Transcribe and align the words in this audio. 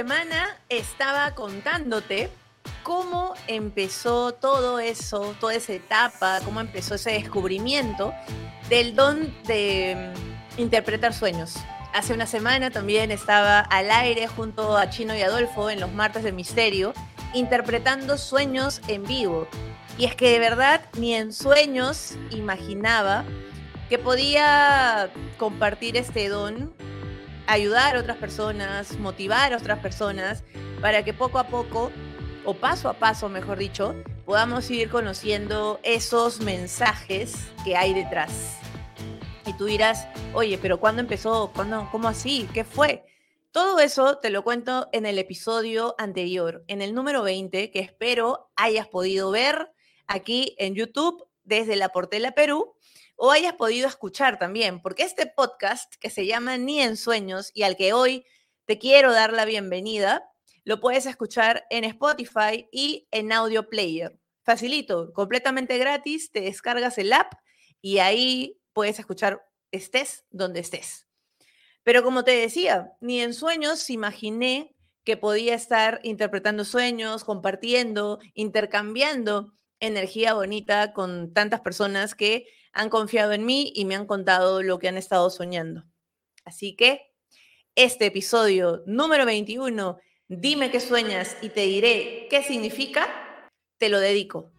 semana 0.00 0.56
estaba 0.70 1.34
contándote 1.34 2.30
cómo 2.82 3.34
empezó 3.48 4.32
todo 4.32 4.78
eso, 4.78 5.36
toda 5.38 5.54
esa 5.54 5.74
etapa, 5.74 6.40
cómo 6.42 6.62
empezó 6.62 6.94
ese 6.94 7.10
descubrimiento 7.10 8.14
del 8.70 8.94
don 8.94 9.30
de 9.46 10.14
mm, 10.56 10.60
interpretar 10.62 11.12
sueños. 11.12 11.56
Hace 11.92 12.14
una 12.14 12.24
semana 12.24 12.70
también 12.70 13.10
estaba 13.10 13.60
al 13.60 13.90
aire 13.90 14.26
junto 14.26 14.78
a 14.78 14.88
Chino 14.88 15.14
y 15.14 15.20
Adolfo 15.20 15.68
en 15.68 15.80
los 15.80 15.92
martes 15.92 16.22
de 16.22 16.32
misterio, 16.32 16.94
interpretando 17.34 18.16
sueños 18.16 18.80
en 18.88 19.04
vivo. 19.04 19.48
Y 19.98 20.06
es 20.06 20.14
que 20.14 20.30
de 20.30 20.38
verdad 20.38 20.80
ni 20.96 21.14
en 21.14 21.34
sueños 21.34 22.14
imaginaba 22.30 23.24
que 23.90 23.98
podía 23.98 25.10
compartir 25.36 25.98
este 25.98 26.30
don, 26.30 26.72
ayudar 27.50 27.96
a 27.96 28.00
otras 28.00 28.16
personas, 28.16 28.96
motivar 29.00 29.52
a 29.52 29.56
otras 29.56 29.80
personas, 29.80 30.44
para 30.80 31.04
que 31.04 31.12
poco 31.12 31.40
a 31.40 31.48
poco, 31.48 31.90
o 32.44 32.54
paso 32.54 32.88
a 32.88 32.94
paso, 32.94 33.28
mejor 33.28 33.58
dicho, 33.58 33.96
podamos 34.24 34.70
ir 34.70 34.88
conociendo 34.88 35.80
esos 35.82 36.40
mensajes 36.40 37.34
que 37.64 37.76
hay 37.76 37.92
detrás. 37.92 38.58
Y 39.46 39.52
tú 39.54 39.64
dirás, 39.64 40.06
oye, 40.32 40.58
pero 40.58 40.78
¿cuándo 40.78 41.00
empezó? 41.00 41.50
¿Cuándo, 41.52 41.88
¿Cómo 41.90 42.06
así? 42.06 42.48
¿Qué 42.54 42.62
fue? 42.62 43.04
Todo 43.50 43.80
eso 43.80 44.18
te 44.18 44.30
lo 44.30 44.44
cuento 44.44 44.88
en 44.92 45.04
el 45.04 45.18
episodio 45.18 45.96
anterior, 45.98 46.62
en 46.68 46.82
el 46.82 46.94
número 46.94 47.24
20, 47.24 47.72
que 47.72 47.80
espero 47.80 48.48
hayas 48.54 48.86
podido 48.86 49.32
ver 49.32 49.72
aquí 50.06 50.54
en 50.58 50.76
YouTube 50.76 51.26
desde 51.42 51.74
la 51.74 51.88
Portela 51.88 52.30
Perú 52.30 52.76
o 53.22 53.30
hayas 53.32 53.52
podido 53.52 53.86
escuchar 53.86 54.38
también, 54.38 54.80
porque 54.80 55.02
este 55.02 55.26
podcast 55.26 55.92
que 55.96 56.08
se 56.08 56.24
llama 56.24 56.56
Ni 56.56 56.80
en 56.80 56.96
Sueños 56.96 57.50
y 57.52 57.64
al 57.64 57.76
que 57.76 57.92
hoy 57.92 58.24
te 58.64 58.78
quiero 58.78 59.12
dar 59.12 59.34
la 59.34 59.44
bienvenida, 59.44 60.24
lo 60.64 60.80
puedes 60.80 61.04
escuchar 61.04 61.66
en 61.68 61.84
Spotify 61.84 62.66
y 62.72 63.08
en 63.10 63.30
Audio 63.30 63.68
Player. 63.68 64.18
Facilito, 64.42 65.12
completamente 65.12 65.76
gratis, 65.76 66.32
te 66.32 66.40
descargas 66.40 66.96
el 66.96 67.12
app 67.12 67.34
y 67.82 67.98
ahí 67.98 68.58
puedes 68.72 68.98
escuchar 68.98 69.46
estés 69.70 70.24
donde 70.30 70.60
estés. 70.60 71.06
Pero 71.82 72.02
como 72.02 72.24
te 72.24 72.30
decía, 72.30 72.94
ni 73.02 73.20
en 73.20 73.34
sueños 73.34 73.90
imaginé 73.90 74.74
que 75.04 75.18
podía 75.18 75.54
estar 75.54 76.00
interpretando 76.04 76.64
sueños, 76.64 77.24
compartiendo, 77.24 78.18
intercambiando 78.32 79.52
energía 79.78 80.32
bonita 80.32 80.94
con 80.94 81.34
tantas 81.34 81.60
personas 81.60 82.14
que 82.14 82.46
han 82.72 82.88
confiado 82.88 83.32
en 83.32 83.44
mí 83.44 83.72
y 83.74 83.84
me 83.84 83.94
han 83.94 84.06
contado 84.06 84.62
lo 84.62 84.78
que 84.78 84.88
han 84.88 84.96
estado 84.96 85.30
soñando. 85.30 85.84
Así 86.44 86.74
que 86.76 87.12
este 87.74 88.06
episodio 88.06 88.82
número 88.86 89.24
21, 89.26 89.98
dime 90.28 90.70
qué 90.70 90.80
sueñas 90.80 91.36
y 91.42 91.50
te 91.50 91.62
diré 91.62 92.26
qué 92.30 92.42
significa, 92.42 93.08
te 93.78 93.88
lo 93.88 94.00
dedico. 94.00 94.52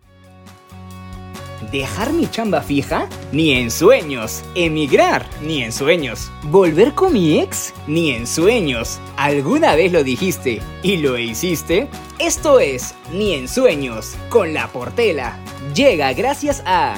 ¿Dejar 1.71 2.11
mi 2.11 2.27
chamba 2.27 2.61
fija? 2.61 3.07
Ni 3.31 3.53
en 3.53 3.71
sueños. 3.71 4.43
¿Emigrar? 4.55 5.25
Ni 5.41 5.63
en 5.63 5.71
sueños. 5.71 6.29
¿Volver 6.43 6.93
con 6.93 7.13
mi 7.13 7.39
ex? 7.39 7.73
Ni 7.87 8.11
en 8.11 8.27
sueños. 8.27 8.99
¿Alguna 9.15 9.75
vez 9.75 9.91
lo 9.93 10.03
dijiste 10.03 10.61
y 10.83 10.97
lo 10.97 11.17
hiciste? 11.17 11.87
Esto 12.19 12.59
es 12.59 12.93
Ni 13.13 13.35
en 13.35 13.47
sueños 13.47 14.15
con 14.29 14.53
la 14.53 14.67
Portela. 14.67 15.37
Llega 15.73 16.11
gracias 16.13 16.61
a... 16.65 16.95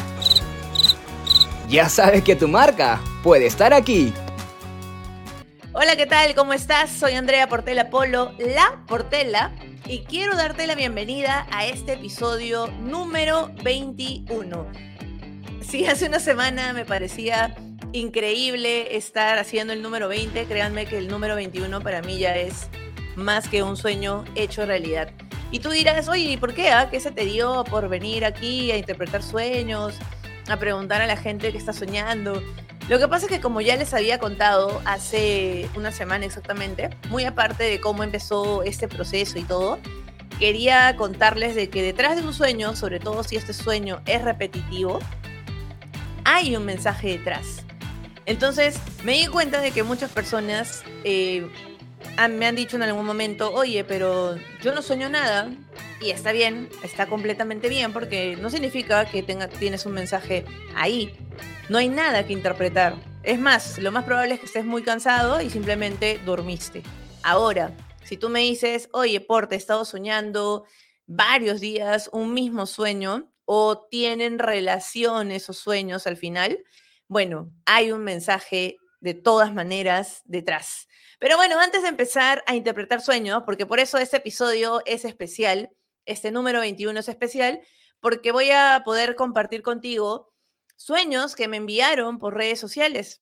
Ya 1.73 1.89
sabes 1.89 2.23
que 2.23 2.35
tu 2.35 2.47
marca 2.47 3.01
puede 3.23 3.47
estar 3.47 3.73
aquí. 3.73 4.13
Hola, 5.71 5.95
¿qué 5.95 6.05
tal? 6.05 6.35
¿Cómo 6.35 6.53
estás? 6.53 6.91
Soy 6.91 7.13
Andrea 7.13 7.49
Portela 7.49 7.89
Polo, 7.89 8.31
la 8.37 8.83
Portela 8.87 9.51
y 9.87 10.03
quiero 10.03 10.35
darte 10.35 10.67
la 10.67 10.75
bienvenida 10.75 11.47
a 11.49 11.65
este 11.65 11.93
episodio 11.93 12.67
número 12.79 13.49
21. 13.63 14.67
Si 15.67 15.85
hace 15.87 16.05
una 16.05 16.19
semana 16.19 16.73
me 16.73 16.85
parecía 16.85 17.55
increíble 17.91 18.95
estar 18.95 19.39
haciendo 19.39 19.73
el 19.73 19.81
número 19.81 20.07
20, 20.07 20.45
créanme 20.45 20.85
que 20.85 20.99
el 20.99 21.07
número 21.07 21.35
21 21.35 21.81
para 21.81 22.03
mí 22.03 22.19
ya 22.19 22.35
es 22.35 22.67
más 23.15 23.47
que 23.47 23.63
un 23.63 23.77
sueño 23.77 24.25
hecho 24.35 24.63
realidad. 24.67 25.09
Y 25.49 25.57
tú 25.57 25.71
dirás, 25.71 26.07
oye, 26.07 26.25
¿y 26.25 26.37
por 26.37 26.53
qué? 26.53 26.69
Ah? 26.69 26.89
¿Qué 26.91 26.99
se 26.99 27.09
te 27.09 27.25
dio 27.25 27.63
por 27.63 27.89
venir 27.89 28.25
aquí 28.25 28.71
a 28.71 28.77
interpretar 28.77 29.23
sueños? 29.23 29.95
A 30.47 30.57
preguntar 30.57 31.01
a 31.01 31.07
la 31.07 31.17
gente 31.17 31.51
que 31.51 31.57
está 31.57 31.73
soñando. 31.73 32.41
Lo 32.89 32.99
que 32.99 33.07
pasa 33.07 33.25
es 33.27 33.31
que 33.31 33.39
como 33.39 33.61
ya 33.61 33.77
les 33.77 33.93
había 33.93 34.19
contado 34.19 34.81
hace 34.85 35.69
una 35.75 35.91
semana 35.91 36.25
exactamente, 36.25 36.89
muy 37.09 37.23
aparte 37.23 37.63
de 37.63 37.79
cómo 37.79 38.03
empezó 38.03 38.63
este 38.63 38.89
proceso 38.89 39.39
y 39.39 39.43
todo, 39.43 39.79
quería 40.37 40.95
contarles 40.97 41.55
de 41.55 41.69
que 41.69 41.81
detrás 41.81 42.17
de 42.17 42.23
un 42.23 42.33
sueño, 42.33 42.75
sobre 42.75 42.99
todo 42.99 43.23
si 43.23 43.37
este 43.37 43.53
sueño 43.53 44.01
es 44.05 44.21
repetitivo, 44.21 44.99
hay 46.25 46.55
un 46.57 46.65
mensaje 46.65 47.17
detrás. 47.17 47.63
Entonces 48.25 48.79
me 49.03 49.13
di 49.13 49.27
cuenta 49.27 49.61
de 49.61 49.71
que 49.71 49.83
muchas 49.83 50.11
personas 50.11 50.83
eh, 51.03 51.47
me 52.29 52.45
han 52.45 52.55
dicho 52.55 52.75
en 52.75 52.83
algún 52.83 53.05
momento, 53.05 53.53
oye, 53.53 53.83
pero 53.83 54.35
yo 54.61 54.73
no 54.73 54.81
sueño 54.81 55.09
nada, 55.09 55.49
y 56.01 56.11
está 56.11 56.31
bien, 56.31 56.69
está 56.83 57.07
completamente 57.07 57.69
bien, 57.69 57.93
porque 57.93 58.35
no 58.35 58.49
significa 58.49 59.05
que 59.05 59.23
tenga, 59.23 59.47
tienes 59.47 59.85
un 59.85 59.93
mensaje 59.93 60.45
ahí. 60.75 61.15
No 61.69 61.77
hay 61.77 61.89
nada 61.89 62.25
que 62.25 62.33
interpretar. 62.33 62.95
Es 63.23 63.39
más, 63.39 63.79
lo 63.79 63.91
más 63.91 64.03
probable 64.03 64.33
es 64.33 64.39
que 64.41 64.47
estés 64.47 64.65
muy 64.65 64.83
cansado 64.83 65.41
y 65.41 65.49
simplemente 65.49 66.19
dormiste. 66.25 66.83
Ahora, 67.23 67.71
si 68.03 68.17
tú 68.17 68.29
me 68.29 68.41
dices, 68.41 68.89
oye, 68.91 69.21
Porte, 69.21 69.55
he 69.55 69.57
estado 69.57 69.85
soñando 69.85 70.65
varios 71.05 71.61
días 71.61 72.09
un 72.11 72.33
mismo 72.33 72.65
sueño 72.65 73.31
o 73.45 73.87
tienen 73.89 74.39
relación 74.39 75.31
esos 75.31 75.57
sueños 75.57 76.05
al 76.05 76.17
final, 76.17 76.59
bueno, 77.07 77.49
hay 77.65 77.91
un 77.91 78.03
mensaje 78.03 78.77
de 78.99 79.13
todas 79.13 79.53
maneras 79.53 80.21
detrás. 80.25 80.87
Pero 81.23 81.37
bueno, 81.37 81.57
antes 81.57 81.83
de 81.83 81.87
empezar 81.87 82.43
a 82.47 82.53
interpretar 82.53 82.99
sueños, 82.99 83.43
porque 83.45 83.65
por 83.65 83.79
eso 83.79 83.97
este 83.97 84.17
episodio 84.17 84.81
es 84.85 85.05
especial, 85.05 85.71
este 86.05 86.31
número 86.31 86.59
21 86.59 86.99
es 86.99 87.07
especial, 87.07 87.61
porque 88.01 88.33
voy 88.33 88.51
a 88.51 88.81
poder 88.83 89.15
compartir 89.15 89.61
contigo 89.61 90.33
sueños 90.75 91.37
que 91.37 91.47
me 91.47 91.55
enviaron 91.55 92.19
por 92.19 92.35
redes 92.35 92.59
sociales. 92.59 93.21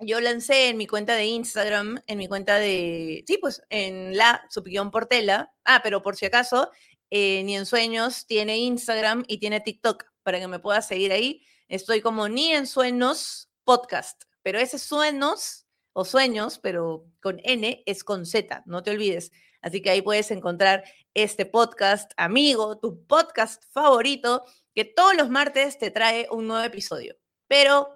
Yo 0.00 0.20
lancé 0.20 0.70
en 0.70 0.76
mi 0.76 0.88
cuenta 0.88 1.14
de 1.14 1.26
Instagram, 1.26 2.02
en 2.08 2.18
mi 2.18 2.26
cuenta 2.26 2.56
de, 2.56 3.22
sí, 3.28 3.38
pues 3.38 3.62
en 3.70 4.16
la 4.16 4.44
subguión 4.50 4.90
Portela. 4.90 5.52
Ah, 5.64 5.82
pero 5.84 6.02
por 6.02 6.16
si 6.16 6.26
acaso, 6.26 6.72
eh, 7.10 7.44
ni 7.44 7.54
en 7.56 7.64
sueños 7.64 8.26
tiene 8.26 8.58
Instagram 8.58 9.22
y 9.28 9.38
tiene 9.38 9.60
TikTok 9.60 10.04
para 10.24 10.40
que 10.40 10.48
me 10.48 10.58
puedas 10.58 10.88
seguir 10.88 11.12
ahí. 11.12 11.46
Estoy 11.68 12.00
como 12.00 12.28
ni 12.28 12.52
en 12.52 12.66
sueños 12.66 13.52
podcast, 13.62 14.20
pero 14.42 14.58
ese 14.58 14.80
sueños 14.80 15.68
o 15.92 16.04
sueños, 16.04 16.58
pero 16.58 17.06
con 17.20 17.40
N 17.44 17.82
es 17.86 18.04
con 18.04 18.26
Z, 18.26 18.62
no 18.66 18.82
te 18.82 18.90
olvides. 18.90 19.32
Así 19.60 19.82
que 19.82 19.90
ahí 19.90 20.02
puedes 20.02 20.30
encontrar 20.30 20.84
este 21.14 21.46
podcast, 21.46 22.12
amigo, 22.16 22.78
tu 22.78 23.04
podcast 23.06 23.62
favorito, 23.72 24.44
que 24.74 24.84
todos 24.84 25.14
los 25.14 25.28
martes 25.28 25.78
te 25.78 25.90
trae 25.90 26.26
un 26.30 26.46
nuevo 26.46 26.64
episodio. 26.64 27.16
Pero 27.46 27.88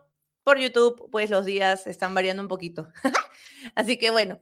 por 0.42 0.58
YouTube, 0.58 1.08
pues 1.10 1.30
los 1.30 1.46
días 1.46 1.86
están 1.86 2.14
variando 2.14 2.42
un 2.42 2.48
poquito. 2.48 2.88
Así 3.74 3.96
que 3.96 4.10
bueno, 4.10 4.40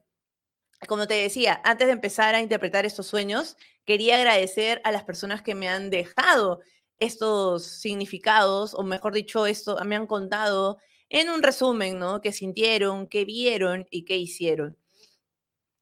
como 0.89 1.07
te 1.07 1.15
decía, 1.15 1.61
antes 1.65 1.87
de 1.87 1.93
empezar 1.93 2.35
a 2.35 2.41
interpretar 2.41 2.85
estos 2.85 3.07
sueños, 3.07 3.57
quería 3.85 4.17
agradecer 4.17 4.81
a 4.85 4.91
las 4.91 5.05
personas 5.05 5.43
que 5.43 5.55
me 5.55 5.69
han 5.69 5.91
dejado 5.91 6.61
estos 6.99 7.65
significados, 7.65 8.75
o 8.75 8.83
mejor 8.83 9.13
dicho, 9.13 9.47
esto 9.47 9.77
me 9.85 9.97
han 9.97 10.07
contado 10.07 10.79
en 11.13 11.29
un 11.29 11.43
resumen, 11.43 11.99
¿no? 11.99 12.23
¿Qué 12.23 12.33
sintieron, 12.33 13.07
qué 13.07 13.27
vieron 13.27 13.87
y 13.91 14.07
qué 14.07 14.17
hicieron? 14.17 14.79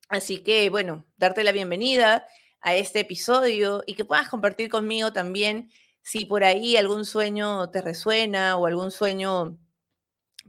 Así 0.09 0.43
que, 0.43 0.69
bueno, 0.71 1.07
darte 1.17 1.45
la 1.45 1.53
bienvenida 1.53 2.27
a 2.61 2.75
este 2.75 3.01
episodio 3.01 3.85
y 3.87 3.95
que 3.95 4.05
puedas 4.05 4.29
compartir 4.29 4.69
conmigo 4.69 5.13
también 5.13 5.71
si 6.03 6.25
por 6.25 6.43
ahí 6.43 6.77
algún 6.77 7.05
sueño 7.05 7.71
te 7.71 7.81
resuena 7.81 8.57
o 8.57 8.67
algún 8.67 8.91
sueño 8.91 9.57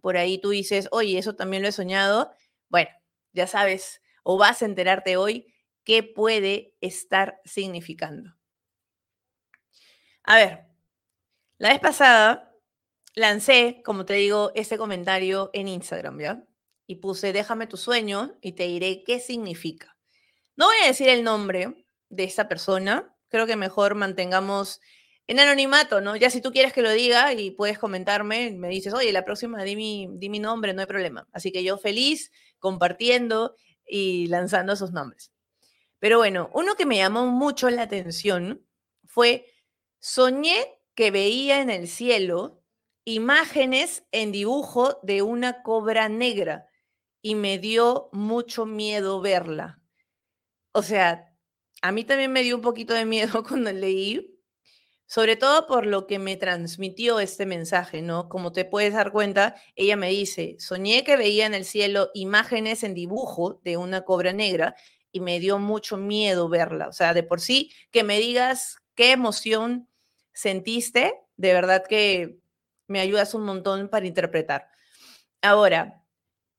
por 0.02 0.18
ahí 0.18 0.40
tú 0.40 0.50
dices, 0.50 0.88
oye, 0.92 1.20
eso 1.20 1.36
también 1.36 1.62
lo 1.62 1.70
he 1.70 1.72
soñado. 1.72 2.32
Bueno, 2.68 2.90
ya 3.34 3.46
sabes, 3.46 4.02
o 4.24 4.40
vas 4.40 4.64
a 4.64 4.66
enterarte 4.66 5.16
hoy 5.16 5.54
qué 5.84 6.02
puede 6.02 6.76
estar 6.82 7.40
significando. 7.46 8.36
A 10.24 10.38
ver, 10.38 10.66
la 11.60 11.70
vez 11.70 11.80
pasada 11.80 12.51
lancé, 13.14 13.82
como 13.84 14.06
te 14.06 14.14
digo, 14.14 14.52
este 14.56 14.78
comentario 14.78 15.50
en 15.54 15.68
Instagram, 15.68 16.20
¿ya? 16.20 16.44
Y 16.88 16.96
puse, 16.96 17.34
déjame 17.34 17.68
tu 17.68 17.78
sueño 17.78 18.38
y 18.42 18.54
te 18.54 18.64
diré 18.64 19.04
qué 19.04 19.20
significa. 19.20 19.98
No 20.56 20.66
voy 20.68 20.76
a 20.84 20.88
decir 20.88 21.10
el 21.10 21.24
nombre 21.24 21.86
de 22.10 22.24
esa 22.24 22.48
persona, 22.48 23.16
creo 23.30 23.48
que 23.48 23.56
mejor 23.56 23.96
mantengamos 23.96 24.82
en 25.28 25.40
anonimato, 25.40 26.02
¿no? 26.02 26.16
Ya 26.16 26.30
si 26.30 26.42
tú 26.42 26.52
quieres 26.52 26.74
que 26.74 26.82
lo 26.82 26.92
diga 26.92 27.34
y 27.34 27.52
puedes 27.52 27.80
comentarme, 27.80 28.52
me 28.52 28.68
dices, 28.68 28.94
oye, 28.94 29.14
la 29.14 29.24
próxima 29.24 29.64
di 29.64 29.76
mi, 29.76 30.40
nombre, 30.40 30.74
no 30.74 30.82
hay 30.82 30.88
problema. 30.88 31.28
Así 31.32 31.52
que 31.52 31.64
yo 31.64 31.78
feliz 31.78 32.32
compartiendo 32.60 33.56
y 33.86 34.28
lanzando 34.28 34.74
esos 34.74 34.92
nombres. 34.92 35.32
Pero 36.00 36.18
bueno, 36.18 36.50
uno 36.54 36.76
que 36.76 36.86
me 36.86 36.98
llamó 36.98 37.28
mucho 37.28 37.70
la 37.70 37.84
atención 37.84 38.66
fue, 39.06 39.46
soñé 40.00 40.68
que 40.96 41.12
veía 41.12 41.62
en 41.62 41.70
el 41.70 41.88
cielo 41.88 42.61
imágenes 43.06 44.04
en 44.12 44.32
dibujo 44.32 45.00
de 45.04 45.22
una 45.22 45.64
cobra 45.64 46.10
negra 46.10 46.68
y 47.22 47.36
me 47.36 47.58
dio 47.58 48.10
mucho 48.12 48.66
miedo 48.66 49.22
verla. 49.22 49.80
O 50.72 50.84
sea, 50.84 51.32
a 51.82 51.92
mí 51.92 52.04
también 52.04 52.32
me 52.32 52.44
dio 52.44 52.56
un 52.56 52.62
poquito 52.62 52.94
de 52.94 53.06
miedo 53.06 53.44
cuando 53.48 53.72
leí, 53.72 54.40
sobre 55.08 55.36
todo 55.36 55.68
por 55.68 55.86
lo 55.86 56.08
que 56.08 56.20
me 56.20 56.38
transmitió 56.38 57.20
este 57.20 57.46
mensaje, 57.46 58.02
¿no? 58.02 58.30
Como 58.30 58.54
te 58.54 58.66
puedes 58.66 58.94
dar 58.94 59.12
cuenta, 59.12 59.56
ella 59.76 59.98
me 59.98 60.10
dice, 60.10 60.56
soñé 60.60 61.04
que 61.04 61.18
veía 61.18 61.46
en 61.46 61.54
el 61.54 61.66
cielo 61.66 62.10
imágenes 62.14 62.84
en 62.84 62.94
dibujo 62.94 63.60
de 63.64 63.78
una 63.78 64.04
cobra 64.04 64.32
negra 64.32 64.76
y 65.12 65.20
me 65.20 65.40
dio 65.40 65.60
mucho 65.60 65.98
miedo 65.98 66.48
verla. 66.48 66.88
O 66.88 66.94
sea, 66.94 67.14
de 67.14 67.24
por 67.24 67.42
sí, 67.42 67.72
que 67.92 68.04
me 68.04 68.20
digas 68.20 68.78
qué 68.96 69.12
emoción 69.12 69.90
sentiste, 70.34 71.14
de 71.36 71.54
verdad 71.54 71.84
que 71.88 72.41
me 72.92 73.00
ayudas 73.00 73.34
un 73.34 73.44
montón 73.44 73.90
para 73.90 74.06
interpretar. 74.06 74.70
Ahora, 75.42 76.04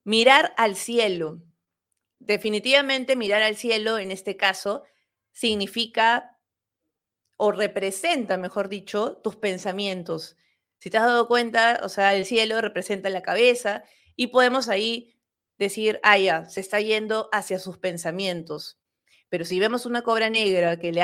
mirar 0.03 0.53
al 0.57 0.75
cielo. 0.75 1.41
Definitivamente 2.19 3.15
mirar 3.15 3.43
al 3.43 3.55
cielo 3.55 3.99
en 3.99 4.11
este 4.11 4.35
caso 4.35 4.83
significa 5.31 6.39
o 7.37 7.51
representa, 7.51 8.37
mejor 8.37 8.67
dicho, 8.67 9.17
tus 9.17 9.35
pensamientos. 9.35 10.37
Si 10.79 10.89
te 10.89 10.97
has 10.97 11.05
dado 11.05 11.27
cuenta, 11.27 11.81
o 11.83 11.89
sea, 11.89 12.15
el 12.15 12.25
cielo 12.25 12.61
representa 12.61 13.09
la 13.09 13.21
cabeza 13.21 13.83
y 14.15 14.27
podemos 14.27 14.69
ahí 14.69 15.15
decir, 15.57 15.99
ah, 16.03 16.17
ya, 16.17 16.45
se 16.45 16.61
está 16.61 16.79
yendo 16.81 17.29
hacia 17.31 17.59
sus 17.59 17.77
pensamientos. 17.77 18.79
Pero 19.29 19.45
si 19.45 19.59
vemos 19.59 19.85
una 19.85 20.03
cobra 20.03 20.29
negra 20.29 20.77
que 20.77 20.91
le 20.91 21.01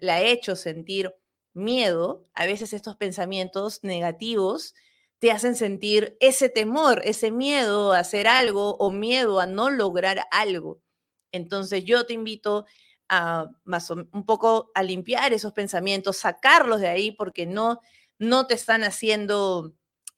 le 0.00 0.10
ha 0.10 0.22
hecho 0.22 0.56
sentir 0.56 1.14
miedo, 1.54 2.26
a 2.34 2.46
veces 2.46 2.72
estos 2.72 2.96
pensamientos 2.96 3.80
negativos 3.82 4.74
te 5.18 5.30
hacen 5.32 5.54
sentir 5.56 6.16
ese 6.20 6.48
temor, 6.48 7.02
ese 7.04 7.30
miedo 7.30 7.92
a 7.92 7.98
hacer 8.00 8.26
algo 8.28 8.76
o 8.76 8.90
miedo 8.90 9.40
a 9.40 9.46
no 9.46 9.70
lograr 9.70 10.22
algo. 10.30 10.80
Entonces 11.32 11.84
yo 11.84 12.06
te 12.06 12.14
invito 12.14 12.66
a 13.08 13.48
más 13.64 13.90
un 13.90 14.24
poco 14.26 14.70
a 14.74 14.82
limpiar 14.82 15.32
esos 15.32 15.52
pensamientos, 15.52 16.18
sacarlos 16.18 16.80
de 16.80 16.88
ahí 16.88 17.12
porque 17.12 17.46
no 17.46 17.80
no 18.18 18.46
te 18.46 18.54
están 18.54 18.84
haciendo 18.84 19.74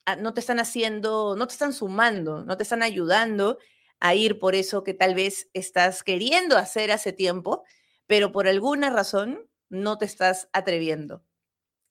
Ah, 0.06 0.17
no 0.17 0.34
te 0.34 0.40
están 0.40 0.58
haciendo, 0.58 1.37
no 1.37 1.46
te 1.46 1.52
están 1.52 1.73
sumando, 1.73 2.44
no 2.44 2.56
te 2.56 2.64
están 2.64 2.82
ayudando 2.82 3.58
a 4.00 4.14
ir 4.17 4.40
por 4.40 4.56
eso 4.56 4.82
que 4.82 4.94
tal 4.94 5.14
vez 5.14 5.49
estás 5.55 6.02
queriendo 6.02 6.56
hacer 6.58 6.90
hace 6.90 7.12
tiempo, 7.12 7.62
pero 8.08 8.32
por 8.32 8.49
alguna 8.49 8.90
razón 8.90 9.49
no 9.73 9.97
te 9.97 10.05
estás 10.05 10.49
atreviendo. 10.53 11.25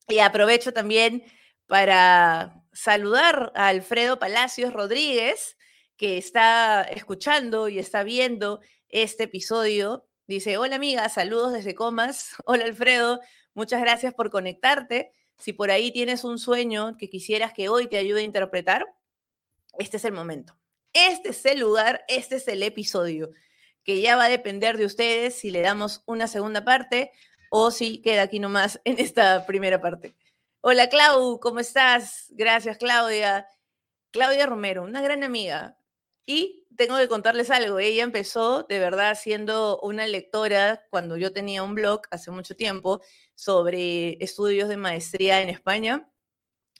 Y 0.07 0.19
aprovecho 0.19 0.71
también 0.71 1.23
para 1.65 2.63
saludar 2.71 3.51
a 3.55 3.67
Alfredo 3.69 4.19
Palacios 4.19 4.71
Rodríguez, 4.71 5.57
que 5.97 6.17
está 6.17 6.83
escuchando 6.83 7.69
y 7.69 7.79
está 7.79 8.03
viendo 8.03 8.61
este 8.89 9.23
episodio. 9.23 10.05
Dice, 10.27 10.57
hola 10.57 10.75
amiga, 10.75 11.09
saludos 11.09 11.53
desde 11.53 11.75
Comas. 11.75 12.35
Hola 12.45 12.65
Alfredo, 12.65 13.19
muchas 13.53 13.81
gracias 13.81 14.13
por 14.13 14.29
conectarte. 14.29 15.11
Si 15.37 15.51
por 15.51 15.71
ahí 15.71 15.91
tienes 15.91 16.23
un 16.23 16.37
sueño 16.37 16.97
que 16.97 17.09
quisieras 17.09 17.51
que 17.51 17.67
hoy 17.67 17.87
te 17.87 17.97
ayude 17.97 18.21
a 18.21 18.25
interpretar, 18.25 18.85
este 19.79 19.97
es 19.97 20.05
el 20.05 20.13
momento. 20.13 20.55
Este 20.93 21.29
es 21.29 21.43
el 21.45 21.59
lugar, 21.59 22.05
este 22.07 22.35
es 22.35 22.47
el 22.47 22.61
episodio, 22.61 23.31
que 23.83 24.01
ya 24.01 24.15
va 24.17 24.25
a 24.25 24.29
depender 24.29 24.77
de 24.77 24.85
ustedes 24.85 25.35
si 25.35 25.49
le 25.49 25.61
damos 25.61 26.03
una 26.05 26.27
segunda 26.27 26.63
parte 26.63 27.11
o 27.53 27.69
si 27.69 28.01
queda 28.01 28.23
aquí 28.23 28.39
nomás 28.39 28.79
en 28.85 28.97
esta 28.97 29.45
primera 29.45 29.81
parte. 29.81 30.15
Hola 30.61 30.87
Clau, 30.87 31.37
¿cómo 31.41 31.59
estás? 31.59 32.27
Gracias 32.29 32.77
Claudia. 32.77 33.45
Claudia 34.11 34.45
Romero, 34.45 34.83
una 34.83 35.01
gran 35.01 35.21
amiga. 35.23 35.77
Y 36.25 36.65
tengo 36.77 36.97
que 36.97 37.09
contarles 37.09 37.51
algo, 37.51 37.77
ella 37.79 38.03
empezó 38.03 38.63
de 38.63 38.79
verdad 38.79 39.17
siendo 39.19 39.79
una 39.81 40.07
lectora 40.07 40.85
cuando 40.89 41.17
yo 41.17 41.33
tenía 41.33 41.61
un 41.61 41.75
blog 41.75 42.03
hace 42.09 42.31
mucho 42.31 42.55
tiempo 42.55 43.01
sobre 43.35 44.23
estudios 44.23 44.69
de 44.69 44.77
maestría 44.77 45.41
en 45.41 45.49
España. 45.49 46.09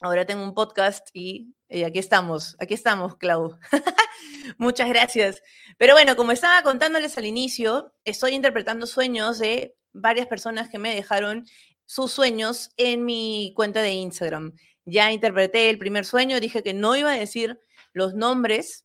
Ahora 0.00 0.24
tengo 0.24 0.42
un 0.42 0.54
podcast 0.54 1.06
y, 1.12 1.54
aquí 1.84 1.98
estamos, 1.98 2.56
aquí 2.58 2.72
estamos, 2.72 3.16
Clau. 3.16 3.58
Muchas 4.56 4.88
gracias. 4.88 5.42
Pero 5.76 5.92
bueno, 5.92 6.16
como 6.16 6.32
estaba 6.32 6.62
contándoles 6.62 7.18
al 7.18 7.26
inicio, 7.26 7.92
estoy 8.04 8.32
interpretando 8.32 8.86
sueños 8.86 9.38
de 9.38 9.76
varias 9.92 10.26
personas 10.26 10.68
que 10.68 10.78
me 10.78 10.94
dejaron 10.94 11.46
sus 11.86 12.12
sueños 12.12 12.70
en 12.76 13.04
mi 13.04 13.52
cuenta 13.54 13.82
de 13.82 13.92
Instagram. 13.92 14.54
Ya 14.84 15.12
interpreté 15.12 15.70
el 15.70 15.78
primer 15.78 16.04
sueño, 16.04 16.40
dije 16.40 16.62
que 16.62 16.74
no 16.74 16.96
iba 16.96 17.12
a 17.12 17.18
decir 17.18 17.60
los 17.92 18.14
nombres 18.14 18.84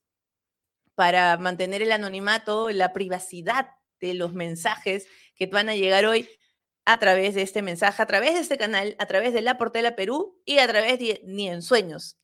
para 0.95 1.37
mantener 1.37 1.81
el 1.81 1.91
anonimato, 1.91 2.69
la 2.69 2.93
privacidad 2.93 3.69
de 3.99 4.13
los 4.13 4.33
mensajes 4.33 5.07
que 5.35 5.47
van 5.47 5.69
a 5.69 5.75
llegar 5.75 6.05
hoy, 6.05 6.29
a 6.87 6.99
través 6.99 7.35
de 7.35 7.41
este 7.41 7.61
mensaje, 7.61 8.01
a 8.01 8.05
través 8.05 8.35
de 8.35 8.39
este 8.39 8.57
canal, 8.57 8.95
a 8.97 9.05
través 9.07 9.33
de 9.33 9.41
La 9.41 9.57
Portela 9.57 9.97
Perú 9.97 10.39
y 10.45 10.59
a 10.59 10.67
través 10.69 10.97
de 10.99 11.19
Ni 11.25 11.49
en 11.49 11.59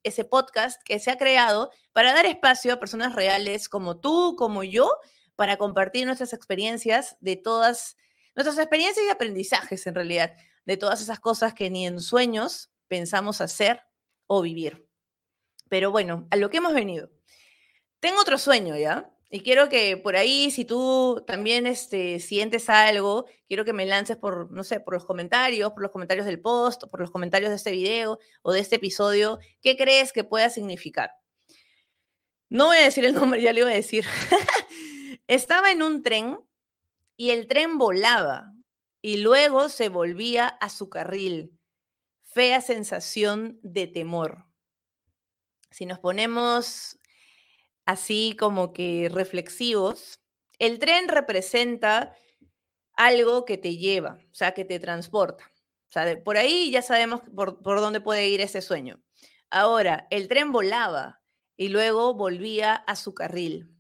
ese 0.03 0.23
podcast 0.23 0.81
que 0.85 0.99
se 0.99 1.11
ha 1.11 1.17
creado 1.17 1.69
para 1.91 2.13
dar 2.13 2.25
espacio 2.25 2.71
a 2.71 2.79
personas 2.79 3.13
reales 3.13 3.67
como 3.67 3.99
tú, 3.99 4.37
como 4.37 4.63
yo, 4.63 4.89
para 5.35 5.57
compartir 5.57 6.05
nuestras 6.05 6.31
experiencias 6.31 7.17
de 7.19 7.35
todas, 7.35 7.97
nuestras 8.35 8.57
experiencias 8.57 9.05
y 9.05 9.09
aprendizajes 9.09 9.85
en 9.87 9.95
realidad, 9.95 10.35
de 10.65 10.77
todas 10.77 11.01
esas 11.01 11.19
cosas 11.19 11.53
que 11.53 11.69
ni 11.69 11.85
en 11.85 11.99
sueños 11.99 12.71
pensamos 12.87 13.41
hacer 13.41 13.81
o 14.27 14.41
vivir. 14.41 14.87
Pero 15.69 15.91
bueno, 15.91 16.27
a 16.31 16.35
lo 16.35 16.49
que 16.49 16.57
hemos 16.57 16.73
venido. 16.73 17.09
Tengo 17.99 18.21
otro 18.21 18.37
sueño, 18.37 18.77
¿ya? 18.77 19.09
Y 19.29 19.41
quiero 19.41 19.67
que 19.67 19.97
por 19.97 20.15
ahí, 20.15 20.51
si 20.51 20.63
tú 20.63 21.23
también 21.25 21.65
este, 21.65 22.19
sientes 22.19 22.69
algo, 22.69 23.25
quiero 23.47 23.65
que 23.65 23.73
me 23.73 23.85
lances 23.85 24.15
por, 24.15 24.51
no 24.51 24.63
sé, 24.63 24.79
por 24.79 24.93
los 24.93 25.05
comentarios, 25.05 25.71
por 25.71 25.81
los 25.81 25.91
comentarios 25.91 26.27
del 26.27 26.39
post, 26.39 26.83
por 26.91 26.99
los 26.99 27.09
comentarios 27.09 27.49
de 27.49 27.55
este 27.55 27.71
video 27.71 28.19
o 28.43 28.53
de 28.53 28.59
este 28.59 28.75
episodio, 28.75 29.39
¿qué 29.61 29.75
crees 29.75 30.13
que 30.13 30.23
pueda 30.23 30.51
significar? 30.51 31.11
No 32.49 32.67
voy 32.67 32.77
a 32.77 32.83
decir 32.83 33.05
el 33.05 33.13
nombre, 33.15 33.41
ya 33.41 33.53
le 33.53 33.61
iba 33.61 33.71
a 33.71 33.73
decir. 33.73 34.05
Estaba 35.27 35.71
en 35.71 35.81
un 35.81 36.03
tren 36.03 36.37
y 37.17 37.31
el 37.31 37.47
tren 37.47 37.77
volaba 37.77 38.53
y 39.01 39.17
luego 39.17 39.69
se 39.69 39.89
volvía 39.89 40.47
a 40.47 40.69
su 40.69 40.89
carril. 40.89 41.59
Fea 42.23 42.61
sensación 42.61 43.59
de 43.61 43.87
temor. 43.87 44.45
Si 45.71 45.85
nos 45.85 45.99
ponemos 45.99 46.97
así 47.85 48.35
como 48.39 48.73
que 48.73 49.09
reflexivos, 49.11 50.21
el 50.59 50.79
tren 50.79 51.07
representa 51.07 52.15
algo 52.95 53.45
que 53.45 53.57
te 53.57 53.77
lleva, 53.77 54.19
o 54.31 54.35
sea, 54.35 54.53
que 54.53 54.65
te 54.65 54.79
transporta. 54.79 55.51
O 55.89 55.91
sea, 55.91 56.23
por 56.23 56.37
ahí 56.37 56.71
ya 56.71 56.81
sabemos 56.81 57.21
por, 57.35 57.61
por 57.61 57.79
dónde 57.79 58.01
puede 58.01 58.27
ir 58.27 58.41
ese 58.41 58.61
sueño. 58.61 59.01
Ahora, 59.49 60.07
el 60.09 60.27
tren 60.27 60.51
volaba 60.51 61.21
y 61.57 61.69
luego 61.69 62.13
volvía 62.13 62.73
a 62.73 62.95
su 62.95 63.13
carril. 63.13 63.72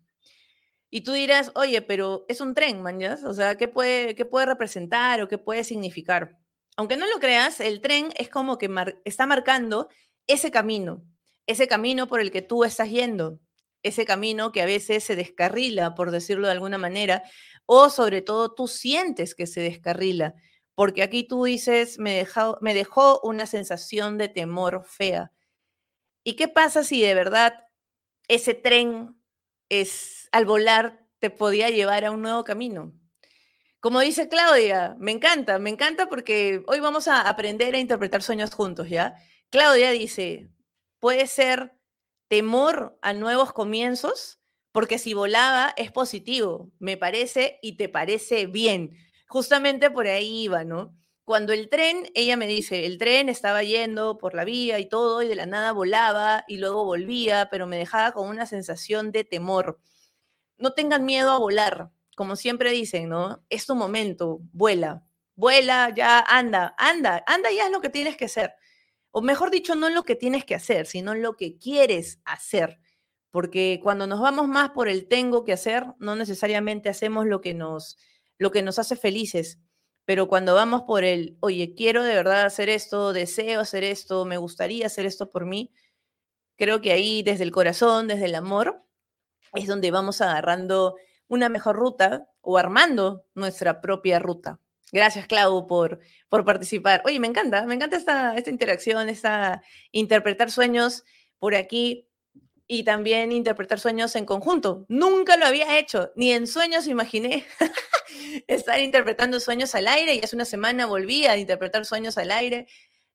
Y 0.93 1.01
tú 1.01 1.13
dirás, 1.13 1.51
oye, 1.55 1.81
pero 1.81 2.23
es 2.27 2.39
un 2.39 2.53
tren, 2.53 2.83
mañas. 2.83 3.23
O 3.23 3.33
sea, 3.33 3.55
¿qué 3.55 3.67
puede, 3.67 4.13
qué 4.13 4.25
puede 4.25 4.45
representar 4.45 5.19
o 5.23 5.27
qué 5.27 5.39
puede 5.39 5.63
significar? 5.63 6.37
Aunque 6.77 6.97
no 6.97 7.07
lo 7.07 7.19
creas, 7.19 7.59
el 7.61 7.81
tren 7.81 8.09
es 8.15 8.29
como 8.29 8.59
que 8.59 8.69
está 9.03 9.25
marcando 9.25 9.89
ese 10.27 10.51
camino, 10.51 11.03
ese 11.47 11.67
camino 11.67 12.07
por 12.07 12.19
el 12.19 12.29
que 12.29 12.43
tú 12.43 12.63
estás 12.63 12.91
yendo 12.91 13.39
ese 13.81 14.05
camino 14.05 14.51
que 14.51 14.61
a 14.61 14.65
veces 14.65 15.03
se 15.03 15.15
descarrila, 15.15 15.93
por 15.95 16.11
decirlo 16.11 16.47
de 16.47 16.53
alguna 16.53 16.77
manera, 16.77 17.23
o 17.65 17.89
sobre 17.89 18.21
todo 18.21 18.53
tú 18.53 18.67
sientes 18.67 19.35
que 19.35 19.45
se 19.47 19.61
descarrila, 19.61 20.35
porque 20.73 21.03
aquí 21.03 21.23
tú 21.27 21.43
dices, 21.43 21.99
me 21.99 22.25
me 22.61 22.73
dejó 22.73 23.19
una 23.23 23.45
sensación 23.45 24.17
de 24.17 24.29
temor 24.29 24.85
fea. 24.87 25.31
¿Y 26.23 26.35
qué 26.35 26.47
pasa 26.47 26.83
si 26.83 27.01
de 27.01 27.13
verdad 27.13 27.67
ese 28.29 28.53
tren 28.53 29.17
es 29.69 30.22
al 30.33 30.45
volar 30.45 30.99
te 31.19 31.29
podía 31.29 31.69
llevar 31.69 32.03
a 32.03 32.11
un 32.11 32.21
nuevo 32.21 32.43
camino? 32.43 32.91
Como 33.79 33.99
dice 33.99 34.27
Claudia, 34.29 34.95
me 34.99 35.11
encanta, 35.11 35.59
me 35.59 35.69
encanta 35.69 36.09
porque 36.09 36.63
hoy 36.67 36.79
vamos 36.79 37.07
a 37.07 37.21
aprender 37.21 37.75
a 37.75 37.79
interpretar 37.79 38.23
sueños 38.23 38.53
juntos, 38.53 38.89
¿ya? 38.89 39.15
Claudia 39.51 39.91
dice, 39.91 40.49
puede 40.99 41.27
ser 41.27 41.73
temor 42.29 42.97
a 43.01 43.13
nuevos 43.13 43.53
comienzos, 43.53 44.39
porque 44.71 44.97
si 44.97 45.13
volaba 45.13 45.73
es 45.77 45.91
positivo, 45.91 46.71
me 46.79 46.97
parece 46.97 47.59
y 47.61 47.77
te 47.77 47.89
parece 47.89 48.47
bien. 48.47 48.97
Justamente 49.27 49.91
por 49.91 50.07
ahí 50.07 50.45
iba, 50.45 50.63
¿no? 50.63 50.95
Cuando 51.25 51.53
el 51.53 51.69
tren, 51.69 52.09
ella 52.15 52.37
me 52.37 52.47
dice, 52.47 52.85
el 52.85 52.97
tren 52.97 53.29
estaba 53.29 53.63
yendo 53.63 54.17
por 54.17 54.33
la 54.33 54.45
vía 54.45 54.79
y 54.79 54.89
todo, 54.89 55.21
y 55.21 55.27
de 55.27 55.35
la 55.35 55.45
nada 55.45 55.73
volaba 55.73 56.43
y 56.47 56.57
luego 56.57 56.85
volvía, 56.85 57.49
pero 57.51 57.67
me 57.67 57.77
dejaba 57.77 58.13
con 58.13 58.27
una 58.27 58.45
sensación 58.47 59.11
de 59.11 59.23
temor. 59.23 59.79
No 60.63 60.71
tengan 60.71 61.03
miedo 61.03 61.29
a 61.31 61.39
volar. 61.39 61.91
como 62.15 62.37
siempre 62.37 62.71
dicen, 62.71 63.09
¿no? 63.09 63.43
Es 63.49 63.65
tu 63.65 63.75
momento, 63.75 64.39
vuela, 64.53 65.03
vuela, 65.35 65.93
ya 65.93 66.21
anda, 66.21 66.73
anda, 66.77 67.21
anda 67.27 67.51
ya 67.51 67.65
es 67.65 67.71
lo 67.71 67.81
que 67.81 67.89
tienes 67.89 68.15
que 68.15 68.25
hacer. 68.25 68.53
O 69.11 69.21
mejor 69.21 69.51
dicho, 69.51 69.75
no 69.75 69.89
lo 69.89 70.03
que 70.03 70.15
tienes 70.15 70.45
que 70.45 70.55
hacer, 70.55 70.85
sino 70.85 71.15
lo 71.15 71.35
que 71.35 71.57
quieres 71.57 72.21
hacer. 72.23 72.79
Porque 73.29 73.81
cuando 73.83 74.07
nos 74.07 74.21
vamos 74.21 74.47
más 74.47 74.69
por 74.69 74.87
el 74.87 75.09
tengo 75.09 75.43
que 75.43 75.51
hacer, 75.51 75.85
no 75.99 76.15
necesariamente 76.15 76.87
hacemos 76.87 77.25
lo 77.25 77.41
que 77.41 77.53
nos, 77.53 77.97
lo 78.37 78.51
que 78.51 78.61
nos 78.61 78.79
hace 78.79 78.95
felices. 78.95 79.59
Pero 80.05 80.29
cuando 80.29 80.55
vamos 80.55 80.83
por 80.83 81.03
el, 81.03 81.35
oye, 81.41 81.73
quiero 81.75 82.03
de 82.03 82.15
verdad 82.15 82.43
hacer 82.45 82.69
esto, 82.69 83.11
deseo 83.11 83.59
hacer 83.59 83.83
esto, 83.83 84.23
me 84.23 84.37
gustaría 84.37 84.85
hacer 84.85 85.05
esto 85.05 85.29
por 85.29 85.45
mí, 85.45 85.73
creo 86.57 86.79
que 86.79 86.93
ahí 86.93 87.21
desde 87.21 87.43
el 87.43 87.51
corazón, 87.51 88.07
desde 88.07 88.25
el 88.27 88.35
amor, 88.35 88.83
es 89.55 89.67
donde 89.67 89.91
vamos 89.91 90.21
agarrando 90.21 90.95
una 91.27 91.49
mejor 91.49 91.75
ruta 91.75 92.27
o 92.41 92.57
armando 92.57 93.25
nuestra 93.33 93.81
propia 93.81 94.19
ruta. 94.19 94.59
Gracias, 94.91 95.25
Clau, 95.25 95.65
por, 95.65 95.99
por 96.29 96.45
participar. 96.45 97.01
Oye, 97.05 97.19
me 97.19 97.27
encanta, 97.27 97.65
me 97.65 97.73
encanta 97.73 97.97
esta, 97.97 98.35
esta 98.35 98.49
interacción, 98.51 99.09
esta 99.09 99.63
interpretar 99.91 100.51
sueños 100.51 101.03
por 101.39 101.55
aquí 101.55 102.07
y 102.67 102.83
también 102.83 103.31
interpretar 103.31 103.79
sueños 103.79 104.15
en 104.15 104.25
conjunto. 104.25 104.85
Nunca 104.87 105.35
lo 105.37 105.45
había 105.45 105.77
hecho, 105.79 106.11
ni 106.15 106.31
en 106.31 106.47
sueños 106.47 106.87
imaginé 106.87 107.45
estar 108.47 108.79
interpretando 108.79 109.39
sueños 109.39 109.75
al 109.75 109.87
aire 109.87 110.15
y 110.15 110.19
hace 110.19 110.35
una 110.35 110.45
semana 110.45 110.85
volví 110.85 111.25
a 111.25 111.37
interpretar 111.37 111.85
sueños 111.85 112.17
al 112.17 112.31
aire, 112.31 112.67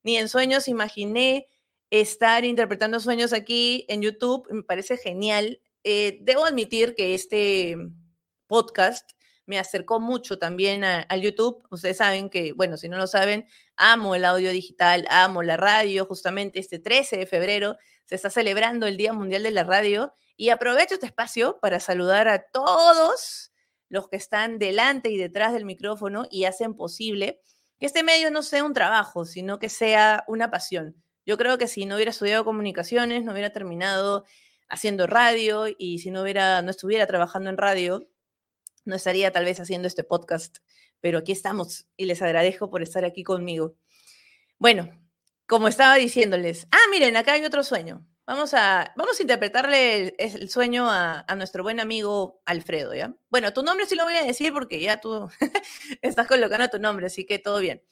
ni 0.03 0.17
en 0.17 0.29
sueños 0.29 0.69
imaginé 0.69 1.49
estar 1.91 2.45
interpretando 2.45 3.01
sueños 3.01 3.33
aquí 3.33 3.87
en 3.89 4.03
YouTube. 4.03 4.47
Me 4.51 4.63
parece 4.63 4.97
genial. 4.97 5.61
Eh, 5.85 6.19
debo 6.23 6.45
admitir 6.45 6.95
que 6.95 7.15
este 7.15 7.77
podcast 8.47 9.11
me 9.47 9.59
acercó 9.59 9.99
mucho 9.99 10.39
también 10.39 10.85
al 10.85 11.23
YouTube. 11.23 11.67
Ustedes 11.71 11.97
saben 11.97 12.29
que, 12.29 12.53
bueno, 12.53 12.77
si 12.77 12.89
no 12.89 12.99
lo 12.99 13.07
saben, 13.07 13.47
amo 13.77 14.15
el 14.15 14.27
audio 14.27 14.51
digital, 14.51 15.07
amo 15.09 15.43
la 15.43 15.57
radio. 15.57 16.05
Justamente 16.05 16.61
este 16.61 16.79
13 16.79 17.17
de 17.17 17.27
febrero 17.27 17.79
se 18.05 18.15
está 18.15 18.29
celebrando 18.29 18.87
el 18.87 18.99
Día 18.99 19.15
Mundial 19.15 19.43
de 19.43 19.51
la 19.51 19.65
Radio 19.65 20.15
y 20.37 20.51
aprovecho 20.51 20.95
este 20.95 21.07
espacio 21.07 21.59
para 21.61 21.81
saludar 21.81 22.29
a 22.29 22.43
todos 22.53 23.53
los 23.89 24.09
que 24.09 24.17
están 24.17 24.59
delante 24.59 25.11
y 25.11 25.17
detrás 25.17 25.55
del 25.55 25.65
micrófono 25.65 26.27
y 26.31 26.45
hacen 26.45 26.75
posible 26.75 27.41
que 27.79 27.87
este 27.87 28.03
medio 28.03 28.31
no 28.31 28.43
sea 28.43 28.65
un 28.65 28.75
trabajo, 28.75 29.25
sino 29.25 29.59
que 29.59 29.71
sea 29.71 30.25
una 30.27 30.51
pasión. 30.51 31.03
Yo 31.25 31.39
creo 31.39 31.59
que 31.59 31.69
si 31.69 31.87
no 31.87 31.95
hubiera 31.95 32.11
estudiado 32.11 32.45
comunicaciones, 32.45 33.25
no 33.25 33.33
hubiera 33.33 33.51
terminado 33.51 34.25
haciendo 34.69 35.07
radio 35.07 35.67
y 35.77 35.99
si 35.99 36.11
no 36.11 36.23
hubiera 36.23 36.63
no 36.63 36.71
estuviera 36.71 37.07
trabajando 37.07 37.51
en 37.51 37.57
radio, 37.57 38.09
no 38.85 38.97
estaría 38.97 39.31
tal 39.33 39.45
vez 39.45 39.61
haciendo 39.61 39.89
este 39.89 40.05
podcast, 40.05 40.59
pero 41.01 41.19
aquí 41.19 41.33
estamos 41.33 41.87
y 41.97 42.07
les 42.07 42.23
agradezco 42.23 42.71
por 42.71 42.83
estar 42.83 43.05
aquí 43.05 43.23
conmigo. 43.23 43.77
Bueno, 44.59 44.91
como 45.47 45.69
estaba 45.69 45.97
diciéndoles, 45.97 46.67
ah, 46.71 46.91
miren, 46.91 47.17
acá 47.17 47.33
hay 47.33 47.45
otro 47.45 47.63
sueño. 47.63 48.07
Vamos 48.27 48.53
a, 48.53 48.93
vamos 48.97 49.19
a 49.19 49.23
interpretarle 49.23 50.15
el, 50.19 50.51
sueño 50.51 50.91
a, 50.91 51.25
a, 51.27 51.35
nuestro 51.35 51.63
buen 51.63 51.81
amigo 51.81 52.43
Alfredo, 52.45 52.95
¿ya? 52.95 53.15
Bueno, 53.31 53.55
tu 53.55 53.63
nombre 53.63 53.87
sí 53.87 53.95
lo 53.95 54.05
voy 54.05 54.17
a 54.17 54.25
decir 54.25 54.53
porque 54.53 54.81
ya 54.81 55.01
tú 55.01 55.31
estás 56.03 56.27
colocando 56.27 56.69
tu 56.69 56.79
nombre, 56.79 57.07
así 57.07 57.25
que 57.25 57.39
todo 57.39 57.61
bien. 57.61 57.83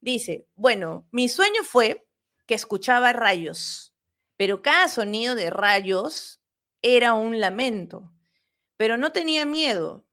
Dice, 0.00 0.46
bueno, 0.54 1.06
mi 1.10 1.28
sueño 1.28 1.64
fue 1.64 2.06
que 2.46 2.54
escuchaba 2.54 3.12
rayos, 3.12 3.93
pero 4.36 4.62
cada 4.62 4.88
sonido 4.88 5.34
de 5.34 5.50
rayos 5.50 6.40
era 6.82 7.14
un 7.14 7.40
lamento, 7.40 8.12
pero 8.76 8.96
no 8.96 9.12
tenía 9.12 9.46
miedo, 9.46 10.06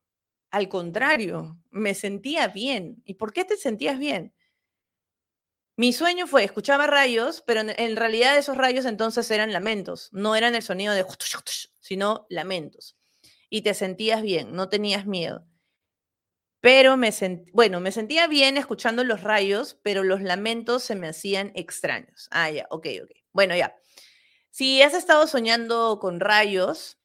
al 0.52 0.68
contrario, 0.68 1.58
me 1.70 1.96
sentía 1.96 2.48
bien. 2.50 3.02
¿Y 3.06 3.16
por 3.16 3.32
qué 3.34 3.46
te 3.46 3.56
sentías 3.56 3.98
bien? 3.98 4.34
Mi 5.78 5.94
sueño 5.94 6.28
fue, 6.28 6.44
escuchaba 6.44 6.86
rayos, 6.86 7.42
pero 7.48 7.62
en, 7.62 7.96
realidad 7.96 8.38
esos 8.38 8.58
rayos 8.58 8.86
entonces 8.86 9.32
eran 9.32 9.54
lamentos, 9.54 10.10
no 10.12 10.36
eran 10.36 10.54
el 10.54 10.62
sonido 10.62 10.94
de, 10.94 11.06
sino 11.80 12.28
lamentos. 12.30 12.98
Y 13.50 13.62
te 13.62 13.74
sentías 13.74 14.22
bien, 14.22 14.54
no 14.54 14.70
tenías 14.70 15.06
miedo. 15.06 15.48
Pero 16.60 16.98
me 16.98 17.12
sentí, 17.12 17.50
bueno, 17.54 17.80
me 17.80 17.92
sentía 17.92 18.28
bien 18.28 18.58
escuchando 18.58 19.04
los 19.04 19.24
rayos, 19.24 19.80
pero 19.82 20.04
los 20.04 20.22
lamentos 20.22 20.84
se 20.84 20.96
me 20.96 21.08
hacían 21.08 21.52
extraños. 21.56 22.28
Ah, 22.30 22.52
ya, 22.52 22.68
ok, 22.70 22.88
ok. 23.04 23.12
Bueno, 23.34 23.56
ya. 23.56 23.76
Si 24.52 24.82
has 24.82 24.94
estado 24.94 25.28
soñando 25.28 25.98
con 26.00 26.20
rayos, 26.20 27.00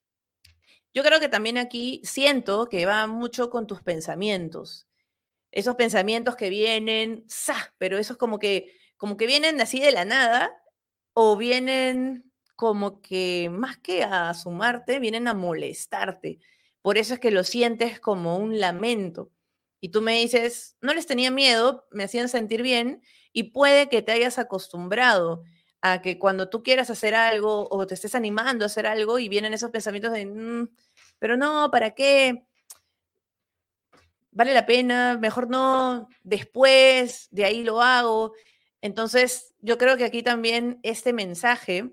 yo 0.93 1.05
creo 1.05 1.21
que 1.21 1.29
también 1.29 1.59
aquí 1.59 2.01
siento 2.03 2.69
que 2.69 2.87
va 2.87 3.07
mucho 3.07 3.51
con 3.51 3.69
tus 3.69 3.83
pensamientos. 3.83 4.89
Esos 5.53 5.77
pensamientos 5.77 6.35
que 6.35 6.51
vienen, 6.51 7.25
¡sa! 7.29 7.73
pero 7.79 7.99
esos 7.99 8.17
como 8.17 8.41
que, 8.41 8.75
como 8.97 9.17
que 9.17 9.27
vienen 9.29 9.61
así 9.61 9.81
de 9.81 9.93
la 9.93 10.05
nada 10.05 10.61
o 11.13 11.37
vienen 11.37 12.33
como 12.57 13.01
que 13.01 13.49
más 13.53 13.79
que 13.79 14.03
a 14.03 14.35
sumarte, 14.35 14.99
vienen 14.99 15.29
a 15.29 15.35
molestarte. 15.35 16.41
Por 16.83 16.99
eso 16.99 17.15
es 17.15 17.21
que 17.21 17.31
lo 17.31 17.45
sientes 17.45 18.01
como 18.01 18.39
un 18.39 18.59
lamento. 18.59 19.31
Y 19.81 19.91
tú 19.91 20.03
me 20.03 20.19
dices, 20.19 20.77
no 20.81 20.95
les 20.95 21.07
tenía 21.07 21.31
miedo, 21.31 21.87
me 21.93 22.05
hacían 22.05 22.29
sentir 22.29 22.63
bien 22.63 23.03
y 23.33 23.45
puede 23.53 23.89
que 23.89 24.03
te 24.03 24.13
hayas 24.13 24.39
acostumbrado 24.41 25.45
a 25.83 26.03
que 26.03 26.19
cuando 26.19 26.49
tú 26.49 26.63
quieras 26.63 26.91
hacer 26.91 27.15
algo 27.15 27.69
o 27.71 27.87
te 27.87 27.95
estés 27.95 28.15
animando 28.15 28.65
a 28.65 28.67
hacer 28.67 28.87
algo 28.87 29.19
y 29.19 29.29
vienen 29.29 29.55
esos 29.55 29.71
pensamientos 29.71 30.13
de, 30.13 30.27
mm, 30.27 30.69
pero 31.19 31.37
no, 31.37 31.71
¿para 31.71 31.93
qué? 31.93 32.47
Vale 34.31 34.53
la 34.53 34.67
pena, 34.67 35.19
mejor 35.19 35.49
no, 35.49 36.09
después, 36.23 37.29
de 37.31 37.45
ahí 37.45 37.63
lo 37.63 37.81
hago. 37.81 38.35
Entonces, 38.83 39.55
yo 39.61 39.79
creo 39.79 39.97
que 39.97 40.05
aquí 40.05 40.23
también 40.23 40.79
este 40.83 41.13
mensaje 41.13 41.91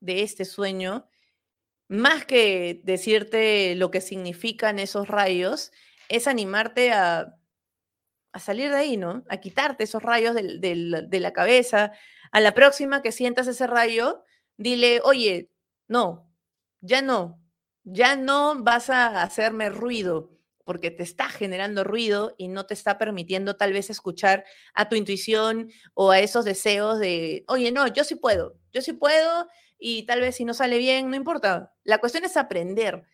de 0.00 0.22
este 0.22 0.44
sueño, 0.44 1.08
más 1.88 2.26
que 2.26 2.80
decirte 2.84 3.74
lo 3.76 3.90
que 3.90 4.00
significan 4.00 4.78
esos 4.78 5.08
rayos, 5.08 5.70
es 6.08 6.26
animarte 6.26 6.92
a, 6.92 7.36
a 8.34 8.40
salir 8.40 8.70
de 8.70 8.76
ahí, 8.76 8.96
¿no? 8.96 9.24
A 9.28 9.36
quitarte 9.36 9.84
esos 9.84 10.02
rayos 10.02 10.34
de 10.34 11.20
la 11.20 11.32
cabeza. 11.32 11.92
A 12.32 12.40
la 12.40 12.52
próxima 12.52 13.00
que 13.00 13.12
sientas 13.12 13.46
ese 13.46 13.68
rayo, 13.68 14.24
dile, 14.56 15.00
oye, 15.04 15.52
no, 15.86 16.28
ya 16.80 17.00
no, 17.00 17.40
ya 17.84 18.16
no 18.16 18.62
vas 18.62 18.90
a 18.90 19.22
hacerme 19.22 19.70
ruido 19.70 20.32
porque 20.64 20.90
te 20.90 21.04
está 21.04 21.28
generando 21.28 21.84
ruido 21.84 22.34
y 22.36 22.48
no 22.48 22.66
te 22.66 22.74
está 22.74 22.98
permitiendo 22.98 23.54
tal 23.56 23.72
vez 23.72 23.88
escuchar 23.88 24.44
a 24.74 24.88
tu 24.88 24.96
intuición 24.96 25.70
o 25.92 26.10
a 26.10 26.18
esos 26.18 26.44
deseos 26.44 26.98
de, 26.98 27.44
oye, 27.46 27.70
no, 27.70 27.86
yo 27.86 28.02
sí 28.02 28.16
puedo, 28.16 28.58
yo 28.72 28.80
sí 28.80 28.94
puedo 28.94 29.46
y 29.78 30.06
tal 30.06 30.20
vez 30.20 30.34
si 30.36 30.44
no 30.44 30.54
sale 30.54 30.78
bien, 30.78 31.08
no 31.08 31.16
importa. 31.16 31.72
La 31.84 31.98
cuestión 31.98 32.24
es 32.24 32.36
aprender 32.36 33.04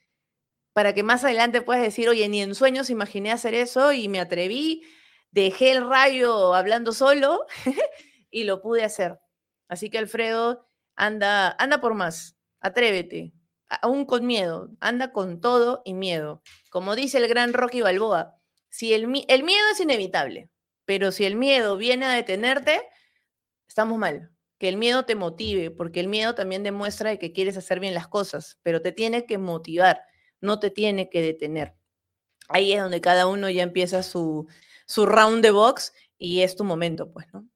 para 0.73 0.95
que 0.95 1.03
más 1.03 1.25
adelante 1.25 1.61
puedas 1.61 1.83
decir, 1.83 2.09
oye, 2.09 2.27
ni 2.29 2.41
en 2.41 2.55
sueños 2.55 2.89
imaginé 2.89 3.33
hacer 3.33 3.55
eso 3.55 3.93
y 3.93 4.09
me 4.09 4.21
atreví, 4.21 4.83
dejé 5.31 5.73
el 5.73 5.89
rayo 5.89 6.55
hablando 6.55 6.93
solo 6.93 7.47
y 8.31 8.45
lo 8.45 8.61
pude 8.61 8.85
hacer. 8.85 9.19
Así 9.69 9.91
que 9.91 9.99
Alfredo, 9.99 10.69
anda, 10.97 11.55
anda 11.59 11.81
por 11.81 11.95
más, 11.95 12.37
atrévete, 12.61 13.33
aún 13.69 14.05
con 14.05 14.27
miedo, 14.27 14.71
anda 14.81 15.13
con 15.13 15.41
todo 15.41 15.83
y 15.85 15.95
miedo. 15.95 16.43
Como 16.71 16.97
dice 16.97 17.19
el 17.19 17.29
gran 17.29 17.53
Rocky 17.53 17.81
Balboa, 17.81 18.37
si 18.69 18.95
el, 18.95 19.03
el 19.29 19.43
miedo 19.45 19.67
es 19.73 19.81
inevitable, 19.81 20.51
pero 20.85 21.13
si 21.13 21.25
el 21.25 21.37
miedo 21.37 21.77
viene 21.77 22.07
a 22.07 22.13
detenerte, 22.13 22.83
estamos 23.69 23.99
mal. 23.99 24.31
Que 24.59 24.69
el 24.69 24.77
miedo 24.77 25.05
te 25.07 25.15
motive, 25.15 25.71
porque 25.71 26.01
el 26.01 26.09
miedo 26.09 26.35
también 26.35 26.63
demuestra 26.63 27.17
que 27.17 27.33
quieres 27.33 27.57
hacer 27.57 27.81
bien 27.81 27.95
las 27.95 28.09
cosas, 28.09 28.59
pero 28.63 28.83
te 28.83 28.93
tiene 28.93 29.25
que 29.25 29.39
motivar, 29.39 30.03
no 30.41 30.59
te 30.59 30.71
tiene 30.71 31.09
que 31.09 31.23
detener. 31.23 31.75
Ahí 32.49 32.73
es 32.73 32.83
donde 32.83 33.01
cada 33.01 33.27
uno 33.27 33.49
ya 33.49 33.63
empieza 33.63 34.03
su, 34.03 34.49
su 34.91 35.07
round 35.07 35.41
de 35.41 35.53
box 35.53 35.93
y 36.19 36.41
es 36.41 36.57
tu 36.57 36.65
momento, 36.65 37.13
pues, 37.13 37.27
¿no? 37.33 37.47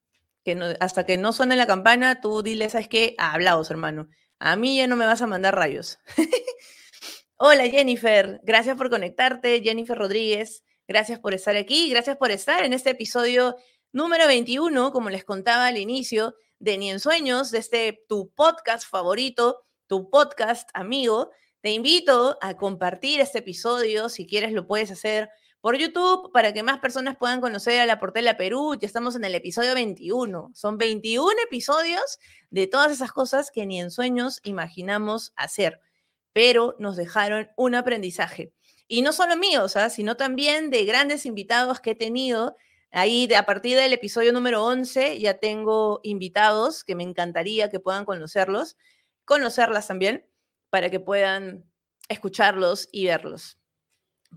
Que 0.44 0.76
hasta 0.78 1.04
que 1.04 1.18
no 1.18 1.32
suene 1.32 1.56
la 1.56 1.66
campana, 1.66 2.20
tú 2.20 2.44
dile, 2.44 2.70
¿sabes 2.70 2.86
qué? 2.86 3.16
Hablaos, 3.18 3.72
hermano. 3.72 4.08
A 4.38 4.54
mí 4.54 4.76
ya 4.76 4.86
no 4.86 4.94
me 4.94 5.04
vas 5.04 5.20
a 5.20 5.26
mandar 5.26 5.56
rayos. 5.56 5.98
Hola 7.36 7.66
Jennifer, 7.68 8.40
gracias 8.44 8.76
por 8.76 8.88
conectarte. 8.88 9.60
Jennifer 9.64 9.98
Rodríguez, 9.98 10.62
gracias 10.86 11.18
por 11.18 11.34
estar 11.34 11.56
aquí. 11.56 11.90
Gracias 11.90 12.16
por 12.16 12.30
estar 12.30 12.64
en 12.64 12.72
este 12.72 12.90
episodio 12.90 13.56
número 13.90 14.28
21, 14.28 14.92
como 14.92 15.10
les 15.10 15.24
contaba 15.24 15.66
al 15.66 15.78
inicio, 15.78 16.36
de 16.60 16.78
Ni 16.78 16.90
en 16.92 17.00
Sueños, 17.00 17.50
de 17.50 17.58
este 17.58 18.04
tu 18.08 18.30
podcast 18.30 18.88
favorito, 18.88 19.64
tu 19.88 20.08
podcast 20.08 20.70
amigo. 20.72 21.32
Te 21.62 21.72
invito 21.72 22.38
a 22.40 22.54
compartir 22.54 23.20
este 23.20 23.38
episodio. 23.40 24.08
Si 24.08 24.24
quieres, 24.24 24.52
lo 24.52 24.68
puedes 24.68 24.92
hacer 24.92 25.30
por 25.64 25.78
YouTube 25.78 26.30
para 26.30 26.52
que 26.52 26.62
más 26.62 26.78
personas 26.78 27.16
puedan 27.16 27.40
conocer 27.40 27.80
a 27.80 27.86
la 27.86 27.98
Portela 27.98 28.36
Perú. 28.36 28.76
Ya 28.78 28.86
estamos 28.86 29.16
en 29.16 29.24
el 29.24 29.34
episodio 29.34 29.72
21. 29.72 30.50
Son 30.52 30.76
21 30.76 31.32
episodios 31.42 32.18
de 32.50 32.66
todas 32.66 32.92
esas 32.92 33.12
cosas 33.12 33.50
que 33.50 33.64
ni 33.64 33.80
en 33.80 33.90
sueños 33.90 34.40
imaginamos 34.44 35.32
hacer, 35.36 35.80
pero 36.34 36.76
nos 36.78 36.96
dejaron 36.96 37.48
un 37.56 37.76
aprendizaje. 37.76 38.52
Y 38.88 39.00
no 39.00 39.14
solo 39.14 39.38
míos, 39.38 39.74
¿ah? 39.76 39.88
sino 39.88 40.18
también 40.18 40.68
de 40.68 40.84
grandes 40.84 41.24
invitados 41.24 41.80
que 41.80 41.92
he 41.92 41.94
tenido. 41.94 42.58
Ahí, 42.90 43.26
a 43.32 43.46
partir 43.46 43.78
del 43.78 43.94
episodio 43.94 44.34
número 44.34 44.62
11, 44.66 45.18
ya 45.18 45.38
tengo 45.38 46.00
invitados 46.02 46.84
que 46.84 46.94
me 46.94 47.04
encantaría 47.04 47.70
que 47.70 47.80
puedan 47.80 48.04
conocerlos, 48.04 48.76
conocerlas 49.24 49.86
también, 49.86 50.26
para 50.68 50.90
que 50.90 51.00
puedan 51.00 51.64
escucharlos 52.10 52.86
y 52.92 53.06
verlos. 53.06 53.56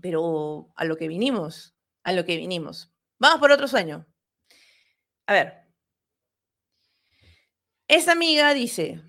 Pero 0.00 0.72
a 0.76 0.84
lo 0.84 0.96
que 0.96 1.08
vinimos, 1.08 1.74
a 2.02 2.12
lo 2.12 2.24
que 2.24 2.36
vinimos. 2.36 2.92
Vamos 3.18 3.40
por 3.40 3.50
otro 3.50 3.68
sueño. 3.68 4.06
A 5.26 5.32
ver. 5.32 5.68
Esa 7.88 8.12
amiga 8.12 8.52
dice, 8.54 9.02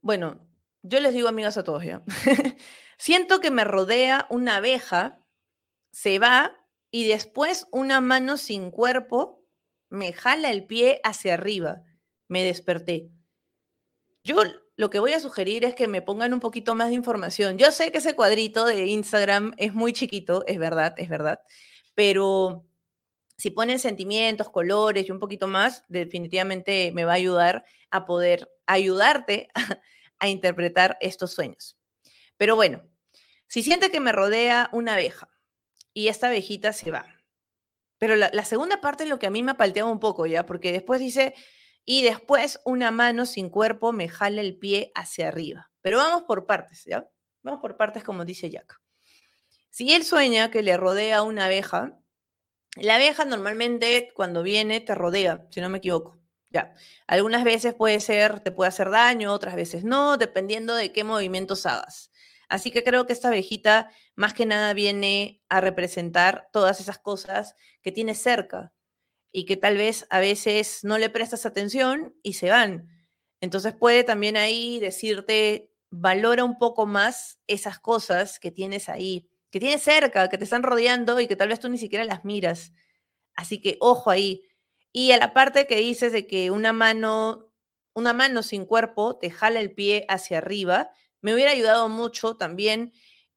bueno, 0.00 0.46
yo 0.82 1.00
les 1.00 1.14
digo 1.14 1.28
amigas 1.28 1.56
a 1.56 1.64
todos 1.64 1.84
ya. 1.84 2.02
Siento 2.98 3.40
que 3.40 3.50
me 3.50 3.64
rodea 3.64 4.26
una 4.30 4.56
abeja, 4.56 5.20
se 5.90 6.18
va 6.18 6.54
y 6.90 7.08
después 7.08 7.66
una 7.72 8.00
mano 8.00 8.36
sin 8.36 8.70
cuerpo 8.70 9.44
me 9.88 10.12
jala 10.12 10.50
el 10.50 10.66
pie 10.66 11.00
hacia 11.04 11.34
arriba. 11.34 11.82
Me 12.28 12.44
desperté. 12.44 13.10
Yo 14.22 14.42
lo 14.76 14.90
que 14.90 14.98
voy 14.98 15.12
a 15.12 15.20
sugerir 15.20 15.64
es 15.64 15.74
que 15.74 15.86
me 15.86 16.02
pongan 16.02 16.34
un 16.34 16.40
poquito 16.40 16.74
más 16.74 16.88
de 16.88 16.94
información. 16.94 17.58
Yo 17.58 17.70
sé 17.70 17.92
que 17.92 17.98
ese 17.98 18.14
cuadrito 18.14 18.64
de 18.64 18.86
Instagram 18.86 19.54
es 19.56 19.72
muy 19.72 19.92
chiquito, 19.92 20.44
es 20.46 20.58
verdad, 20.58 20.94
es 20.96 21.08
verdad, 21.08 21.40
pero 21.94 22.66
si 23.36 23.50
ponen 23.50 23.78
sentimientos, 23.78 24.50
colores 24.50 25.08
y 25.08 25.12
un 25.12 25.18
poquito 25.18 25.46
más, 25.46 25.84
definitivamente 25.88 26.92
me 26.92 27.04
va 27.04 27.12
a 27.12 27.16
ayudar 27.16 27.64
a 27.90 28.06
poder 28.06 28.50
ayudarte 28.66 29.48
a, 30.18 30.28
interpretar 30.28 30.96
estos 31.00 31.32
sueños. 31.32 31.76
Pero 32.36 32.56
bueno, 32.56 32.82
si 33.46 33.62
siente 33.62 33.90
que 33.90 34.00
me 34.00 34.12
rodea 34.12 34.68
una 34.72 34.94
abeja 34.94 35.28
y 35.92 36.08
esta 36.08 36.28
abejita 36.28 36.72
se 36.72 36.90
va. 36.90 37.06
Pero 37.98 38.16
la, 38.16 38.44
segunda 38.44 38.80
parte 38.80 39.04
es 39.04 39.10
lo 39.10 39.18
que 39.18 39.26
a 39.26 39.30
mí 39.30 39.42
me 39.42 39.52
ha 39.52 39.56
palteado 39.56 39.90
un 39.90 40.00
poco 40.00 40.26
ya, 40.26 40.46
porque 40.46 40.72
después 40.72 41.00
dice, 41.00 41.34
y 41.84 42.02
después 42.02 42.60
una 42.64 42.90
mano 42.90 43.26
sin 43.26 43.50
cuerpo 43.50 43.92
me 43.92 44.08
jala 44.08 44.40
el 44.40 44.58
pie 44.58 44.92
hacia 44.94 45.28
arriba. 45.28 45.70
Pero 45.80 45.98
vamos 45.98 46.22
por 46.22 46.46
partes, 46.46 46.84
¿ya? 46.84 47.08
Vamos 47.42 47.60
por 47.60 47.76
partes 47.76 48.02
como 48.04 48.24
dice 48.24 48.50
Jack. 48.50 48.80
Si 49.70 49.92
él 49.92 50.04
sueña 50.04 50.50
que 50.50 50.62
le 50.62 50.76
rodea 50.76 51.22
una 51.22 51.46
abeja, 51.46 51.98
la 52.76 52.96
abeja 52.96 53.24
normalmente 53.24 54.12
cuando 54.14 54.42
viene 54.42 54.80
te 54.80 54.94
rodea, 54.94 55.46
si 55.50 55.60
no 55.60 55.68
me 55.68 55.78
equivoco. 55.78 56.20
Ya. 56.50 56.74
Algunas 57.06 57.44
veces 57.44 57.74
puede 57.74 58.00
ser, 58.00 58.40
te 58.40 58.52
puede 58.52 58.68
hacer 58.68 58.90
daño, 58.90 59.32
otras 59.32 59.56
veces 59.56 59.84
no, 59.84 60.16
dependiendo 60.16 60.74
de 60.74 60.92
qué 60.92 61.02
movimientos 61.02 61.66
hagas. 61.66 62.12
Así 62.48 62.70
que 62.70 62.84
creo 62.84 63.06
que 63.06 63.12
esta 63.12 63.28
abejita 63.28 63.90
más 64.14 64.34
que 64.34 64.46
nada 64.46 64.72
viene 64.74 65.42
a 65.48 65.60
representar 65.60 66.48
todas 66.52 66.80
esas 66.80 66.98
cosas 66.98 67.56
que 67.82 67.90
tienes 67.90 68.22
cerca, 68.22 68.72
y 69.36 69.46
que 69.46 69.56
tal 69.56 69.76
vez 69.76 70.06
a 70.10 70.20
veces 70.20 70.84
no 70.84 70.96
le 70.96 71.10
prestas 71.10 71.44
atención 71.44 72.14
y 72.22 72.34
se 72.34 72.50
van. 72.50 72.88
Entonces 73.40 73.74
puede 73.74 74.04
también 74.04 74.36
ahí 74.36 74.78
decirte, 74.78 75.72
valora 75.90 76.44
un 76.44 76.56
poco 76.56 76.86
más 76.86 77.40
esas 77.48 77.80
cosas 77.80 78.38
que 78.38 78.52
tienes 78.52 78.88
ahí, 78.88 79.28
que 79.50 79.58
tienes 79.58 79.82
cerca, 79.82 80.28
que 80.28 80.38
te 80.38 80.44
están 80.44 80.62
rodeando 80.62 81.18
y 81.18 81.26
que 81.26 81.34
tal 81.34 81.48
vez 81.48 81.58
tú 81.58 81.68
ni 81.68 81.78
siquiera 81.78 82.04
las 82.04 82.24
miras. 82.24 82.72
Así 83.34 83.60
que 83.60 83.76
ojo 83.80 84.08
ahí. 84.08 84.42
Y 84.92 85.10
a 85.10 85.18
la 85.18 85.34
parte 85.34 85.66
que 85.66 85.78
dices 85.78 86.12
de 86.12 86.28
que 86.28 86.52
una 86.52 86.72
mano, 86.72 87.50
una 87.92 88.12
mano 88.12 88.44
sin 88.44 88.64
cuerpo 88.64 89.18
te 89.18 89.30
jala 89.30 89.58
el 89.58 89.74
pie 89.74 90.06
hacia 90.08 90.38
arriba, 90.38 90.92
me 91.22 91.34
hubiera 91.34 91.50
ayudado 91.50 91.88
mucho 91.88 92.36
también 92.36 92.92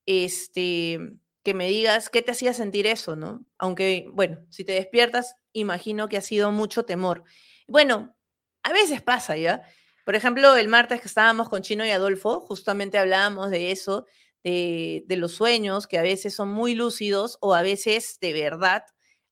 este 0.06 1.00
que 1.48 1.54
me 1.54 1.70
digas 1.70 2.10
qué 2.10 2.22
te 2.22 2.32
hacía 2.32 2.54
sentir 2.54 2.88
eso, 2.88 3.16
¿no? 3.16 3.46
Aunque, 3.58 4.10
bueno, 4.12 4.46
si 4.50 4.66
te 4.66 4.74
despiertas, 4.74 5.38
imagino 5.54 6.10
que 6.10 6.18
ha 6.18 6.22
sido 6.22 6.52
mucho 6.52 6.84
temor. 6.84 7.24
Bueno, 7.70 8.18
a 8.64 8.74
veces 8.74 9.02
pasa, 9.02 9.38
¿ya? 9.38 9.62
Por 10.04 10.16
ejemplo, 10.16 10.58
el 10.58 10.68
martes 10.68 11.00
que 11.00 11.08
estábamos 11.08 11.48
con 11.48 11.62
Chino 11.62 11.86
y 11.86 11.92
Adolfo, 11.92 12.42
justamente 12.42 12.98
hablábamos 12.98 13.50
de 13.50 13.72
eso, 13.72 14.06
de, 14.44 15.06
los 15.08 15.36
sueños 15.36 15.88
que 15.88 15.98
a 15.98 16.02
veces 16.02 16.36
son 16.36 16.50
muy 16.50 16.76
lúcidos 16.76 17.38
o 17.40 17.54
a 17.54 17.62
veces 17.62 18.18
de 18.20 18.34
verdad 18.34 18.84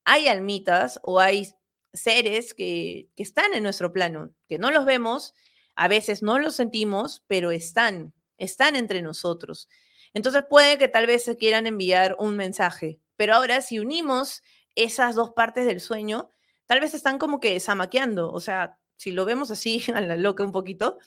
hay 0.06 0.30
almitas 0.30 1.02
o 1.04 1.20
hay 1.20 1.50
seres 1.94 2.54
que, 2.54 3.10
que 3.18 3.24
están 3.24 3.54
en 3.54 3.64
nuestro 3.64 3.92
plano, 3.92 4.34
que 4.48 4.58
no 4.58 4.72
los 4.72 4.86
vemos, 4.86 5.34
a 5.76 5.90
veces 5.90 6.24
no 6.24 6.40
los 6.40 6.56
sentimos, 6.56 7.26
pero 7.28 7.52
están, 7.52 8.14
están 8.38 8.78
entre 8.78 9.02
nosotros. 9.02 9.68
Entonces 10.16 10.46
puede 10.50 10.78
que 10.78 10.88
tal 10.88 11.08
vez 11.08 11.26
se 11.26 11.36
quieran 11.36 11.68
enviar 11.68 12.16
un 12.18 12.38
mensaje, 12.38 13.02
pero 13.18 13.36
ahora 13.36 13.62
si 13.62 13.80
unimos 13.80 14.42
esas 14.74 15.14
dos 15.14 15.32
partes 15.32 15.66
del 15.66 15.82
sueño 15.82 16.32
tal 16.68 16.80
vez 16.80 16.94
están 16.94 17.20
como 17.20 17.42
que 17.42 17.60
zamaqueando, 17.60 18.32
o 18.32 18.40
sea, 18.40 18.80
si 18.96 19.12
lo 19.12 19.26
vemos 19.26 19.52
así 19.52 19.84
a 19.94 20.00
la 20.00 20.16
loca 20.16 20.44
un 20.44 20.54
poquito, 20.54 21.00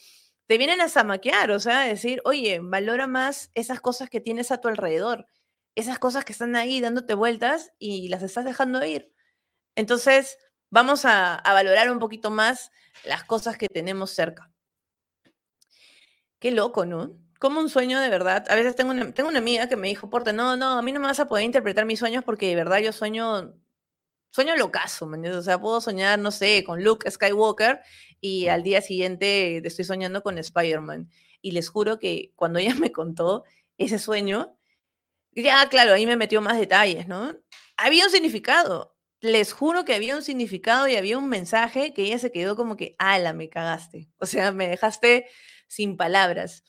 te 0.46 0.58
vienen 0.58 0.82
a 0.82 0.90
zamaquear, 0.90 1.50
o 1.52 1.58
sea, 1.58 1.80
decir, 1.80 2.20
oye, 2.26 2.60
valora 2.62 3.06
más 3.06 3.50
esas 3.54 3.80
cosas 3.80 4.10
que 4.10 4.20
tienes 4.20 4.50
a 4.50 4.60
tu 4.60 4.68
alrededor, 4.68 5.26
esas 5.74 5.98
cosas 5.98 6.26
que 6.26 6.32
están 6.32 6.54
ahí 6.54 6.80
dándote 6.82 7.14
vueltas 7.14 7.72
y 7.78 8.08
las 8.08 8.22
estás 8.22 8.44
dejando 8.44 8.84
ir. 8.84 9.10
Entonces, 9.74 10.36
vamos 10.68 11.06
a, 11.06 11.34
a 11.34 11.52
valorar 11.54 11.90
un 11.90 11.98
poquito 11.98 12.30
más 12.30 12.72
las 13.04 13.24
cosas 13.24 13.56
que 13.56 13.68
tenemos 13.68 14.10
cerca. 14.10 14.52
Qué 16.38 16.50
loco, 16.50 16.84
¿no? 16.84 17.18
Como 17.38 17.60
un 17.60 17.68
sueño 17.68 18.00
de 18.00 18.08
verdad. 18.08 18.44
A 18.48 18.54
veces 18.54 18.74
tengo 18.74 18.90
una, 18.90 19.12
tengo 19.12 19.28
una 19.28 19.38
amiga 19.38 19.68
que 19.68 19.76
me 19.76 19.88
dijo, 19.88 20.10
Porte, 20.10 20.32
no, 20.32 20.56
no, 20.56 20.78
a 20.78 20.82
mí 20.82 20.92
no 20.92 21.00
me 21.00 21.06
vas 21.06 21.20
a 21.20 21.28
poder 21.28 21.44
interpretar 21.44 21.84
mis 21.84 21.98
sueños 22.00 22.24
porque 22.24 22.48
de 22.48 22.56
verdad 22.56 22.78
yo 22.78 22.92
sueño, 22.92 23.54
sueño 24.30 24.56
locazo, 24.56 25.06
¿me 25.06 25.30
O 25.30 25.42
sea, 25.42 25.60
puedo 25.60 25.80
soñar, 25.80 26.18
no 26.18 26.30
sé, 26.30 26.64
con 26.64 26.82
Luke 26.82 27.10
Skywalker 27.10 27.80
y 28.20 28.48
al 28.48 28.62
día 28.62 28.82
siguiente 28.82 29.58
estoy 29.66 29.84
soñando 29.84 30.22
con 30.22 30.38
Spider-Man. 30.38 31.10
Y 31.40 31.52
les 31.52 31.68
juro 31.68 31.98
que 31.98 32.32
cuando 32.36 32.58
ella 32.58 32.74
me 32.80 32.92
contó 32.92 33.44
ese 33.78 33.98
sueño, 33.98 34.56
ya, 35.32 35.68
claro, 35.68 35.94
ahí 35.94 36.06
me 36.06 36.16
metió 36.16 36.40
más 36.40 36.58
detalles, 36.58 37.06
¿no? 37.06 37.36
Había 37.76 38.04
un 38.06 38.10
significado. 38.10 38.96
Les 39.20 39.52
juro 39.52 39.84
que 39.84 39.94
había 39.94 40.16
un 40.16 40.22
significado 40.22 40.88
y 40.88 40.96
había 40.96 41.18
un 41.18 41.28
mensaje 41.28 41.92
que 41.92 42.02
ella 42.02 42.18
se 42.18 42.32
quedó 42.32 42.56
como 42.56 42.76
que, 42.76 42.96
ala, 42.98 43.32
me 43.32 43.48
cagaste. 43.48 44.08
O 44.18 44.26
sea, 44.26 44.52
me 44.52 44.68
dejaste 44.68 45.26
sin 45.68 45.96
palabras. 45.96 46.64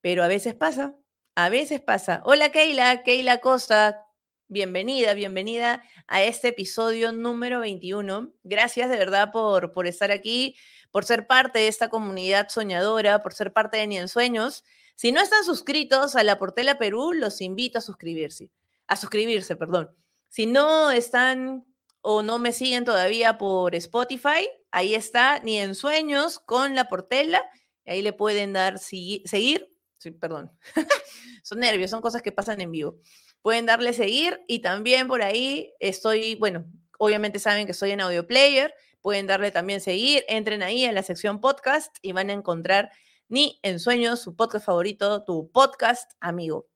Pero 0.00 0.22
a 0.22 0.28
veces 0.28 0.54
pasa, 0.54 0.94
a 1.34 1.48
veces 1.48 1.80
pasa. 1.80 2.22
Hola 2.24 2.52
Keila, 2.52 3.02
Keila 3.02 3.38
Costa, 3.38 4.06
bienvenida, 4.46 5.12
bienvenida 5.14 5.82
a 6.06 6.22
este 6.22 6.48
episodio 6.48 7.10
número 7.10 7.58
21. 7.60 8.32
Gracias 8.44 8.90
de 8.90 8.96
verdad 8.96 9.32
por, 9.32 9.72
por 9.72 9.88
estar 9.88 10.12
aquí, 10.12 10.56
por 10.92 11.04
ser 11.04 11.26
parte 11.26 11.58
de 11.58 11.68
esta 11.68 11.88
comunidad 11.88 12.48
soñadora, 12.48 13.24
por 13.24 13.34
ser 13.34 13.52
parte 13.52 13.76
de 13.78 13.88
Ni 13.88 13.98
en 13.98 14.08
Sueños. 14.08 14.62
Si 14.94 15.10
no 15.10 15.20
están 15.20 15.44
suscritos 15.44 16.14
a 16.14 16.22
la 16.22 16.38
Portela 16.38 16.78
Perú, 16.78 17.12
los 17.12 17.40
invito 17.40 17.78
a 17.78 17.82
suscribirse. 17.82 18.50
A 18.86 18.94
suscribirse, 18.94 19.56
perdón. 19.56 19.90
Si 20.28 20.46
no 20.46 20.92
están 20.92 21.64
o 22.02 22.22
no 22.22 22.38
me 22.38 22.52
siguen 22.52 22.84
todavía 22.84 23.36
por 23.36 23.74
Spotify, 23.74 24.48
ahí 24.70 24.94
está 24.94 25.40
Ni 25.40 25.58
en 25.58 25.74
Sueños 25.74 26.38
con 26.38 26.76
la 26.76 26.88
Portela. 26.88 27.44
Ahí 27.84 28.00
le 28.02 28.12
pueden 28.12 28.52
dar 28.52 28.78
seguir 28.78 29.77
Perdón. 30.20 30.52
son 31.42 31.60
nervios, 31.60 31.90
son 31.90 32.00
cosas 32.00 32.22
que 32.22 32.32
pasan 32.32 32.60
en 32.60 32.70
vivo. 32.70 32.98
Pueden 33.42 33.66
darle 33.66 33.92
seguir 33.92 34.40
y 34.46 34.60
también 34.60 35.08
por 35.08 35.22
ahí 35.22 35.72
estoy, 35.80 36.34
bueno, 36.36 36.66
obviamente 36.98 37.38
saben 37.38 37.66
que 37.66 37.72
estoy 37.72 37.92
en 37.92 38.00
Audio 38.00 38.26
Player. 38.26 38.74
Pueden 39.00 39.26
darle 39.26 39.50
también 39.50 39.80
seguir. 39.80 40.24
Entren 40.28 40.62
ahí 40.62 40.84
en 40.84 40.94
la 40.94 41.02
sección 41.02 41.40
podcast 41.40 41.96
y 42.02 42.12
van 42.12 42.30
a 42.30 42.32
encontrar 42.32 42.90
Ni 43.28 43.58
en 43.62 43.78
Sueños, 43.78 44.20
su 44.20 44.36
podcast 44.36 44.66
favorito, 44.66 45.24
tu 45.24 45.50
podcast 45.50 46.12
amigo. 46.20 46.68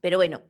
Pero 0.00 0.18
bueno, 0.18 0.42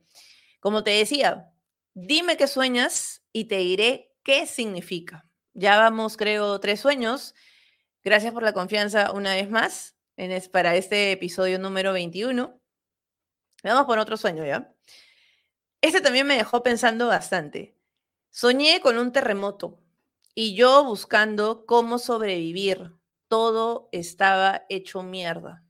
como 0.59 0.83
te 0.83 0.91
decía, 0.91 1.51
dime 1.93 2.37
qué 2.37 2.47
sueñas 2.47 3.23
y 3.31 3.45
te 3.45 3.57
diré 3.57 4.11
qué 4.23 4.47
significa. 4.47 5.29
Ya 5.53 5.77
vamos, 5.77 6.17
creo, 6.17 6.59
tres 6.59 6.81
sueños. 6.81 7.33
Gracias 8.03 8.33
por 8.33 8.43
la 8.43 8.53
confianza 8.53 9.11
una 9.11 9.33
vez 9.33 9.49
más 9.49 9.94
para 10.51 10.75
este 10.75 11.11
episodio 11.11 11.59
número 11.59 11.91
21. 11.91 12.59
Vamos 13.63 13.85
por 13.85 13.99
otro 13.99 14.15
sueño, 14.15 14.45
¿ya? 14.45 14.73
Este 15.81 16.01
también 16.01 16.25
me 16.25 16.37
dejó 16.37 16.63
pensando 16.63 17.07
bastante. 17.07 17.75
Soñé 18.31 18.79
con 18.81 18.97
un 18.97 19.11
terremoto 19.11 19.79
y 20.33 20.55
yo 20.55 20.83
buscando 20.83 21.65
cómo 21.65 21.99
sobrevivir. 21.99 22.93
Todo 23.27 23.89
estaba 23.91 24.65
hecho 24.69 25.03
mierda. 25.03 25.63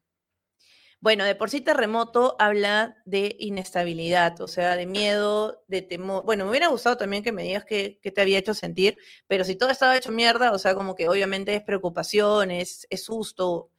Bueno, 1.00 1.24
de 1.24 1.36
por 1.36 1.50
sí 1.50 1.62
terremoto 1.62 2.36
habla 2.40 2.98
de 3.06 3.36
inestabilidad, 3.40 4.42
o 4.42 4.48
sea, 4.48 4.76
de 4.76 4.86
miedo, 4.86 5.64
de 5.68 5.82
temor. 5.82 6.24
Bueno, 6.26 6.46
me 6.46 6.52
hubiera 6.52 6.68
gustado 6.68 6.98
también 6.98 7.24
que 7.24 7.32
me 7.32 7.44
digas 7.44 7.66
qué, 7.66 8.00
te 8.02 8.22
había 8.22 8.40
hecho 8.40 8.54
sentir, 8.54 8.98
pero 9.28 9.44
si 9.44 9.56
todo 9.56 9.70
estaba 9.70 9.98
hecho 9.98 10.12
mierda, 10.12 10.52
o 10.52 10.58
sea, 10.58 10.74
como 10.76 10.96
que 10.96 11.08
obviamente 11.08 11.56
es 11.56 11.64
preocupación, 11.64 12.52
es, 12.52 12.88
es 12.90 13.04
susto, 13.04 13.72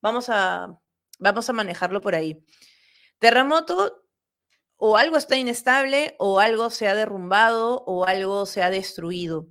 Vamos 0.00 0.28
a, 0.28 0.78
vamos 1.18 1.48
a 1.48 1.52
manejarlo 1.52 2.00
por 2.00 2.14
ahí. 2.14 2.44
Terremoto, 3.18 4.04
o 4.76 4.96
algo 4.96 5.16
está 5.16 5.36
inestable, 5.36 6.14
o 6.18 6.40
algo 6.40 6.70
se 6.70 6.88
ha 6.88 6.94
derrumbado, 6.94 7.82
o 7.86 8.04
algo 8.04 8.46
se 8.46 8.62
ha 8.62 8.70
destruido. 8.70 9.48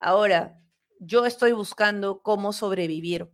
Ahora, 0.00 0.60
yo 0.98 1.24
estoy 1.26 1.52
buscando 1.52 2.22
cómo 2.22 2.52
sobrevivir. 2.52 3.30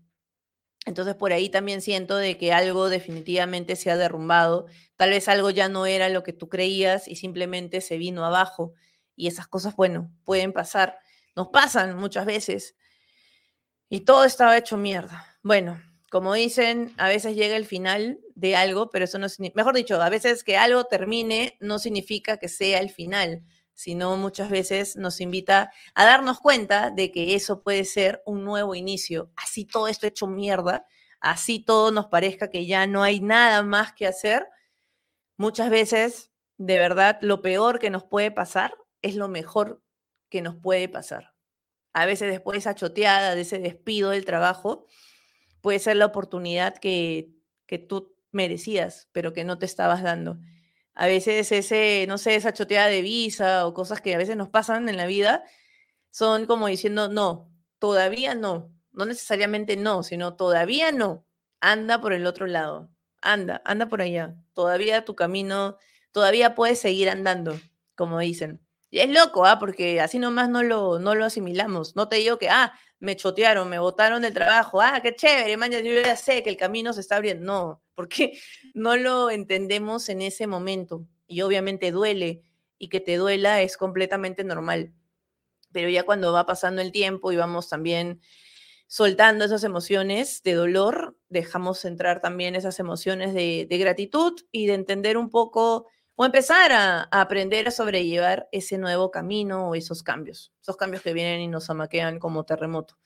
Entonces 0.86 1.16
por 1.16 1.32
ahí 1.32 1.48
también 1.50 1.82
siento 1.82 2.16
de 2.16 2.38
que 2.38 2.52
algo 2.52 2.88
definitivamente 2.88 3.74
se 3.74 3.90
ha 3.90 3.96
derrumbado, 3.96 4.66
tal 4.94 5.10
vez 5.10 5.26
algo 5.28 5.50
ya 5.50 5.68
no 5.68 5.84
era 5.84 6.08
lo 6.08 6.22
que 6.22 6.32
tú 6.32 6.48
creías 6.48 7.08
y 7.08 7.16
simplemente 7.16 7.80
se 7.80 7.98
vino 7.98 8.24
abajo. 8.24 8.72
Y 9.16 9.26
esas 9.26 9.48
cosas, 9.48 9.74
bueno, 9.74 10.12
pueden 10.24 10.52
pasar, 10.52 10.98
nos 11.34 11.48
pasan 11.48 11.96
muchas 11.96 12.24
veces. 12.24 12.76
Y 13.88 14.00
todo 14.00 14.24
estaba 14.24 14.56
hecho 14.56 14.76
mierda. 14.76 15.26
Bueno, 15.42 15.82
como 16.16 16.32
dicen, 16.32 16.94
a 16.96 17.08
veces 17.08 17.36
llega 17.36 17.56
el 17.56 17.66
final 17.66 18.20
de 18.34 18.56
algo, 18.56 18.88
pero 18.88 19.04
eso 19.04 19.18
no 19.18 19.28
significa, 19.28 19.58
mejor 19.58 19.74
dicho, 19.74 20.00
a 20.00 20.08
veces 20.08 20.44
que 20.44 20.56
algo 20.56 20.84
termine 20.84 21.58
no 21.60 21.78
significa 21.78 22.38
que 22.38 22.48
sea 22.48 22.78
el 22.78 22.88
final, 22.88 23.42
sino 23.74 24.16
muchas 24.16 24.48
veces 24.48 24.96
nos 24.96 25.20
invita 25.20 25.70
a 25.94 26.06
darnos 26.06 26.40
cuenta 26.40 26.90
de 26.90 27.12
que 27.12 27.34
eso 27.34 27.62
puede 27.62 27.84
ser 27.84 28.22
un 28.24 28.44
nuevo 28.44 28.74
inicio. 28.74 29.30
Así 29.36 29.66
todo 29.66 29.88
esto 29.88 30.06
hecho 30.06 30.26
mierda, 30.26 30.86
así 31.20 31.62
todo 31.62 31.90
nos 31.90 32.06
parezca 32.06 32.48
que 32.48 32.64
ya 32.64 32.86
no 32.86 33.02
hay 33.02 33.20
nada 33.20 33.62
más 33.62 33.92
que 33.92 34.06
hacer. 34.06 34.48
Muchas 35.36 35.68
veces, 35.68 36.30
de 36.56 36.78
verdad, 36.78 37.18
lo 37.20 37.42
peor 37.42 37.78
que 37.78 37.90
nos 37.90 38.04
puede 38.04 38.30
pasar 38.30 38.74
es 39.02 39.16
lo 39.16 39.28
mejor 39.28 39.82
que 40.30 40.40
nos 40.40 40.56
puede 40.56 40.88
pasar. 40.88 41.34
A 41.92 42.06
veces 42.06 42.30
después 42.30 42.54
de 42.54 42.60
esa 42.60 42.74
choteada, 42.74 43.34
de 43.34 43.42
ese 43.42 43.58
despido 43.58 44.12
del 44.12 44.24
trabajo, 44.24 44.86
puede 45.66 45.80
ser 45.80 45.96
la 45.96 46.06
oportunidad 46.06 46.76
que, 46.78 47.32
que 47.66 47.78
tú 47.78 48.14
merecías, 48.30 49.08
pero 49.10 49.32
que 49.32 49.42
no 49.42 49.58
te 49.58 49.66
estabas 49.66 50.00
dando. 50.00 50.38
A 50.94 51.08
veces 51.08 51.50
ese, 51.50 52.04
no 52.06 52.18
sé, 52.18 52.36
esa 52.36 52.52
choteada 52.52 52.86
de 52.86 53.02
visa 53.02 53.66
o 53.66 53.74
cosas 53.74 54.00
que 54.00 54.14
a 54.14 54.18
veces 54.18 54.36
nos 54.36 54.48
pasan 54.48 54.88
en 54.88 54.96
la 54.96 55.06
vida 55.06 55.42
son 56.12 56.46
como 56.46 56.68
diciendo, 56.68 57.08
no, 57.08 57.50
todavía 57.80 58.36
no, 58.36 58.72
no 58.92 59.06
necesariamente 59.06 59.76
no, 59.76 60.04
sino 60.04 60.36
todavía 60.36 60.92
no, 60.92 61.26
anda 61.58 62.00
por 62.00 62.12
el 62.12 62.26
otro 62.28 62.46
lado, 62.46 62.88
anda, 63.20 63.60
anda 63.64 63.88
por 63.88 64.02
allá, 64.02 64.36
todavía 64.52 65.04
tu 65.04 65.16
camino, 65.16 65.78
todavía 66.12 66.54
puedes 66.54 66.78
seguir 66.78 67.10
andando, 67.10 67.58
como 67.96 68.20
dicen. 68.20 68.64
Y 68.96 69.00
es 69.00 69.10
loco, 69.10 69.44
¿ah? 69.44 69.58
Porque 69.58 70.00
así 70.00 70.18
nomás 70.18 70.48
no 70.48 70.62
lo, 70.62 70.98
no 70.98 71.14
lo 71.14 71.26
asimilamos. 71.26 71.96
No 71.96 72.08
te 72.08 72.16
digo 72.16 72.38
que, 72.38 72.48
ah, 72.48 72.72
me 72.98 73.14
chotearon, 73.14 73.68
me 73.68 73.78
botaron 73.78 74.22
del 74.22 74.32
trabajo, 74.32 74.80
ah, 74.80 75.00
qué 75.02 75.14
chévere, 75.14 75.54
man, 75.58 75.70
yo 75.70 75.80
ya 76.00 76.16
sé 76.16 76.42
que 76.42 76.48
el 76.48 76.56
camino 76.56 76.94
se 76.94 77.02
está 77.02 77.16
abriendo. 77.16 77.44
No, 77.44 77.82
porque 77.94 78.38
no 78.72 78.96
lo 78.96 79.28
entendemos 79.28 80.08
en 80.08 80.22
ese 80.22 80.46
momento. 80.46 81.06
Y 81.26 81.42
obviamente 81.42 81.90
duele, 81.90 82.42
y 82.78 82.88
que 82.88 83.00
te 83.00 83.16
duela 83.16 83.60
es 83.60 83.76
completamente 83.76 84.44
normal. 84.44 84.94
Pero 85.72 85.90
ya 85.90 86.04
cuando 86.04 86.32
va 86.32 86.46
pasando 86.46 86.80
el 86.80 86.90
tiempo 86.90 87.32
y 87.32 87.36
vamos 87.36 87.68
también 87.68 88.22
soltando 88.86 89.44
esas 89.44 89.62
emociones 89.62 90.42
de 90.42 90.54
dolor, 90.54 91.18
dejamos 91.28 91.84
entrar 91.84 92.22
también 92.22 92.54
esas 92.54 92.78
emociones 92.78 93.34
de, 93.34 93.66
de 93.68 93.76
gratitud 93.76 94.40
y 94.52 94.64
de 94.68 94.72
entender 94.72 95.18
un 95.18 95.28
poco 95.28 95.86
o 96.16 96.24
empezar 96.24 96.72
a, 96.72 97.02
aprender 97.10 97.68
a 97.68 97.70
sobrellevar 97.70 98.48
ese 98.50 98.78
nuevo 98.78 99.10
camino 99.10 99.68
o 99.68 99.74
esos 99.74 100.02
cambios, 100.02 100.52
esos 100.60 100.76
cambios 100.76 101.02
que 101.02 101.12
vienen 101.12 101.40
y 101.42 101.48
nos 101.48 101.68
amaquean 101.70 102.18
como 102.18 102.44
terremoto. 102.44 102.98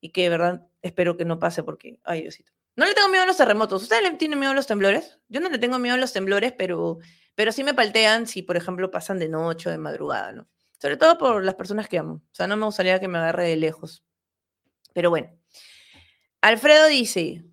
Y 0.00 0.10
que 0.10 0.22
de 0.22 0.28
verdad 0.28 0.66
espero 0.80 1.16
que 1.16 1.24
no 1.24 1.38
pase 1.38 1.62
porque, 1.62 1.98
ay 2.04 2.22
Diosito. 2.22 2.52
No 2.76 2.86
le 2.86 2.94
tengo 2.94 3.08
miedo 3.08 3.22
a 3.22 3.26
los 3.26 3.36
terremotos. 3.36 3.82
¿Ustedes 3.82 4.02
le 4.02 4.10
tienen 4.12 4.38
miedo 4.38 4.52
a 4.52 4.54
los 4.54 4.66
temblores? 4.66 5.18
Yo 5.28 5.40
no 5.40 5.48
le 5.48 5.58
tengo 5.58 5.78
miedo 5.78 5.94
a 5.94 5.98
los 5.98 6.12
temblores, 6.12 6.52
pero, 6.56 6.98
pero 7.34 7.52
sí 7.52 7.62
me 7.62 7.74
paltean 7.74 8.26
si, 8.26 8.42
por 8.42 8.56
ejemplo, 8.56 8.90
pasan 8.90 9.18
de 9.18 9.28
noche 9.28 9.68
o 9.68 9.72
de 9.72 9.78
madrugada, 9.78 10.32
¿no? 10.32 10.48
Sobre 10.80 10.96
todo 10.96 11.16
por 11.16 11.44
las 11.44 11.54
personas 11.54 11.88
que 11.88 11.98
amo. 11.98 12.14
O 12.14 12.34
sea, 12.34 12.46
no 12.46 12.56
me 12.56 12.66
gustaría 12.66 13.00
que 13.00 13.08
me 13.08 13.18
agarre 13.18 13.48
de 13.48 13.56
lejos. 13.56 14.04
Pero 14.92 15.10
bueno. 15.10 15.30
Alfredo 16.40 16.88
dice, 16.88 17.44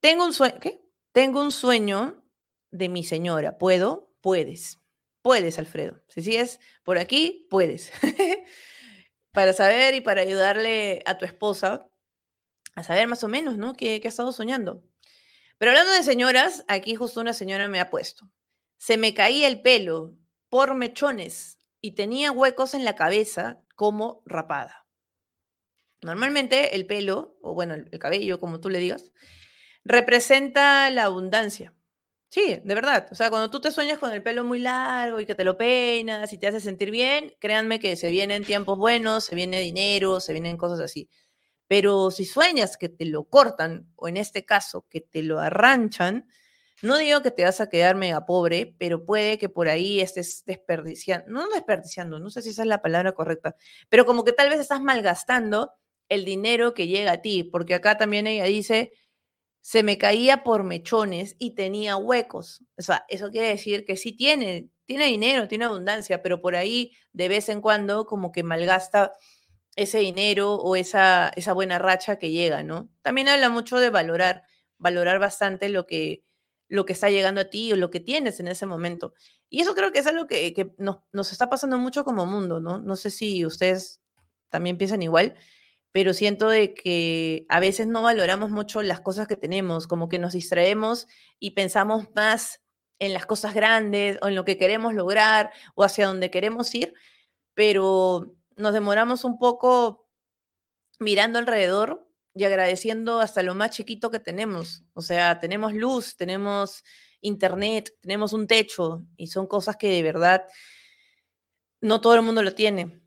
tengo 0.00 0.24
un 0.24 0.32
sueño, 0.32 0.60
¿qué? 0.60 0.80
Tengo 1.12 1.42
un 1.42 1.50
sueño 1.52 2.22
de 2.70 2.88
mi 2.88 3.02
señora. 3.02 3.58
¿Puedo? 3.58 4.09
Puedes. 4.20 4.80
Puedes, 5.22 5.58
Alfredo. 5.58 6.00
Si 6.08 6.22
sigues 6.22 6.60
por 6.82 6.98
aquí, 6.98 7.46
puedes. 7.50 7.92
para 9.32 9.52
saber 9.52 9.94
y 9.94 10.00
para 10.00 10.22
ayudarle 10.22 11.02
a 11.06 11.18
tu 11.18 11.24
esposa 11.24 11.86
a 12.74 12.82
saber 12.82 13.08
más 13.08 13.22
o 13.24 13.28
menos, 13.28 13.56
¿no? 13.56 13.74
¿Qué, 13.74 14.00
ha 14.02 14.08
estado 14.08 14.32
soñando? 14.32 14.82
Pero 15.58 15.72
hablando 15.72 15.92
de 15.92 16.02
señoras, 16.02 16.64
aquí 16.68 16.94
justo 16.94 17.20
una 17.20 17.34
señora 17.34 17.68
me 17.68 17.80
ha 17.80 17.90
puesto. 17.90 18.30
Se 18.78 18.96
me 18.96 19.12
caía 19.12 19.46
el 19.48 19.60
pelo 19.60 20.16
por 20.48 20.74
mechones 20.74 21.58
y 21.80 21.92
tenía 21.92 22.32
huecos 22.32 22.74
en 22.74 22.84
la 22.84 22.94
cabeza 22.94 23.60
como 23.74 24.22
rapada. 24.24 24.86
Normalmente 26.02 26.74
el 26.74 26.86
pelo, 26.86 27.36
o 27.42 27.52
bueno, 27.52 27.74
el 27.74 27.98
cabello, 27.98 28.40
como 28.40 28.60
tú 28.60 28.70
le 28.70 28.78
digas, 28.78 29.12
representa 29.84 30.88
la 30.90 31.04
abundancia. 31.04 31.74
Sí, 32.32 32.60
de 32.62 32.74
verdad. 32.76 33.08
O 33.10 33.14
sea, 33.16 33.28
cuando 33.28 33.50
tú 33.50 33.60
te 33.60 33.72
sueñas 33.72 33.98
con 33.98 34.12
el 34.12 34.22
pelo 34.22 34.44
muy 34.44 34.60
largo 34.60 35.18
y 35.18 35.26
que 35.26 35.34
te 35.34 35.42
lo 35.42 35.56
peinas 35.56 36.32
y 36.32 36.38
te 36.38 36.46
hace 36.46 36.60
sentir 36.60 36.92
bien, 36.92 37.34
créanme 37.40 37.80
que 37.80 37.96
se 37.96 38.08
vienen 38.08 38.44
tiempos 38.44 38.78
buenos, 38.78 39.24
se 39.24 39.34
viene 39.34 39.58
dinero, 39.60 40.20
se 40.20 40.32
vienen 40.32 40.56
cosas 40.56 40.78
así. 40.78 41.08
Pero 41.68 42.10
si 42.12 42.24
sueñas 42.26 42.76
que 42.76 42.88
te 42.88 43.06
lo 43.06 43.24
cortan, 43.24 43.88
o 43.96 44.08
en 44.08 44.16
este 44.18 44.44
caso, 44.44 44.86
que 44.90 45.00
te 45.02 45.22
lo 45.24 45.40
arranchan, 45.40 46.28
no 46.82 46.98
digo 46.98 47.22
que 47.22 47.32
te 47.32 47.44
vas 47.44 47.60
a 47.60 47.68
quedar 47.68 47.96
mega 47.96 48.26
pobre, 48.26 48.74
pero 48.78 49.04
puede 49.06 49.38
que 49.38 49.48
por 49.48 49.68
ahí 49.68 50.00
estés 50.00 50.44
desperdiciando, 50.46 51.26
no 51.30 51.48
desperdiciando, 51.50 52.20
no 52.20 52.30
sé 52.30 52.42
si 52.42 52.50
esa 52.50 52.62
es 52.62 52.68
la 52.68 52.82
palabra 52.82 53.12
correcta, 53.12 53.56
pero 53.88 54.06
como 54.06 54.24
que 54.24 54.32
tal 54.34 54.50
vez 54.50 54.60
estás 54.60 54.82
malgastando 54.82 55.72
el 56.08 56.24
dinero 56.24 56.74
que 56.74 56.86
llega 56.88 57.12
a 57.12 57.22
ti, 57.22 57.44
porque 57.44 57.74
acá 57.74 57.98
también 57.98 58.26
ella 58.28 58.44
dice, 58.44 58.92
se 59.60 59.82
me 59.82 59.98
caía 59.98 60.42
por 60.42 60.64
mechones 60.64 61.36
y 61.38 61.54
tenía 61.54 61.96
huecos. 61.96 62.64
O 62.78 62.82
sea, 62.82 63.04
eso 63.08 63.30
quiere 63.30 63.48
decir 63.48 63.84
que 63.84 63.96
sí 63.96 64.12
tiene, 64.12 64.70
tiene 64.86 65.06
dinero, 65.06 65.48
tiene 65.48 65.66
abundancia, 65.66 66.22
pero 66.22 66.40
por 66.40 66.56
ahí 66.56 66.92
de 67.12 67.28
vez 67.28 67.48
en 67.48 67.60
cuando 67.60 68.06
como 68.06 68.32
que 68.32 68.42
malgasta 68.42 69.12
ese 69.76 69.98
dinero 69.98 70.54
o 70.54 70.76
esa, 70.76 71.30
esa 71.36 71.52
buena 71.52 71.78
racha 71.78 72.18
que 72.18 72.30
llega, 72.30 72.62
¿no? 72.62 72.90
También 73.02 73.28
habla 73.28 73.50
mucho 73.50 73.78
de 73.78 73.90
valorar, 73.90 74.44
valorar 74.78 75.18
bastante 75.18 75.68
lo 75.68 75.86
que, 75.86 76.24
lo 76.68 76.84
que 76.86 76.92
está 76.92 77.10
llegando 77.10 77.40
a 77.42 77.50
ti 77.50 77.72
o 77.72 77.76
lo 77.76 77.90
que 77.90 78.00
tienes 78.00 78.40
en 78.40 78.48
ese 78.48 78.66
momento. 78.66 79.14
Y 79.48 79.60
eso 79.60 79.74
creo 79.74 79.92
que 79.92 80.00
es 80.00 80.06
algo 80.06 80.26
que, 80.26 80.52
que 80.54 80.72
nos, 80.78 80.98
nos 81.12 81.32
está 81.32 81.48
pasando 81.50 81.78
mucho 81.78 82.04
como 82.04 82.26
mundo, 82.26 82.60
¿no? 82.60 82.78
No 82.78 82.96
sé 82.96 83.10
si 83.10 83.44
ustedes 83.44 84.00
también 84.48 84.78
piensan 84.78 85.02
igual, 85.02 85.36
pero 85.92 86.14
siento 86.14 86.48
de 86.48 86.74
que 86.74 87.46
a 87.48 87.60
veces 87.60 87.86
no 87.86 88.02
valoramos 88.02 88.50
mucho 88.50 88.82
las 88.82 89.00
cosas 89.00 89.26
que 89.26 89.36
tenemos, 89.36 89.86
como 89.86 90.08
que 90.08 90.18
nos 90.18 90.34
distraemos 90.34 91.08
y 91.38 91.52
pensamos 91.52 92.08
más 92.14 92.60
en 92.98 93.12
las 93.12 93.26
cosas 93.26 93.54
grandes 93.54 94.18
o 94.22 94.28
en 94.28 94.34
lo 94.34 94.44
que 94.44 94.58
queremos 94.58 94.94
lograr 94.94 95.50
o 95.74 95.84
hacia 95.84 96.06
donde 96.06 96.30
queremos 96.30 96.74
ir, 96.74 96.94
pero 97.54 98.34
nos 98.56 98.72
demoramos 98.72 99.24
un 99.24 99.38
poco 99.38 100.06
mirando 100.98 101.38
alrededor 101.38 102.06
y 102.34 102.44
agradeciendo 102.44 103.20
hasta 103.20 103.42
lo 103.42 103.54
más 103.54 103.70
chiquito 103.70 104.10
que 104.10 104.20
tenemos. 104.20 104.84
O 104.92 105.02
sea, 105.02 105.40
tenemos 105.40 105.72
luz, 105.74 106.16
tenemos 106.16 106.84
internet, 107.20 107.92
tenemos 108.00 108.32
un 108.32 108.46
techo 108.46 109.04
y 109.16 109.26
son 109.28 109.46
cosas 109.46 109.76
que 109.76 109.88
de 109.88 110.02
verdad 110.02 110.44
no 111.80 112.00
todo 112.00 112.14
el 112.14 112.22
mundo 112.22 112.42
lo 112.42 112.54
tiene 112.54 112.99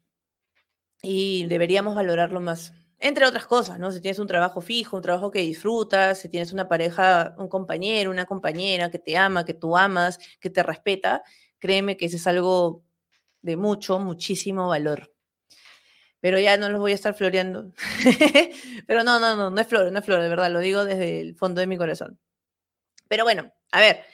y 1.03 1.45
deberíamos 1.47 1.93
valorarlo 1.93 2.39
más. 2.39 2.73
Entre 2.97 3.25
otras 3.25 3.45
cosas, 3.45 3.77
¿no? 3.77 3.91
Si 3.91 3.99
tienes 3.99 4.19
un 4.19 4.27
trabajo 4.27 4.61
fijo, 4.61 4.95
un 4.95 5.03
trabajo 5.03 5.29
que 5.29 5.39
disfrutas, 5.39 6.19
si 6.19 6.29
tienes 6.29 6.53
una 6.53 6.69
pareja, 6.69 7.35
un 7.37 7.49
compañero, 7.49 8.09
una 8.09 8.25
compañera 8.25 8.89
que 8.89 8.97
te 8.97 9.17
ama, 9.17 9.43
que 9.43 9.53
tú 9.53 9.75
amas, 9.75 10.17
que 10.39 10.49
te 10.49 10.63
respeta, 10.63 11.21
créeme 11.59 11.97
que 11.97 12.05
eso 12.05 12.15
es 12.15 12.25
algo 12.25 12.85
de 13.41 13.57
mucho, 13.57 13.99
muchísimo 13.99 14.69
valor. 14.69 15.13
Pero 16.21 16.39
ya 16.39 16.55
no 16.55 16.69
los 16.69 16.79
voy 16.79 16.93
a 16.93 16.95
estar 16.95 17.13
floreando. 17.13 17.73
Pero 18.87 19.03
no, 19.03 19.19
no, 19.19 19.35
no, 19.35 19.49
no 19.49 19.61
es 19.61 19.67
flor, 19.67 19.91
no 19.91 19.99
es 19.99 20.05
flor, 20.05 20.21
de 20.21 20.29
verdad, 20.29 20.49
lo 20.49 20.59
digo 20.59 20.85
desde 20.85 21.19
el 21.19 21.35
fondo 21.35 21.59
de 21.59 21.67
mi 21.67 21.77
corazón. 21.77 22.17
Pero 23.09 23.25
bueno, 23.25 23.53
a 23.73 23.81
ver, 23.81 24.05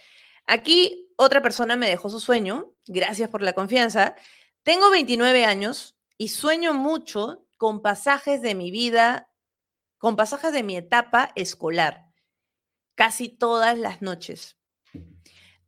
aquí 0.48 1.14
otra 1.16 1.44
persona 1.44 1.76
me 1.76 1.88
dejó 1.88 2.10
su 2.10 2.20
sueño, 2.20 2.74
gracias 2.88 3.30
por 3.30 3.44
la 3.44 3.54
confianza. 3.54 4.16
Tengo 4.64 4.90
29 4.90 5.46
años, 5.46 5.99
y 6.20 6.28
sueño 6.28 6.74
mucho 6.74 7.48
con 7.56 7.82
pasajes 7.82 8.42
de 8.42 8.54
mi 8.54 8.72
vida, 8.72 9.32
con 9.98 10.18
pasajes 10.18 10.52
de 10.52 10.64
mi 10.64 10.76
etapa 10.76 11.32
escolar, 11.36 12.08
casi 12.94 13.30
todas 13.30 13.80
las 13.80 14.02
noches. 14.02 14.58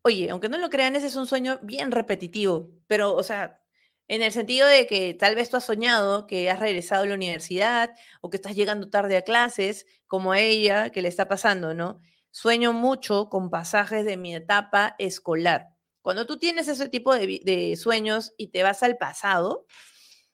Oye, 0.02 0.30
aunque 0.30 0.50
no 0.50 0.58
lo 0.58 0.70
crean, 0.70 0.96
ese 0.98 1.08
es 1.08 1.16
un 1.16 1.26
sueño 1.26 1.60
bien 1.64 1.90
repetitivo, 1.90 2.70
pero, 2.88 3.16
o 3.16 3.24
sea, 3.24 3.62
en 4.10 4.22
el 4.22 4.34
sentido 4.34 4.68
de 4.68 4.88
que 4.88 5.14
tal 5.14 5.36
vez 5.36 5.50
tú 5.50 5.56
has 5.56 5.64
soñado 5.64 6.28
que 6.28 6.50
has 6.50 6.60
regresado 6.60 7.04
a 7.04 7.06
la 7.06 7.16
universidad 7.16 7.92
o 8.20 8.30
que 8.30 8.36
estás 8.36 8.54
llegando 8.54 8.90
tarde 8.90 9.16
a 9.16 9.22
clases, 9.22 9.86
como 10.06 10.34
a 10.34 10.42
ella 10.42 10.90
que 10.90 11.02
le 11.02 11.08
está 11.08 11.30
pasando, 11.30 11.74
¿no? 11.74 12.02
Sueño 12.30 12.74
mucho 12.74 13.30
con 13.30 13.50
pasajes 13.50 14.04
de 14.04 14.18
mi 14.18 14.36
etapa 14.36 14.96
escolar. 15.00 15.70
Cuando 16.02 16.26
tú 16.26 16.38
tienes 16.38 16.68
ese 16.68 16.90
tipo 16.90 17.16
de, 17.16 17.74
sueños 17.78 18.34
y 18.36 18.48
te 18.48 18.64
vas 18.64 18.84
al 18.84 18.98
pasado, 18.98 19.66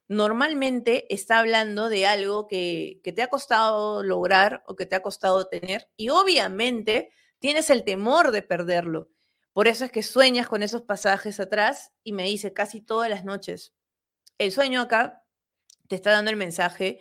normalmente 0.08 1.14
está 1.14 1.40
hablando 1.40 1.90
de 1.90 2.06
algo 2.06 2.48
que, 2.48 3.02
que, 3.04 3.12
te 3.14 3.22
ha 3.22 3.28
costado 3.28 4.04
lograr 4.04 4.64
o 4.68 4.76
que 4.76 4.86
te 4.86 4.96
ha 4.96 5.02
costado 5.02 5.48
tener 5.48 5.90
y 5.98 6.10
obviamente 6.10 7.12
tienes 7.40 7.70
el 7.70 7.84
temor 7.84 8.32
de 8.32 8.42
perderlo. 8.42 9.10
Por 9.54 9.68
eso 9.68 9.86
es 9.86 9.92
que 9.92 10.04
sueñas 10.04 10.48
con 10.48 10.64
esos 10.64 10.84
pasajes 10.84 11.40
atrás 11.40 11.92
y 12.04 12.14
me 12.14 12.24
dice 12.24 12.54
casi 12.54 12.82
todas 12.82 13.10
las 13.10 13.26
noches. 13.26 13.74
El 14.38 14.52
sueño 14.52 14.82
acá 14.82 15.24
te 15.88 15.96
está 15.96 16.12
dando 16.12 16.32
el 16.32 16.38
mensaje 16.38 17.00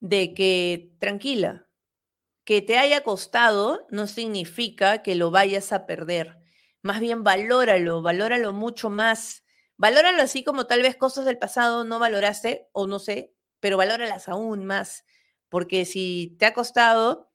de 0.00 0.34
que 0.34 0.92
tranquila, 0.98 1.68
que 2.44 2.62
te 2.62 2.78
haya 2.78 3.02
costado 3.02 3.86
no 3.90 4.06
significa 4.06 5.02
que 5.02 5.14
lo 5.14 5.30
vayas 5.30 5.72
a 5.72 5.86
perder. 5.86 6.38
Más 6.82 6.98
bien 7.00 7.22
valóralo, 7.22 8.02
valóralo 8.02 8.52
mucho 8.52 8.90
más. 8.90 9.41
Valóralo 9.82 10.22
así 10.22 10.44
como 10.44 10.68
tal 10.68 10.80
vez 10.80 10.94
cosas 10.94 11.24
del 11.24 11.38
pasado 11.38 11.82
no 11.82 11.98
valoraste 11.98 12.68
o 12.70 12.86
no 12.86 13.00
sé, 13.00 13.34
pero 13.58 13.76
valóralas 13.76 14.28
aún 14.28 14.64
más. 14.64 15.04
Porque 15.48 15.86
si 15.86 16.36
te 16.38 16.46
ha 16.46 16.54
costado, 16.54 17.32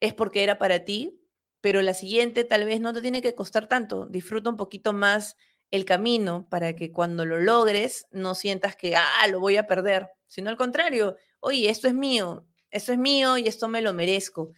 es 0.00 0.12
porque 0.12 0.42
era 0.42 0.58
para 0.58 0.84
ti, 0.84 1.22
pero 1.60 1.80
la 1.80 1.94
siguiente 1.94 2.42
tal 2.42 2.64
vez 2.64 2.80
no 2.80 2.92
te 2.92 3.00
tiene 3.00 3.22
que 3.22 3.36
costar 3.36 3.68
tanto. 3.68 4.06
Disfruta 4.06 4.50
un 4.50 4.56
poquito 4.56 4.92
más 4.92 5.36
el 5.70 5.84
camino 5.84 6.48
para 6.50 6.74
que 6.74 6.90
cuando 6.90 7.24
lo 7.24 7.38
logres 7.38 8.08
no 8.10 8.34
sientas 8.34 8.74
que, 8.74 8.96
ah, 8.96 9.28
lo 9.28 9.38
voy 9.38 9.56
a 9.56 9.68
perder, 9.68 10.08
sino 10.26 10.50
al 10.50 10.56
contrario, 10.56 11.18
oye, 11.38 11.70
esto 11.70 11.86
es 11.86 11.94
mío, 11.94 12.48
esto 12.72 12.90
es 12.90 12.98
mío 12.98 13.38
y 13.38 13.46
esto 13.46 13.68
me 13.68 13.80
lo 13.80 13.94
merezco. 13.94 14.50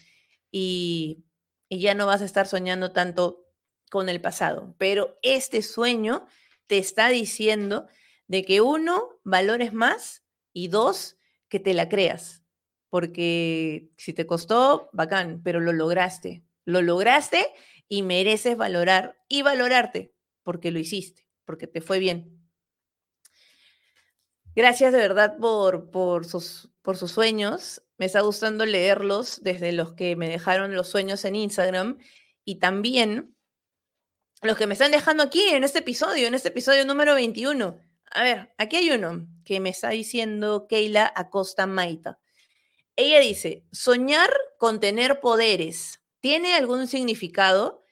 Y, 0.50 1.22
y 1.68 1.78
ya 1.80 1.92
no 1.92 2.06
vas 2.06 2.22
a 2.22 2.24
estar 2.24 2.46
soñando 2.48 2.90
tanto 2.92 3.44
con 3.90 4.08
el 4.08 4.22
pasado. 4.22 4.74
Pero 4.78 5.18
este 5.20 5.60
sueño 5.60 6.26
te 6.72 6.78
está 6.78 7.10
diciendo 7.10 7.86
de 8.28 8.46
que 8.46 8.62
uno, 8.62 9.20
valores 9.24 9.74
más 9.74 10.24
y 10.54 10.68
dos, 10.68 11.18
que 11.50 11.60
te 11.60 11.74
la 11.74 11.90
creas. 11.90 12.42
Porque 12.88 13.90
si 13.98 14.14
te 14.14 14.26
costó, 14.26 14.88
bacán, 14.94 15.42
pero 15.44 15.60
lo 15.60 15.74
lograste. 15.74 16.42
Lo 16.64 16.80
lograste 16.80 17.46
y 17.90 18.02
mereces 18.02 18.56
valorar 18.56 19.18
y 19.28 19.42
valorarte 19.42 20.14
porque 20.44 20.70
lo 20.70 20.78
hiciste, 20.78 21.26
porque 21.44 21.66
te 21.66 21.82
fue 21.82 21.98
bien. 21.98 22.42
Gracias 24.54 24.94
de 24.94 24.98
verdad 24.98 25.36
por, 25.36 25.90
por, 25.90 26.24
sus, 26.24 26.70
por 26.80 26.96
sus 26.96 27.10
sueños. 27.10 27.82
Me 27.98 28.06
está 28.06 28.22
gustando 28.22 28.64
leerlos 28.64 29.42
desde 29.42 29.72
los 29.72 29.92
que 29.92 30.16
me 30.16 30.30
dejaron 30.30 30.74
los 30.74 30.88
sueños 30.88 31.26
en 31.26 31.36
Instagram 31.36 31.98
y 32.46 32.60
también 32.60 33.31
los 34.42 34.56
que 34.56 34.66
me 34.66 34.74
están 34.74 34.90
dejando 34.90 35.22
aquí 35.22 35.48
en 35.48 35.64
este 35.64 35.80
episodio, 35.80 36.26
en 36.26 36.34
este 36.34 36.48
episodio 36.48 36.84
número 36.84 37.14
21. 37.14 37.78
A 38.10 38.22
ver, 38.22 38.52
aquí 38.58 38.76
hay 38.76 38.90
uno 38.90 39.26
que 39.44 39.60
me 39.60 39.70
está 39.70 39.90
diciendo 39.90 40.66
Keila 40.68 41.12
Acosta 41.14 41.66
Maita. 41.66 42.18
Ella 42.96 43.20
dice, 43.20 43.64
soñar 43.72 44.30
con 44.58 44.80
tener 44.80 45.20
poderes, 45.20 46.00
¿tiene 46.20 46.54
algún 46.54 46.86
significado? 46.86 47.82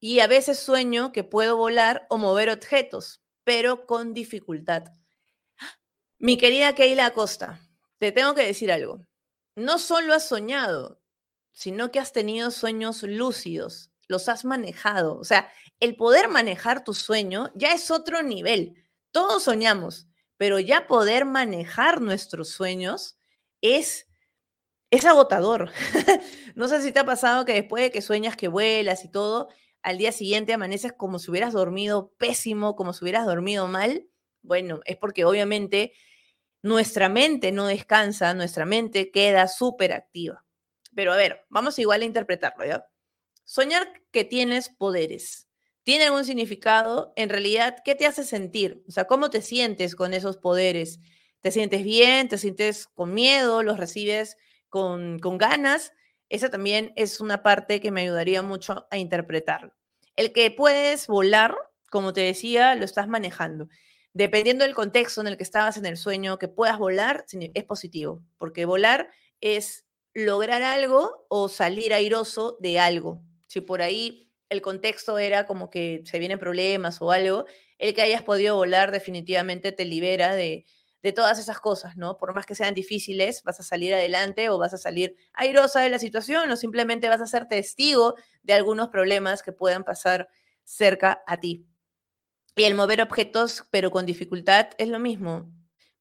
y 0.00 0.20
a 0.20 0.26
veces 0.26 0.58
sueño 0.58 1.12
que 1.12 1.24
puedo 1.24 1.56
volar 1.56 2.06
o 2.10 2.18
mover 2.18 2.50
objetos, 2.50 3.22
pero 3.44 3.86
con 3.86 4.14
dificultad. 4.14 4.92
Mi 6.18 6.36
querida 6.36 6.74
Keila 6.74 7.06
Acosta, 7.06 7.60
te 7.98 8.12
tengo 8.12 8.34
que 8.34 8.46
decir 8.46 8.70
algo. 8.70 9.00
No 9.54 9.78
solo 9.78 10.14
has 10.14 10.28
soñado, 10.28 11.00
sino 11.52 11.90
que 11.90 11.98
has 11.98 12.12
tenido 12.12 12.50
sueños 12.50 13.02
lúcidos, 13.02 13.90
los 14.08 14.28
has 14.28 14.44
manejado. 14.44 15.18
O 15.18 15.24
sea, 15.24 15.50
el 15.80 15.96
poder 15.96 16.28
manejar 16.28 16.84
tu 16.84 16.94
sueño 16.94 17.50
ya 17.54 17.72
es 17.72 17.90
otro 17.90 18.22
nivel. 18.22 18.74
Todos 19.10 19.44
soñamos, 19.44 20.08
pero 20.36 20.58
ya 20.58 20.86
poder 20.86 21.24
manejar 21.24 22.00
nuestros 22.00 22.50
sueños 22.50 23.18
es, 23.60 24.08
es 24.90 25.04
agotador. 25.04 25.70
no 26.54 26.68
sé 26.68 26.82
si 26.82 26.92
te 26.92 27.00
ha 27.00 27.06
pasado 27.06 27.44
que 27.44 27.54
después 27.54 27.82
de 27.82 27.90
que 27.90 28.02
sueñas 28.02 28.36
que 28.36 28.48
vuelas 28.48 29.04
y 29.04 29.10
todo, 29.10 29.48
al 29.82 29.98
día 29.98 30.12
siguiente 30.12 30.52
amaneces 30.52 30.92
como 30.92 31.18
si 31.18 31.30
hubieras 31.30 31.52
dormido 31.52 32.12
pésimo, 32.18 32.76
como 32.76 32.92
si 32.92 33.04
hubieras 33.04 33.26
dormido 33.26 33.68
mal, 33.68 34.08
bueno, 34.42 34.80
es 34.84 34.96
porque 34.96 35.24
obviamente 35.24 35.92
nuestra 36.62 37.08
mente 37.08 37.52
no 37.52 37.66
descansa, 37.66 38.34
nuestra 38.34 38.64
mente 38.66 39.10
queda 39.10 39.48
súper 39.48 39.92
activa. 39.92 40.44
Pero 40.94 41.12
a 41.12 41.16
ver, 41.16 41.44
vamos 41.48 41.78
igual 41.78 42.02
a 42.02 42.06
interpretarlo, 42.06 42.64
¿ya? 42.64 42.86
Soñar 43.46 44.02
que 44.10 44.24
tienes 44.24 44.68
poderes. 44.68 45.48
¿Tiene 45.84 46.06
algún 46.06 46.24
significado? 46.24 47.12
En 47.14 47.28
realidad, 47.28 47.76
¿qué 47.84 47.94
te 47.94 48.04
hace 48.04 48.24
sentir? 48.24 48.82
O 48.88 48.90
sea, 48.90 49.06
¿cómo 49.06 49.30
te 49.30 49.40
sientes 49.40 49.94
con 49.94 50.14
esos 50.14 50.36
poderes? 50.36 50.98
¿Te 51.42 51.52
sientes 51.52 51.84
bien? 51.84 52.28
¿Te 52.28 52.38
sientes 52.38 52.88
con 52.88 53.14
miedo? 53.14 53.62
¿Los 53.62 53.78
recibes 53.78 54.36
con, 54.68 55.20
con 55.20 55.38
ganas? 55.38 55.92
Esa 56.28 56.50
también 56.50 56.92
es 56.96 57.20
una 57.20 57.44
parte 57.44 57.80
que 57.80 57.92
me 57.92 58.00
ayudaría 58.02 58.42
mucho 58.42 58.88
a 58.90 58.98
interpretarlo. 58.98 59.72
El 60.16 60.32
que 60.32 60.50
puedes 60.50 61.06
volar, 61.06 61.54
como 61.88 62.12
te 62.12 62.22
decía, 62.22 62.74
lo 62.74 62.84
estás 62.84 63.06
manejando. 63.06 63.68
Dependiendo 64.12 64.64
del 64.64 64.74
contexto 64.74 65.20
en 65.20 65.28
el 65.28 65.36
que 65.36 65.44
estabas 65.44 65.76
en 65.76 65.86
el 65.86 65.96
sueño, 65.96 66.38
que 66.38 66.48
puedas 66.48 66.78
volar 66.78 67.24
es 67.30 67.64
positivo, 67.64 68.24
porque 68.38 68.64
volar 68.64 69.08
es 69.40 69.84
lograr 70.14 70.62
algo 70.64 71.26
o 71.28 71.48
salir 71.48 71.94
airoso 71.94 72.56
de 72.58 72.80
algo. 72.80 73.22
Si 73.46 73.60
por 73.60 73.82
ahí 73.82 74.32
el 74.48 74.62
contexto 74.62 75.18
era 75.18 75.46
como 75.46 75.70
que 75.70 76.02
se 76.04 76.18
vienen 76.18 76.38
problemas 76.38 77.00
o 77.02 77.10
algo, 77.10 77.46
el 77.78 77.94
que 77.94 78.02
hayas 78.02 78.22
podido 78.22 78.56
volar 78.56 78.90
definitivamente 78.90 79.72
te 79.72 79.84
libera 79.84 80.34
de, 80.34 80.66
todas 81.14 81.38
esas 81.38 81.60
cosas, 81.60 81.96
¿no? 81.96 82.16
Por 82.16 82.34
más 82.34 82.46
que 82.46 82.56
sean 82.56 82.74
difíciles, 82.74 83.44
vas 83.44 83.60
a 83.60 83.62
salir 83.62 83.94
adelante 83.94 84.50
o 84.50 84.58
vas 84.58 84.74
a 84.74 84.76
salir 84.76 85.14
airosa 85.34 85.80
de 85.80 85.88
la 85.88 86.00
situación 86.00 86.50
o 86.50 86.56
simplemente 86.56 87.08
vas 87.08 87.20
a 87.20 87.28
ser 87.28 87.46
testigo 87.46 88.16
de 88.42 88.54
algunos 88.54 88.88
problemas 88.88 89.44
que 89.44 89.52
puedan 89.52 89.84
pasar 89.84 90.28
cerca 90.64 91.22
a 91.28 91.38
ti. 91.38 91.64
Y 92.56 92.64
el 92.64 92.74
mover 92.74 93.02
objetos, 93.02 93.68
pero 93.70 93.92
con 93.92 94.04
dificultad, 94.04 94.70
es 94.78 94.88
lo 94.88 94.98
mismo, 94.98 95.48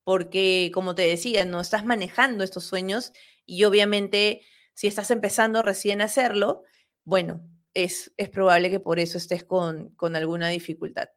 porque 0.03 0.71
como 0.73 0.95
te 0.95 1.03
decía, 1.03 1.45
no 1.45 1.61
estás 1.61 1.85
manejando 1.85 2.43
estos 2.43 2.63
sueños 2.63 3.13
y 3.45 3.63
obviamente 3.65 4.41
si 4.73 4.87
estás 4.87 5.11
empezando 5.11 5.61
recién 5.61 6.01
a 6.01 6.05
hacerlo, 6.05 6.63
bueno, 7.05 7.41
es, 7.73 8.11
es 8.17 8.29
probable 8.29 8.69
que 8.69 8.79
por 8.79 8.99
eso 8.99 9.17
estés 9.17 9.43
con, 9.43 9.89
con 9.95 10.15
alguna 10.15 10.49
dificultad. 10.49 11.09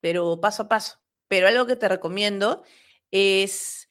Pero 0.00 0.40
paso 0.40 0.64
a 0.64 0.68
paso. 0.68 1.00
Pero 1.28 1.48
algo 1.48 1.66
que 1.66 1.76
te 1.76 1.88
recomiendo 1.88 2.62
es 3.10 3.88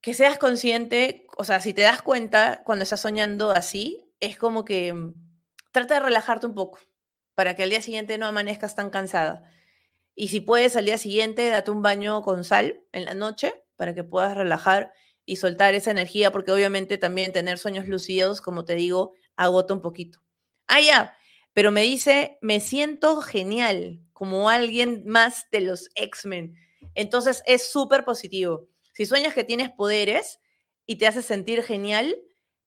que 0.00 0.14
seas 0.14 0.38
consciente, 0.38 1.26
o 1.36 1.44
sea, 1.44 1.60
si 1.60 1.74
te 1.74 1.82
das 1.82 2.02
cuenta 2.02 2.62
cuando 2.64 2.82
estás 2.84 3.00
soñando 3.00 3.50
así, 3.50 4.04
es 4.20 4.36
como 4.36 4.64
que 4.64 4.92
mm, 4.92 5.14
trata 5.72 5.94
de 5.94 6.00
relajarte 6.00 6.46
un 6.46 6.54
poco 6.54 6.78
para 7.34 7.54
que 7.56 7.62
al 7.62 7.70
día 7.70 7.82
siguiente 7.82 8.18
no 8.18 8.26
amanezcas 8.26 8.74
tan 8.74 8.90
cansada. 8.90 9.50
Y 10.14 10.28
si 10.28 10.40
puedes 10.40 10.76
al 10.76 10.84
día 10.86 10.98
siguiente, 10.98 11.48
date 11.48 11.70
un 11.70 11.82
baño 11.82 12.22
con 12.22 12.44
sal 12.44 12.82
en 12.92 13.06
la 13.06 13.14
noche 13.14 13.54
para 13.76 13.94
que 13.94 14.04
puedas 14.04 14.36
relajar 14.36 14.92
y 15.24 15.36
soltar 15.36 15.74
esa 15.74 15.90
energía, 15.90 16.32
porque 16.32 16.52
obviamente 16.52 16.98
también 16.98 17.32
tener 17.32 17.58
sueños 17.58 17.88
lucidos, 17.88 18.40
como 18.40 18.64
te 18.64 18.74
digo, 18.74 19.14
agota 19.40 19.74
un 19.74 19.80
poquito. 19.80 20.20
Ah, 20.66 20.80
ya, 20.80 21.16
pero 21.52 21.72
me 21.72 21.82
dice, 21.82 22.38
me 22.42 22.60
siento 22.60 23.20
genial, 23.22 24.00
como 24.12 24.50
alguien 24.50 25.02
más 25.06 25.46
de 25.50 25.62
los 25.62 25.88
X-Men. 25.94 26.54
Entonces 26.94 27.42
es 27.46 27.70
súper 27.70 28.04
positivo. 28.04 28.68
Si 28.92 29.06
sueñas 29.06 29.34
que 29.34 29.44
tienes 29.44 29.70
poderes 29.70 30.40
y 30.86 30.96
te 30.96 31.06
hace 31.06 31.22
sentir 31.22 31.62
genial, 31.62 32.16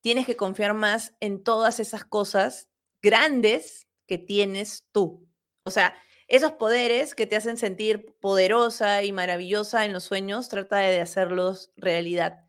tienes 0.02 0.26
que 0.26 0.36
confiar 0.36 0.74
más 0.74 1.14
en 1.20 1.44
todas 1.44 1.80
esas 1.80 2.04
cosas 2.06 2.70
grandes 3.02 3.88
que 4.08 4.18
tienes 4.18 4.86
tú. 4.92 5.28
O 5.66 5.72
sea, 5.72 5.96
esos 6.28 6.54
poderes 6.54 7.14
que 7.14 7.28
te 7.28 7.36
hacen 7.36 7.58
sentir 7.58 8.16
poderosa 8.20 9.04
y 9.04 9.12
maravillosa 9.12 9.86
en 9.86 9.94
los 9.94 10.06
sueños, 10.06 10.50
trata 10.50 10.78
de 10.78 11.00
hacerlos 11.00 11.72
realidad, 11.76 12.44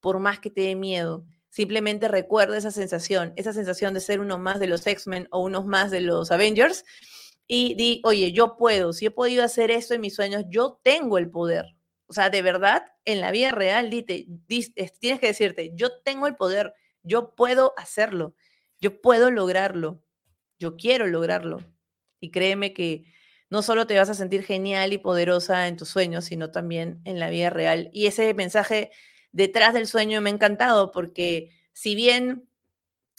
por 0.00 0.18
más 0.18 0.38
que 0.38 0.50
te 0.50 0.62
dé 0.62 0.74
miedo. 0.74 1.24
Simplemente 1.50 2.08
recuerda 2.08 2.56
esa 2.56 2.70
sensación, 2.70 3.32
esa 3.36 3.52
sensación 3.52 3.92
de 3.92 4.00
ser 4.00 4.20
uno 4.20 4.38
más 4.38 4.60
de 4.60 4.68
los 4.68 4.86
X-Men 4.86 5.28
o 5.30 5.40
uno 5.40 5.62
más 5.62 5.90
de 5.90 6.00
los 6.00 6.30
Avengers 6.30 6.84
y 7.46 7.74
di, 7.74 8.00
oye, 8.04 8.30
yo 8.30 8.56
puedo, 8.56 8.92
si 8.92 9.06
he 9.06 9.10
podido 9.10 9.42
hacer 9.42 9.72
esto 9.72 9.92
en 9.94 10.00
mis 10.00 10.14
sueños, 10.14 10.44
yo 10.48 10.78
tengo 10.84 11.18
el 11.18 11.28
poder. 11.28 11.74
O 12.06 12.12
sea, 12.12 12.30
de 12.30 12.42
verdad, 12.42 12.84
en 13.04 13.20
la 13.20 13.32
vida 13.32 13.50
real, 13.50 13.90
dite, 13.90 14.26
tienes 14.46 15.20
que 15.20 15.26
decirte, 15.26 15.72
yo 15.74 16.00
tengo 16.04 16.28
el 16.28 16.36
poder, 16.36 16.74
yo 17.02 17.34
puedo 17.34 17.74
hacerlo, 17.76 18.36
yo 18.80 19.00
puedo 19.00 19.32
lograrlo, 19.32 20.04
yo 20.60 20.76
quiero 20.76 21.08
lograrlo. 21.08 21.58
Y 22.20 22.30
créeme 22.30 22.72
que 22.72 23.04
no 23.48 23.62
solo 23.62 23.88
te 23.88 23.98
vas 23.98 24.10
a 24.10 24.14
sentir 24.14 24.44
genial 24.44 24.92
y 24.92 24.98
poderosa 24.98 25.66
en 25.66 25.76
tus 25.76 25.88
sueños, 25.88 26.26
sino 26.26 26.52
también 26.52 27.00
en 27.04 27.18
la 27.18 27.30
vida 27.30 27.50
real. 27.50 27.90
Y 27.92 28.06
ese 28.06 28.32
mensaje 28.34 28.92
detrás 29.32 29.74
del 29.74 29.86
sueño 29.86 30.20
me 30.20 30.30
ha 30.30 30.32
encantado 30.32 30.90
porque 30.90 31.50
si 31.72 31.94
bien 31.94 32.48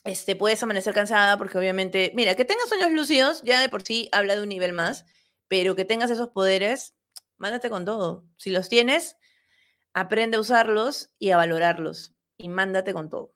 este, 0.04 0.36
puedes 0.36 0.62
amanecer 0.64 0.94
cansada 0.94 1.38
porque 1.38 1.58
obviamente, 1.58 2.12
mira, 2.16 2.36
que 2.36 2.46
tengas 2.46 2.70
sueños 2.70 2.92
lúcidos 2.92 3.42
ya 3.44 3.62
de 3.62 3.70
por 3.70 3.84
sí 3.84 4.10
habla 4.12 4.36
de 4.36 4.44
un 4.44 4.50
nivel 4.50 4.74
más, 4.74 5.06
pero 5.48 5.76
que 5.76 5.86
tengas 5.86 6.12
esos 6.12 6.30
poderes, 6.30 6.96
mándate 7.38 7.70
con 7.70 7.86
todo. 7.86 8.26
Si 8.38 8.50
los 8.50 8.70
tienes, 8.70 9.18
aprende 9.94 10.38
a 10.38 10.40
usarlos 10.40 11.12
y 11.20 11.32
a 11.32 11.38
valorarlos 11.38 12.16
y 12.38 12.50
mándate 12.50 12.94
con 12.94 13.10
todo. 13.10 13.34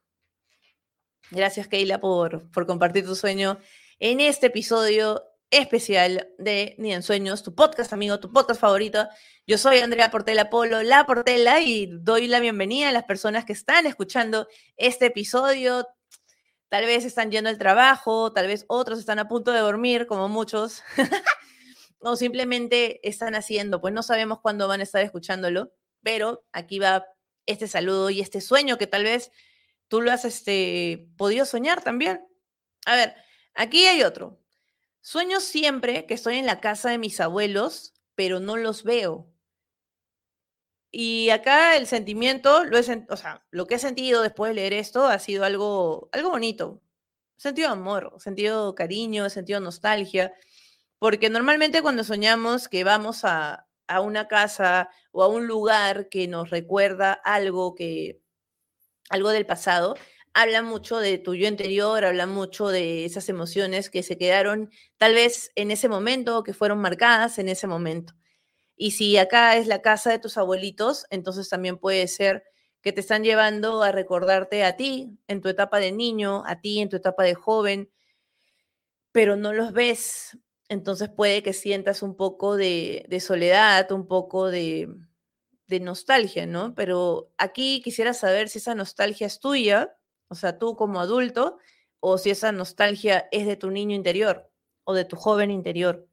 Gracias, 1.32 1.68
Keila, 1.68 2.00
por, 2.00 2.50
por 2.52 2.66
compartir 2.68 3.06
tu 3.06 3.16
sueño 3.16 3.60
en 4.00 4.20
este 4.20 4.48
episodio 4.48 5.24
especial 5.52 6.30
de 6.38 6.76
Ni 6.78 6.94
en 6.94 7.04
Sueños, 7.04 7.44
tu 7.44 7.56
podcast, 7.56 7.94
amigo, 7.94 8.20
tu 8.20 8.32
podcast 8.32 8.60
favorito. 8.60 9.08
Yo 9.48 9.58
soy 9.58 9.80
Andrea 9.80 10.12
Portela 10.12 10.50
Polo, 10.50 10.84
la 10.84 11.06
Portela, 11.06 11.62
y 11.62 11.88
doy 11.92 12.28
la 12.28 12.40
bienvenida 12.40 12.90
a 12.90 12.92
las 12.92 13.04
personas 13.06 13.46
que 13.46 13.54
están 13.54 13.86
escuchando 13.86 14.48
este 14.78 15.08
episodio. 15.08 15.88
Tal 16.70 16.86
vez 16.86 17.06
están 17.06 17.32
yendo 17.32 17.50
al 17.50 17.58
trabajo, 17.58 18.34
tal 18.34 18.48
vez 18.48 18.66
otros 18.68 19.00
están 19.00 19.20
a 19.20 19.28
punto 19.28 19.52
de 19.52 19.60
dormir, 19.60 20.08
como 20.08 20.28
muchos, 20.28 20.84
o 22.00 22.16
simplemente 22.16 23.08
están 23.08 23.36
haciendo, 23.36 23.80
pues 23.82 23.94
no 23.94 24.04
sabemos 24.04 24.40
cuándo 24.42 24.68
van 24.68 24.80
a 24.80 24.84
estar 24.84 25.02
escuchándolo, 25.04 25.72
pero 26.02 26.44
aquí 26.52 26.80
va 26.80 27.06
este 27.46 27.68
saludo 27.68 28.10
y 28.10 28.22
este 28.22 28.42
sueño 28.42 28.78
que 28.78 28.88
tal 28.88 29.04
vez 29.04 29.32
tú 29.88 30.02
lo 30.02 30.12
has 30.12 30.26
este, 30.26 31.08
podido 31.18 31.46
soñar 31.46 31.84
también. 31.84 32.26
A 32.86 32.96
ver, 32.96 33.16
aquí 33.54 33.86
hay 33.86 34.04
otro. 34.04 34.40
Sueño 35.06 35.40
siempre 35.40 36.08
que 36.08 36.16
estoy 36.16 36.38
en 36.38 36.48
la 36.48 36.60
casa 36.60 36.90
de 36.90 36.98
mis 36.98 37.20
abuelos, 37.20 37.94
pero 38.16 38.40
no 38.40 38.58
los 38.58 38.84
veo. 38.84 39.32
Y 40.90 41.30
acá 41.30 41.78
el 41.78 41.86
sentimiento, 41.86 42.64
lo 42.64 42.80
o 42.80 43.18
sea, 43.18 43.46
lo 43.52 43.68
que 43.68 43.76
he 43.76 43.80
sentido 43.80 44.24
después 44.24 44.50
de 44.50 44.56
leer 44.56 44.74
esto 44.74 45.06
ha 45.06 45.20
sido 45.20 45.44
algo, 45.44 46.10
algo 46.12 46.32
bonito. 46.32 46.82
Sentido 47.38 47.70
amor, 47.70 48.16
sentido 48.18 48.74
cariño, 48.74 49.30
sentido 49.30 49.60
nostalgia. 49.60 50.34
Porque 50.98 51.30
normalmente 51.30 51.84
cuando 51.84 52.04
soñamos 52.04 52.68
que 52.68 52.84
vamos 52.84 53.26
a, 53.26 53.68
a 53.86 54.02
una 54.02 54.28
casa 54.28 54.90
o 55.12 55.22
a 55.22 55.28
un 55.28 55.46
lugar 55.46 56.10
que 56.10 56.28
nos 56.28 56.50
recuerda 56.50 57.14
algo 57.14 57.76
que 57.76 58.22
algo 59.12 59.30
del 59.30 59.46
pasado, 59.46 59.96
habla 60.36 60.62
mucho 60.62 60.98
de 61.00 61.18
tu 61.18 61.34
yo 61.34 61.48
interior, 61.48 62.04
habla 62.04 62.28
mucho 62.28 62.68
de 62.68 63.06
esas 63.06 63.30
emociones 63.30 63.90
que 63.90 64.04
se 64.04 64.18
quedaron 64.18 64.70
tal 64.98 65.14
vez 65.14 65.50
en 65.56 65.72
ese 65.72 65.88
momento 65.88 66.44
que 66.44 66.54
fueron 66.54 66.80
marcadas 66.80 67.40
en 67.40 67.48
ese 67.48 67.68
momento. 67.68 68.14
Y 68.76 68.92
si 68.92 69.18
acá 69.18 69.56
es 69.56 69.66
la 69.68 69.82
casa 69.82 70.12
de 70.12 70.20
tus 70.20 70.38
abuelitos, 70.38 71.06
entonces 71.10 71.48
también 71.48 71.78
puede 71.78 72.10
ser 72.10 72.44
que 72.82 72.92
te 72.92 73.00
están 73.00 73.24
llevando 73.24 73.82
a 73.82 73.94
recordarte 73.94 74.66
a 74.66 74.76
ti 74.76 75.18
en 75.30 75.40
tu 75.40 75.48
etapa 75.48 75.80
de 75.80 75.94
niño, 75.94 76.44
a 76.46 76.60
ti 76.60 76.82
en 76.82 76.90
tu 76.90 76.98
etapa 76.98 77.24
de 77.24 77.34
joven, 77.34 77.90
pero 79.14 79.38
no 79.38 79.54
los 79.54 79.72
ves. 79.72 80.38
Entonces 80.68 81.10
puede 81.10 81.44
que 81.44 81.54
sientas 81.54 82.04
un 82.04 82.18
poco 82.18 82.58
de, 82.58 83.08
soledad, 83.22 83.90
un 83.94 84.06
poco 84.06 84.52
de, 84.52 84.90
de 85.68 85.80
nostalgia, 85.80 86.46
¿no? 86.46 86.76
Pero 86.76 87.32
aquí 87.38 87.82
quisiera 87.82 88.14
saber 88.14 88.50
si 88.50 88.58
esa 88.58 88.76
nostalgia 88.76 89.28
es 89.28 89.40
tuya 89.40 89.96
o 90.28 90.36
sea, 90.36 90.58
tú 90.58 90.76
como 90.76 91.00
adulto, 91.00 91.60
o 92.00 92.18
si 92.18 92.30
esa 92.30 92.52
nostalgia 92.52 93.28
es 93.32 93.48
de 93.48 93.56
tu 93.56 93.72
niño 93.72 93.96
interior 93.96 94.52
o 94.84 94.94
de 94.94 95.06
tu 95.06 95.16
joven 95.16 95.52
interior. 95.52 96.08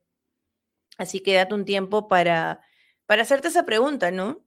Así 0.98 1.20
que 1.20 1.34
date 1.34 1.54
un 1.54 1.64
tiempo 1.64 2.08
para, 2.08 2.60
para 3.06 3.22
hacerte 3.22 3.48
esa 3.48 3.64
pregunta, 3.64 4.10
¿no? 4.10 4.44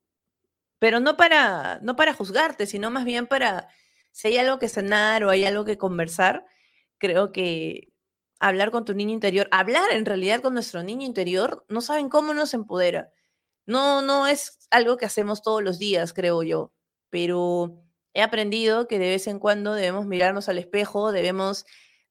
Pero 0.79 0.99
no 0.99 1.17
para, 1.17 1.79
no 1.81 1.95
para 1.95 2.13
juzgarte, 2.13 2.65
sino 2.65 2.91
más 2.91 3.05
bien 3.05 3.27
para, 3.27 3.69
si 4.11 4.29
hay 4.29 4.37
algo 4.37 4.59
que 4.59 4.69
sanar 4.69 5.23
o 5.23 5.29
hay 5.29 5.45
algo 5.45 5.65
que 5.65 5.77
conversar, 5.77 6.45
creo 6.97 7.31
que 7.31 7.93
hablar 8.39 8.71
con 8.71 8.85
tu 8.85 8.93
niño 8.93 9.13
interior, 9.13 9.47
hablar 9.51 9.91
en 9.91 10.05
realidad 10.05 10.41
con 10.41 10.53
nuestro 10.53 10.83
niño 10.83 11.05
interior, 11.05 11.65
no 11.69 11.81
saben 11.81 12.09
cómo 12.09 12.33
nos 12.33 12.53
empodera. 12.53 13.11
No, 13.65 14.01
no 14.01 14.27
es 14.27 14.67
algo 14.71 14.97
que 14.97 15.05
hacemos 15.05 15.41
todos 15.41 15.63
los 15.63 15.79
días, 15.79 16.13
creo 16.13 16.43
yo, 16.43 16.73
pero 17.09 17.84
he 18.15 18.21
aprendido 18.21 18.87
que 18.87 18.97
de 18.97 19.09
vez 19.09 19.27
en 19.27 19.39
cuando 19.39 19.73
debemos 19.73 20.07
mirarnos 20.07 20.49
al 20.49 20.57
espejo, 20.57 21.11
debemos 21.11 21.65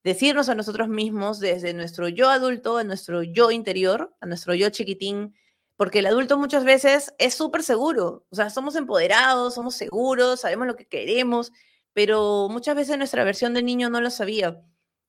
decirnos 0.05 0.51
a 0.51 0.55
nosotros 0.55 0.87
mismos 0.89 1.41
desde 1.41 1.73
nuestro 1.73 2.09
yo 2.09 2.29
adulto, 2.29 2.77
a 2.77 2.85
nuestro 2.85 3.23
yo 3.23 3.51
interior, 3.51 4.15
a 4.21 4.27
nuestro 4.27 4.55
yo 4.55 4.69
chiquitín, 4.69 5.35
porque 5.77 6.01
el 6.01 6.07
adulto 6.07 6.39
muchas 6.39 6.63
veces 6.65 7.15
es 7.19 7.35
súper 7.35 7.63
seguro, 7.63 8.27
o 8.31 8.37
sea, 8.37 8.51
somos 8.51 8.77
empoderados, 8.77 9.55
somos 9.55 9.77
seguros, 9.77 10.41
sabemos 10.43 10.67
lo 10.67 10.77
que 10.77 10.87
queremos, 10.87 11.53
pero 11.95 12.49
muchas 12.51 12.77
veces 12.77 12.99
nuestra 12.99 13.25
versión 13.25 13.55
de 13.55 13.63
niño 13.63 13.89
no 13.89 14.03
lo 14.03 14.11
sabía, 14.11 14.61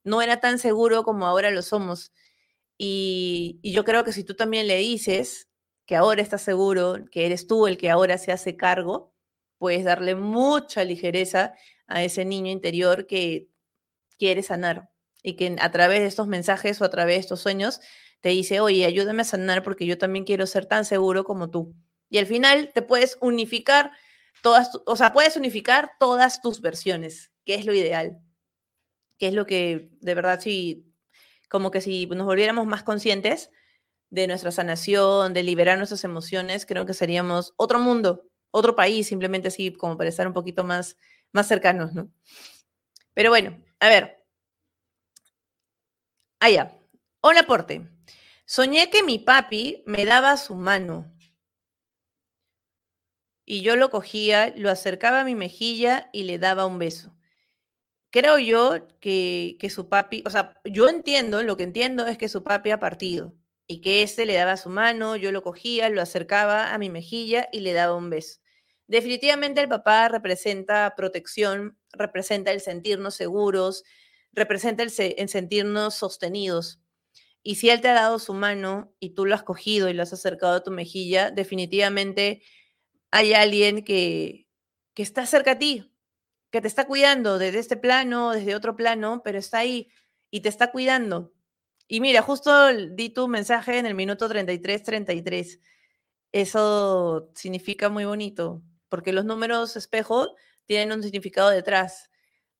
no 0.02 0.22
era 0.22 0.40
tan 0.40 0.58
seguro 0.58 1.04
como 1.04 1.26
ahora 1.26 1.50
lo 1.50 1.60
somos. 1.60 2.10
Y, 2.78 3.60
y 3.62 3.72
yo 3.72 3.84
creo 3.84 4.04
que 4.04 4.12
si 4.12 4.24
tú 4.24 4.34
también 4.34 4.66
le 4.66 4.76
dices 4.78 5.48
que 5.86 5.96
ahora 5.96 6.22
estás 6.22 6.42
seguro, 6.42 6.96
que 7.10 7.26
eres 7.26 7.46
tú 7.46 7.66
el 7.66 7.76
que 7.76 7.90
ahora 7.90 8.18
se 8.18 8.32
hace 8.32 8.56
cargo, 8.56 9.15
puedes 9.58 9.84
darle 9.84 10.14
mucha 10.14 10.84
ligereza 10.84 11.54
a 11.86 12.02
ese 12.02 12.24
niño 12.24 12.50
interior 12.50 13.06
que 13.06 13.48
quiere 14.18 14.42
sanar 14.42 14.90
y 15.22 15.34
que 15.34 15.56
a 15.60 15.70
través 15.72 16.00
de 16.00 16.06
estos 16.06 16.26
mensajes 16.26 16.80
o 16.80 16.84
a 16.84 16.90
través 16.90 17.16
de 17.16 17.20
estos 17.20 17.40
sueños 17.40 17.80
te 18.20 18.30
dice, 18.30 18.60
oye, 18.60 18.84
ayúdame 18.84 19.22
a 19.22 19.24
sanar 19.24 19.62
porque 19.62 19.86
yo 19.86 19.98
también 19.98 20.24
quiero 20.24 20.46
ser 20.46 20.66
tan 20.66 20.84
seguro 20.84 21.24
como 21.24 21.50
tú. 21.50 21.74
Y 22.08 22.18
al 22.18 22.26
final 22.26 22.70
te 22.74 22.82
puedes 22.82 23.18
unificar 23.20 23.92
todas, 24.42 24.70
o 24.86 24.96
sea, 24.96 25.12
puedes 25.12 25.36
unificar 25.36 25.92
todas 25.98 26.40
tus 26.40 26.60
versiones, 26.60 27.32
que 27.44 27.54
es 27.54 27.66
lo 27.66 27.74
ideal, 27.74 28.18
que 29.18 29.28
es 29.28 29.34
lo 29.34 29.46
que 29.46 29.90
de 30.00 30.14
verdad 30.14 30.40
sí, 30.40 30.86
como 31.48 31.70
que 31.70 31.80
si 31.80 32.06
nos 32.06 32.26
volviéramos 32.26 32.66
más 32.66 32.82
conscientes 32.82 33.50
de 34.10 34.26
nuestra 34.26 34.52
sanación, 34.52 35.32
de 35.34 35.42
liberar 35.42 35.78
nuestras 35.78 36.04
emociones, 36.04 36.66
creo 36.66 36.86
que 36.86 36.94
seríamos 36.94 37.54
otro 37.56 37.80
mundo, 37.80 38.24
otro 38.56 38.74
país, 38.74 39.06
simplemente 39.06 39.48
así 39.48 39.72
como 39.72 39.96
para 39.96 40.08
estar 40.08 40.26
un 40.26 40.32
poquito 40.32 40.64
más, 40.64 40.96
más 41.32 41.46
cercanos, 41.46 41.92
¿no? 41.94 42.10
Pero 43.14 43.30
bueno, 43.30 43.62
a 43.80 43.88
ver. 43.88 44.24
Allá. 46.40 46.70
Ah, 46.72 46.78
Hola, 47.20 47.42
Porte. 47.44 47.88
Soñé 48.46 48.90
que 48.90 49.02
mi 49.02 49.18
papi 49.18 49.82
me 49.86 50.04
daba 50.04 50.36
su 50.36 50.54
mano 50.54 51.12
y 53.44 53.62
yo 53.62 53.76
lo 53.76 53.90
cogía, 53.90 54.52
lo 54.56 54.70
acercaba 54.70 55.20
a 55.20 55.24
mi 55.24 55.34
mejilla 55.34 56.10
y 56.12 56.24
le 56.24 56.38
daba 56.38 56.66
un 56.66 56.78
beso. 56.78 57.14
Creo 58.10 58.38
yo 58.38 58.86
que, 59.00 59.56
que 59.60 59.70
su 59.70 59.88
papi, 59.88 60.22
o 60.26 60.30
sea, 60.30 60.60
yo 60.64 60.88
entiendo, 60.88 61.42
lo 61.42 61.56
que 61.56 61.64
entiendo 61.64 62.06
es 62.06 62.18
que 62.18 62.28
su 62.28 62.42
papi 62.44 62.70
ha 62.70 62.80
partido 62.80 63.34
y 63.66 63.80
que 63.80 64.02
este 64.02 64.26
le 64.26 64.34
daba 64.34 64.56
su 64.56 64.70
mano, 64.70 65.16
yo 65.16 65.32
lo 65.32 65.42
cogía, 65.42 65.88
lo 65.90 66.00
acercaba 66.00 66.72
a 66.72 66.78
mi 66.78 66.90
mejilla 66.90 67.48
y 67.52 67.60
le 67.60 67.72
daba 67.72 67.94
un 67.96 68.10
beso. 68.10 68.40
Definitivamente 68.88 69.60
el 69.60 69.68
papá 69.68 70.08
representa 70.08 70.94
protección, 70.96 71.76
representa 71.92 72.52
el 72.52 72.60
sentirnos 72.60 73.14
seguros, 73.16 73.82
representa 74.32 74.84
el, 74.84 74.90
sentirnos 74.90 75.94
sostenidos. 75.94 76.80
Y 77.42 77.56
si 77.56 77.70
él 77.70 77.80
te 77.80 77.88
ha 77.88 77.94
dado 77.94 78.18
su 78.18 78.34
mano 78.34 78.94
y 79.00 79.10
tú 79.10 79.24
lo 79.26 79.34
has 79.34 79.42
cogido 79.42 79.88
y 79.88 79.92
lo 79.92 80.02
has 80.02 80.12
acercado 80.12 80.54
a 80.56 80.62
tu 80.62 80.70
mejilla, 80.70 81.30
definitivamente 81.30 82.42
hay 83.10 83.34
alguien 83.34 83.84
que, 83.84 84.46
está 84.94 85.26
cerca 85.26 85.52
a 85.52 85.58
ti, 85.58 85.92
que 86.50 86.60
te 86.60 86.68
está 86.68 86.86
cuidando 86.86 87.38
desde 87.38 87.58
este 87.58 87.76
plano, 87.76 88.32
desde 88.32 88.54
otro 88.54 88.76
plano, 88.76 89.22
pero 89.24 89.38
está 89.38 89.58
ahí 89.58 89.88
y 90.30 90.40
te 90.40 90.48
está 90.48 90.70
cuidando. 90.70 91.32
Y 91.88 92.00
mira, 92.00 92.22
justo 92.22 92.68
di 92.72 93.10
tu 93.10 93.28
mensaje 93.28 93.78
en 93.78 93.86
el 93.86 93.94
minuto 93.94 94.28
33, 94.28 94.82
33. 94.82 95.60
Eso 96.32 97.30
significa 97.34 97.88
muy 97.88 98.04
bonito 98.04 98.62
porque 98.88 99.12
los 99.12 99.24
números 99.24 99.76
espejo 99.76 100.34
tienen 100.66 100.92
un 100.92 101.02
significado 101.02 101.50
detrás. 101.50 102.10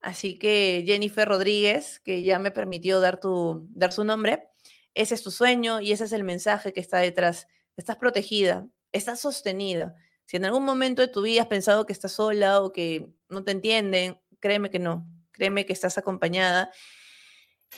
Así 0.01 0.39
que 0.39 0.85
Jennifer 0.87 1.29
Rodríguez, 1.29 2.01
que 2.01 2.22
ya 2.22 2.39
me 2.39 2.51
permitió 2.51 3.01
dar, 3.01 3.18
tu, 3.18 3.66
dar 3.70 3.93
su 3.93 4.05
nombre, 4.05 4.49
ese 4.95 5.14
es 5.14 5.22
tu 5.22 5.31
sueño 5.31 5.81
y 5.81 5.93
ese 5.93 6.05
es 6.05 6.12
el 6.12 6.24
mensaje 6.24 6.72
que 6.72 6.81
está 6.81 6.99
detrás. 6.99 7.49
Estás 7.77 7.97
protegida, 7.97 8.66
estás 8.93 9.20
sostenida. 9.20 9.95
Si 10.27 10.37
en 10.37 10.45
algún 10.45 10.64
momento 10.64 11.03
de 11.03 11.09
tu 11.09 11.22
vida 11.22 11.43
has 11.43 11.49
pensado 11.49 11.87
que 11.87 11.93
estás 11.93 12.12
sola 12.12 12.61
o 12.61 12.72
que 12.72 13.09
no 13.29 13.45
te 13.45 13.53
entienden, 13.53 14.18
créeme 14.41 14.70
que 14.70 14.79
no, 14.79 15.07
créeme 15.33 15.66
que 15.66 15.72
estás 15.72 15.99
acompañada. 15.99 16.70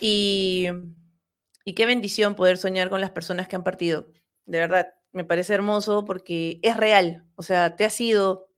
Y, 0.00 0.68
y 1.64 1.74
qué 1.74 1.86
bendición 1.86 2.34
poder 2.34 2.58
soñar 2.58 2.88
con 2.90 3.00
las 3.00 3.10
personas 3.10 3.48
que 3.48 3.56
han 3.56 3.64
partido, 3.64 4.08
de 4.46 4.58
verdad 4.58 4.94
me 5.12 5.24
parece 5.24 5.54
hermoso 5.54 6.04
porque 6.04 6.60
es 6.62 6.76
real, 6.76 7.24
o 7.38 7.42
sea, 7.44 7.76
te 7.76 7.84
has 7.84 8.00
ido 8.00 8.48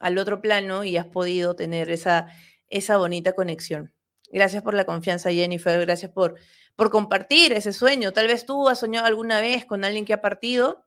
al 0.00 0.18
otro 0.18 0.40
plano 0.40 0.82
y 0.82 0.96
has 0.96 1.06
podido 1.06 1.54
tener 1.54 1.92
esa, 1.92 2.26
esa 2.68 2.96
bonita 2.96 3.34
conexión. 3.34 3.94
Gracias 4.32 4.64
por 4.64 4.74
la 4.74 4.84
confianza, 4.84 5.30
Jennifer, 5.30 5.80
gracias 5.80 6.10
por, 6.10 6.34
por 6.74 6.90
compartir 6.90 7.52
ese 7.52 7.72
sueño. 7.72 8.12
Tal 8.12 8.26
vez 8.26 8.46
tú 8.46 8.68
has 8.68 8.80
soñado 8.80 9.06
alguna 9.06 9.40
vez 9.40 9.64
con 9.64 9.84
alguien 9.84 10.04
que 10.04 10.12
ha 10.12 10.20
partido. 10.20 10.84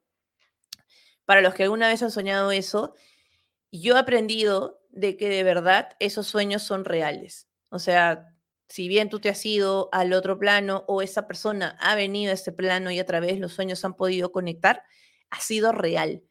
Para 1.23 1.39
los 1.39 1.53
que 1.53 1.63
alguna 1.63 1.87
vez 1.87 2.03
han 2.03 2.11
soñado 2.11 2.51
eso, 2.51 2.93
yo 3.71 3.95
he 3.95 3.99
aprendido 3.99 4.81
de 4.91 5.15
que 5.15 5.29
de 5.29 5.43
verdad 5.43 5.95
esos 5.99 6.27
sueños 6.27 6.63
son 6.63 6.83
reales. 6.83 7.47
O 7.69 7.79
sea, 7.79 8.35
si 8.67 8.89
bien 8.89 9.09
tú 9.09 9.21
te 9.21 9.29
has 9.29 9.45
ido 9.45 9.87
al 9.93 10.11
otro 10.11 10.37
plano 10.37 10.83
o 10.89 11.01
esa 11.01 11.25
persona 11.25 11.77
ha 11.79 11.95
venido 11.95 12.31
a 12.31 12.33
este 12.33 12.51
plano 12.51 12.91
y 12.91 12.99
a 12.99 13.05
través 13.05 13.39
los 13.39 13.53
sueños 13.53 13.85
han 13.85 13.93
podido 13.93 14.33
conectar, 14.33 14.83
ha 15.29 15.39
sido 15.39 15.71
real. 15.71 16.26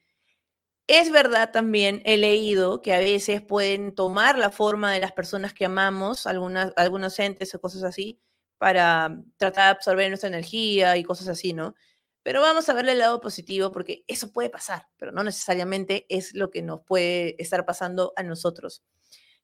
Es 0.89 1.11
verdad 1.11 1.51
también, 1.51 2.01
he 2.05 2.17
leído 2.17 2.81
que 2.81 2.95
a 2.95 3.01
veces 3.01 3.43
pueden 3.43 3.93
tomar 3.93 4.39
la 4.39 4.51
forma 4.51 4.93
de 4.93 5.01
las 5.01 5.11
personas 5.11 5.53
que 5.53 5.65
amamos, 5.65 6.29
algunas, 6.29 6.73
algunos 6.77 7.19
entes 7.19 7.53
o 7.57 7.61
cosas 7.61 7.83
así, 7.83 8.21
para 8.59 9.21
tratar 9.37 9.65
de 9.65 9.71
absorber 9.79 10.09
nuestra 10.09 10.29
energía 10.29 10.97
y 10.97 11.03
cosas 11.03 11.27
así, 11.27 11.53
¿no? 11.53 11.75
Pero 12.23 12.41
vamos 12.41 12.69
a 12.69 12.73
verle 12.75 12.93
el 12.93 12.99
lado 13.01 13.21
positivo 13.21 13.73
porque 13.73 14.05
eso 14.07 14.31
puede 14.33 14.49
pasar, 14.49 14.87
pero 14.97 15.11
no 15.11 15.25
necesariamente 15.25 16.07
es 16.09 16.35
lo 16.35 16.51
que 16.53 16.63
nos 16.63 16.83
puede 16.83 17.41
estar 17.43 17.67
pasando 17.67 18.13
a 18.17 18.23
nosotros. 18.23 18.85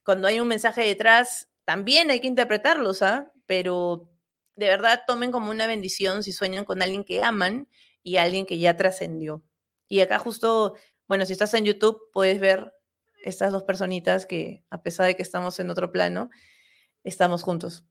Cuando 0.05 0.29
hay 0.29 0.41
un 0.41 0.49
mensaje 0.49 0.83
detrás, 0.83 1.49
también 1.65 2.11
hay 2.11 2.21
que 2.21 2.29
interpretarlo, 2.29 2.95
¿sabes? 2.95 3.29
Pero 3.47 4.11
de 4.57 4.67
verdad 4.69 5.03
tomen 5.07 5.33
como 5.33 5.51
una 5.51 5.67
bendición 5.67 6.23
si 6.23 6.33
sueñan 6.33 6.65
con 6.65 6.83
alguien 6.83 7.05
que 7.05 7.23
aman 7.25 7.69
y 8.03 8.17
alguien 8.17 8.47
que 8.47 8.59
ya 8.59 8.77
trascendió. 8.77 9.43
Y 9.89 10.01
acá 10.01 10.19
justo, 10.19 10.75
bueno, 11.09 11.27
si 11.27 11.33
estás 11.33 11.55
en 11.55 11.65
YouTube, 11.65 12.11
puedes 12.13 12.41
ver 12.41 12.73
estas 13.25 13.53
dos 13.53 13.63
personitas 13.63 14.27
que 14.27 14.65
a 14.71 14.83
pesar 14.83 15.07
de 15.07 15.17
que 15.17 15.23
estamos 15.23 15.59
en 15.61 15.71
otro 15.71 15.93
plano, 15.93 16.31
estamos 17.05 17.43
juntos. 17.43 17.85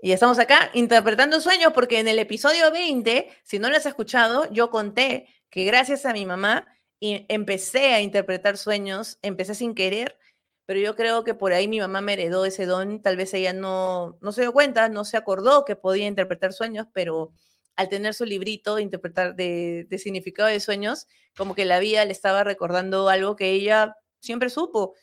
Y 0.00 0.12
estamos 0.12 0.38
acá 0.38 0.70
interpretando 0.74 1.40
sueños 1.40 1.72
porque 1.72 1.98
en 1.98 2.08
el 2.08 2.18
episodio 2.18 2.70
20, 2.70 3.28
si 3.42 3.58
no 3.58 3.68
lo 3.68 3.76
has 3.76 3.86
escuchado, 3.86 4.50
yo 4.52 4.70
conté 4.70 5.26
que 5.50 5.64
gracias 5.64 6.06
a 6.06 6.12
mi 6.12 6.24
mamá 6.24 6.66
empecé 7.00 7.94
a 7.94 8.00
interpretar 8.00 8.56
sueños, 8.58 9.18
empecé 9.22 9.54
sin 9.54 9.74
querer, 9.74 10.18
pero 10.66 10.80
yo 10.80 10.94
creo 10.94 11.24
que 11.24 11.34
por 11.34 11.52
ahí 11.52 11.66
mi 11.66 11.80
mamá 11.80 12.00
me 12.00 12.12
heredó 12.12 12.44
ese 12.44 12.66
don, 12.66 13.02
tal 13.02 13.16
vez 13.16 13.32
ella 13.34 13.52
no, 13.52 14.18
no 14.20 14.32
se 14.32 14.42
dio 14.42 14.52
cuenta, 14.52 14.88
no 14.88 15.04
se 15.04 15.16
acordó 15.16 15.64
que 15.64 15.76
podía 15.76 16.06
interpretar 16.06 16.52
sueños, 16.52 16.86
pero 16.92 17.32
al 17.78 17.88
tener 17.88 18.12
su 18.12 18.24
librito 18.24 18.74
de 18.74 18.82
interpretar 18.82 19.36
de, 19.36 19.86
de 19.88 19.98
significado 19.98 20.48
de 20.48 20.58
sueños, 20.58 21.06
como 21.36 21.54
que 21.54 21.64
la 21.64 21.78
vida 21.78 22.04
le 22.04 22.10
estaba 22.10 22.42
recordando 22.42 23.08
algo 23.08 23.36
que 23.36 23.52
ella 23.52 23.94
siempre 24.18 24.50
supo. 24.50 24.94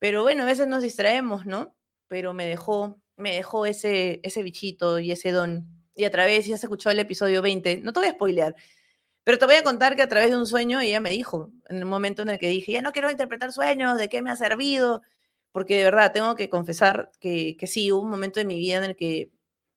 Pero 0.00 0.22
bueno, 0.24 0.42
a 0.42 0.46
veces 0.46 0.66
nos 0.66 0.82
distraemos, 0.82 1.46
¿no? 1.46 1.76
Pero 2.08 2.34
me 2.34 2.46
dejó, 2.46 3.00
me 3.16 3.36
dejó 3.36 3.64
ese, 3.64 4.18
ese 4.24 4.42
bichito 4.42 4.98
y 4.98 5.12
ese 5.12 5.30
don. 5.30 5.68
Y 5.94 6.04
a 6.04 6.10
través, 6.10 6.46
ya 6.46 6.58
se 6.58 6.66
escuchó 6.66 6.90
el 6.90 6.98
episodio 6.98 7.42
20, 7.42 7.76
no 7.82 7.92
te 7.92 8.00
voy 8.00 8.08
a 8.08 8.12
spoilear, 8.12 8.56
pero 9.22 9.38
te 9.38 9.46
voy 9.46 9.54
a 9.54 9.62
contar 9.62 9.94
que 9.94 10.02
a 10.02 10.08
través 10.08 10.30
de 10.30 10.36
un 10.36 10.46
sueño 10.46 10.80
ella 10.80 10.98
me 10.98 11.10
dijo, 11.10 11.52
en 11.68 11.76
el 11.76 11.84
momento 11.84 12.22
en 12.22 12.30
el 12.30 12.40
que 12.40 12.48
dije, 12.48 12.72
ya 12.72 12.82
no 12.82 12.90
quiero 12.90 13.08
interpretar 13.08 13.52
sueños, 13.52 13.98
¿de 13.98 14.08
qué 14.08 14.20
me 14.20 14.32
ha 14.32 14.36
servido? 14.36 15.02
Porque 15.52 15.76
de 15.78 15.84
verdad 15.84 16.12
tengo 16.12 16.34
que 16.34 16.50
confesar 16.50 17.12
que, 17.20 17.56
que 17.56 17.68
sí, 17.68 17.92
hubo 17.92 18.02
un 18.02 18.10
momento 18.10 18.40
en 18.40 18.48
mi 18.48 18.58
vida 18.58 18.78
en 18.78 18.84
el 18.84 18.96
que 18.96 19.30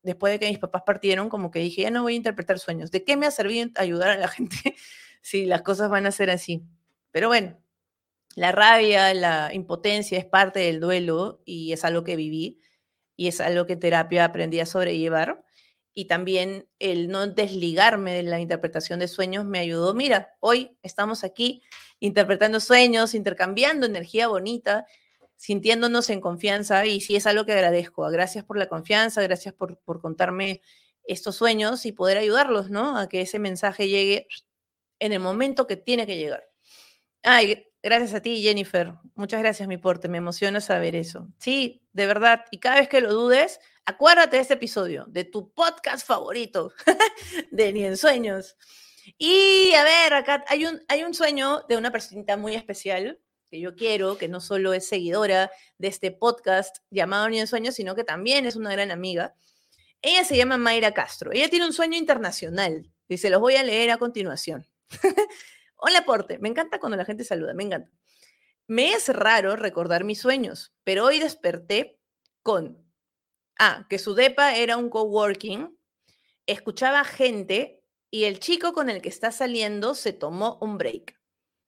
después 0.04 0.32
de 0.34 0.40
que 0.40 0.50
mis 0.50 0.60
papás 0.60 0.84
partieron, 0.86 1.30
como 1.30 1.50
que 1.50 1.60
dije, 1.60 1.84
ya 1.84 1.92
no 1.92 2.04
voy 2.04 2.14
a 2.14 2.18
interpretar 2.18 2.60
sueños. 2.60 2.92
¿De 2.92 3.04
qué 3.04 3.18
me 3.18 3.26
ha 3.26 3.32
servido 3.32 3.70
ayudar 3.76 4.10
a 4.12 4.18
la 4.18 4.28
gente 4.30 4.76
si 5.22 5.46
las 5.46 5.64
cosas 5.64 5.90
van 5.90 6.06
a 6.06 6.12
ser 6.12 6.30
así? 6.30 6.64
Pero 7.12 7.30
bueno, 7.30 7.58
la 8.36 8.52
rabia, 8.52 9.14
la 9.14 9.54
impotencia 9.54 10.18
es 10.18 10.26
parte 10.26 10.60
del 10.60 10.80
duelo 10.80 11.42
y 11.46 11.72
es 11.72 11.86
algo 11.86 12.04
que 12.04 12.16
viví 12.16 12.60
y 13.16 13.28
es 13.28 13.40
algo 13.42 13.66
que 13.66 13.76
terapia 13.76 14.26
aprendí 14.26 14.60
a 14.60 14.66
sobrellevar. 14.66 15.44
Y 15.94 16.06
también 16.06 16.68
el 16.80 17.10
no 17.10 17.28
desligarme 17.28 18.14
de 18.16 18.24
la 18.24 18.40
interpretación 18.40 19.00
de 19.00 19.08
sueños 19.08 19.46
me 19.46 19.60
ayudó. 19.60 19.94
Mira, 19.94 20.36
hoy 20.40 20.76
estamos 20.82 21.24
aquí 21.24 21.62
interpretando 22.00 22.60
sueños, 22.60 23.14
intercambiando 23.14 23.86
energía 23.86 24.28
bonita, 24.28 24.88
sintiéndonos 25.44 26.10
en 26.10 26.22
confianza 26.22 26.86
y 26.86 27.02
sí 27.02 27.18
es 27.18 27.28
algo 27.28 27.46
que 27.46 27.52
agradezco. 27.52 28.10
Gracias 28.10 28.46
por 28.46 28.58
la 28.58 28.70
confianza, 28.70 29.22
gracias 29.22 29.54
por, 29.54 29.78
por 29.80 30.00
contarme 30.00 30.62
estos 31.04 31.36
sueños 31.36 31.86
y 31.86 31.92
poder 31.92 32.18
ayudarlos, 32.18 32.70
¿no? 32.70 32.98
A 32.98 33.10
que 33.10 33.20
ese 33.20 33.40
mensaje 33.40 33.90
llegue 33.90 34.26
en 35.00 35.12
el 35.12 35.20
momento 35.20 35.68
que 35.68 35.76
tiene 35.76 36.08
que 36.08 36.16
llegar. 36.16 36.46
Ay, 37.24 37.68
Gracias 37.86 38.14
a 38.14 38.22
ti, 38.22 38.42
Jennifer. 38.42 38.94
Muchas 39.14 39.42
gracias, 39.42 39.68
mi 39.68 39.76
porte. 39.76 40.08
Me 40.08 40.20
emociona 40.20 40.62
saber 40.62 40.96
eso. 40.96 41.28
Sí, 41.38 41.86
de 41.92 42.08
verdad. 42.08 42.46
Y 42.50 42.60
cada 42.60 42.78
vez 42.78 42.88
que 42.88 43.02
lo 43.02 43.12
dudes, 43.12 43.60
acuérdate 43.84 44.38
de 44.38 44.42
este 44.42 44.54
episodio, 44.54 45.04
de 45.10 45.26
tu 45.26 45.52
podcast 45.52 46.08
favorito, 46.08 46.72
de 47.52 47.74
Ni 47.74 47.84
en 47.84 47.98
Sueños. 47.98 48.56
Y 49.18 49.74
a 49.74 49.84
ver, 49.84 50.14
acá 50.14 50.46
hay 50.48 50.66
un, 50.66 50.82
hay 50.88 51.04
un 51.04 51.14
sueño 51.14 51.66
de 51.68 51.76
una 51.76 51.92
personita 51.92 52.38
muy 52.38 52.56
especial 52.56 53.20
que 53.54 53.60
yo 53.60 53.76
quiero, 53.76 54.18
que 54.18 54.28
no 54.28 54.42
solo 54.42 54.74
es 54.74 54.88
seguidora 54.88 55.52
de 55.78 55.88
este 55.88 56.10
podcast 56.10 56.78
llamado 56.90 57.30
Ni 57.30 57.40
en 57.40 57.46
Sueños, 57.46 57.76
sino 57.76 57.94
que 57.94 58.04
también 58.04 58.48
es 58.48 58.56
una 58.56 58.72
gran 58.72 58.90
amiga. 58.90 59.36
Ella 60.02 60.24
se 60.24 60.36
llama 60.36 60.58
Mayra 60.58 60.96
Castro. 60.96 61.32
Ella 61.32 61.50
tiene 61.50 61.68
un 61.68 61.72
sueño 61.72 61.96
internacional 61.96 62.92
y 63.08 63.20
se 63.20 63.30
los 63.30 63.40
voy 63.40 63.56
a 63.58 63.62
leer 63.62 63.92
a 63.92 64.00
continuación. 64.00 64.68
Hola, 65.76 66.04
Porte. 66.04 66.40
Me 66.40 66.50
encanta 66.50 66.80
cuando 66.80 66.98
la 66.98 67.06
gente 67.06 67.24
saluda, 67.24 67.54
me 67.54 67.62
encanta. 67.62 67.92
Me 68.66 68.94
es 68.94 69.08
raro 69.10 69.56
recordar 69.56 70.04
mis 70.04 70.20
sueños, 70.20 70.74
pero 70.84 71.06
hoy 71.06 71.20
desperté 71.20 72.00
con, 72.42 72.84
ah, 73.60 73.86
que 73.88 74.00
su 74.00 74.16
depa 74.16 74.56
era 74.56 74.78
un 74.78 74.90
coworking, 74.90 75.78
escuchaba 76.48 77.04
gente 77.04 77.84
y 78.10 78.24
el 78.24 78.40
chico 78.40 78.74
con 78.74 78.90
el 78.90 79.00
que 79.04 79.10
está 79.10 79.32
saliendo 79.32 79.94
se 79.94 80.12
tomó 80.12 80.58
un 80.60 80.80
break. 80.80 81.20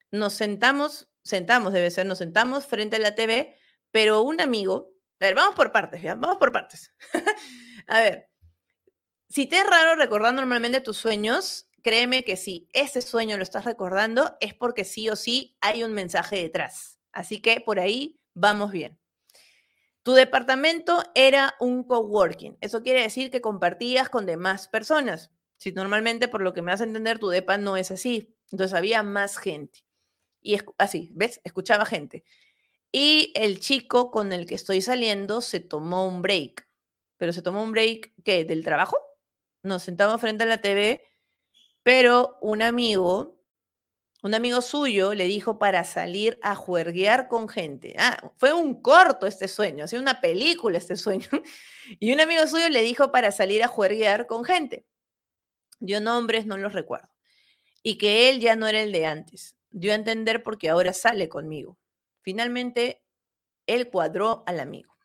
Nos 0.09 0.33
sentamos, 0.33 1.09
sentamos, 1.25 1.73
debe 1.73 1.91
ser, 1.91 2.05
nos 2.05 2.19
sentamos 2.19 2.65
frente 2.65 2.95
a 2.95 2.99
la 2.99 3.15
TV, 3.15 3.57
pero 3.91 4.21
un 4.21 4.39
amigo, 4.39 4.93
a 5.19 5.25
ver, 5.25 5.35
vamos 5.35 5.55
por 5.55 5.71
partes, 5.71 6.01
¿ya? 6.01 6.15
Vamos 6.15 6.37
por 6.37 6.51
partes. 6.51 6.93
a 7.87 7.99
ver, 7.99 8.29
si 9.27 9.47
te 9.47 9.57
es 9.57 9.67
raro 9.67 9.95
recordar 9.95 10.33
normalmente 10.33 10.81
tus 10.81 10.97
sueños, 10.97 11.67
créeme 11.81 12.23
que 12.23 12.37
si 12.37 12.69
ese 12.73 13.01
sueño 13.01 13.37
lo 13.37 13.43
estás 13.43 13.65
recordando 13.65 14.37
es 14.39 14.53
porque 14.53 14.85
sí 14.85 15.09
o 15.09 15.15
sí 15.15 15.57
hay 15.61 15.83
un 15.83 15.93
mensaje 15.93 16.37
detrás. 16.37 16.99
Así 17.11 17.41
que 17.41 17.59
por 17.59 17.79
ahí 17.79 18.19
vamos 18.33 18.71
bien. 18.71 18.99
Tu 20.03 20.13
departamento 20.13 21.01
era 21.15 21.55
un 21.59 21.83
coworking. 21.83 22.57
Eso 22.61 22.83
quiere 22.83 23.01
decir 23.01 23.31
que 23.31 23.41
compartías 23.41 24.09
con 24.09 24.27
demás 24.27 24.67
personas. 24.67 25.31
Si 25.57 25.71
normalmente, 25.71 26.27
por 26.27 26.41
lo 26.41 26.53
que 26.53 26.61
me 26.61 26.71
hace 26.71 26.83
entender, 26.83 27.17
tu 27.17 27.29
depa 27.29 27.57
no 27.57 27.77
es 27.77 27.89
así. 27.89 28.35
Entonces 28.51 28.75
había 28.75 29.01
más 29.01 29.37
gente. 29.37 29.84
Y 30.45 30.59
así, 30.77 31.09
¿ves? 31.13 31.41
Escuchaba 31.43 31.85
gente. 31.85 32.23
Y 32.91 33.33
el 33.35 33.59
chico 33.59 34.11
con 34.11 34.31
el 34.31 34.45
que 34.45 34.55
estoy 34.55 34.81
saliendo 34.81 35.41
se 35.41 35.59
tomó 35.59 36.07
un 36.07 36.21
break. 36.21 36.67
Pero 37.17 37.33
se 37.33 37.41
tomó 37.41 37.63
un 37.63 37.71
break, 37.71 38.13
¿qué? 38.23 38.45
¿Del 38.45 38.63
trabajo? 38.63 38.97
Nos 39.63 39.83
sentamos 39.83 40.21
frente 40.21 40.43
a 40.43 40.47
la 40.47 40.61
TV 40.61 41.01
pero 41.85 42.39
un 42.41 42.63
amigo, 42.63 43.39
un 44.23 44.33
amigo 44.33 44.63
suyo 44.63 45.13
le 45.13 45.25
dijo 45.25 45.59
para 45.59 45.83
salir 45.83 46.39
a 46.41 46.55
juerguear 46.55 47.27
con 47.27 47.47
gente. 47.47 47.93
Ah, 47.99 48.33
fue 48.37 48.53
un 48.53 48.81
corto 48.81 49.27
este 49.27 49.47
sueño, 49.47 49.85
así 49.85 49.95
una 49.95 50.19
película 50.19 50.79
este 50.79 50.97
sueño. 50.97 51.27
Y 51.99 52.11
un 52.11 52.19
amigo 52.19 52.47
suyo 52.47 52.67
le 52.69 52.81
dijo 52.81 53.11
para 53.11 53.31
salir 53.31 53.63
a 53.63 53.67
juerguear 53.67 54.25
con 54.25 54.43
gente. 54.43 54.87
Yo 55.79 56.01
nombres 56.01 56.47
no 56.47 56.57
los 56.57 56.73
recuerdo. 56.73 57.07
Y 57.83 57.99
que 57.99 58.31
él 58.31 58.39
ya 58.39 58.55
no 58.55 58.65
era 58.65 58.81
el 58.81 58.91
de 58.91 59.05
antes. 59.05 59.55
Dio 59.77 59.91
a 59.91 59.95
entender 59.95 60.41
porque 60.41 60.69
ahora 60.69 60.93
sale 60.93 61.27
conmigo. 61.27 61.77
Finalmente, 62.21 63.03
él 63.67 63.89
cuadró 63.89 64.45
al 64.47 64.61
amigo. 64.61 64.95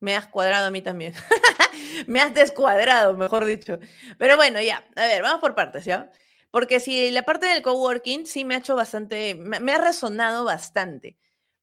Me 0.00 0.16
has 0.16 0.26
cuadrado 0.26 0.66
a 0.66 0.70
mí 0.72 0.82
también. 0.82 1.14
me 2.08 2.20
has 2.20 2.34
descuadrado, 2.34 3.16
mejor 3.16 3.44
dicho. 3.44 3.78
Pero 4.18 4.36
bueno, 4.36 4.60
ya, 4.60 4.84
a 4.96 5.06
ver, 5.06 5.22
vamos 5.22 5.40
por 5.40 5.54
partes, 5.54 5.84
¿ya? 5.84 6.10
Porque 6.50 6.80
si 6.80 7.12
la 7.12 7.22
parte 7.22 7.46
del 7.46 7.62
coworking 7.62 8.26
sí 8.26 8.44
me 8.44 8.56
ha 8.56 8.58
hecho 8.58 8.74
bastante, 8.74 9.36
me, 9.36 9.72
ha 9.72 9.78
resonado 9.78 10.44
bastante. 10.44 11.16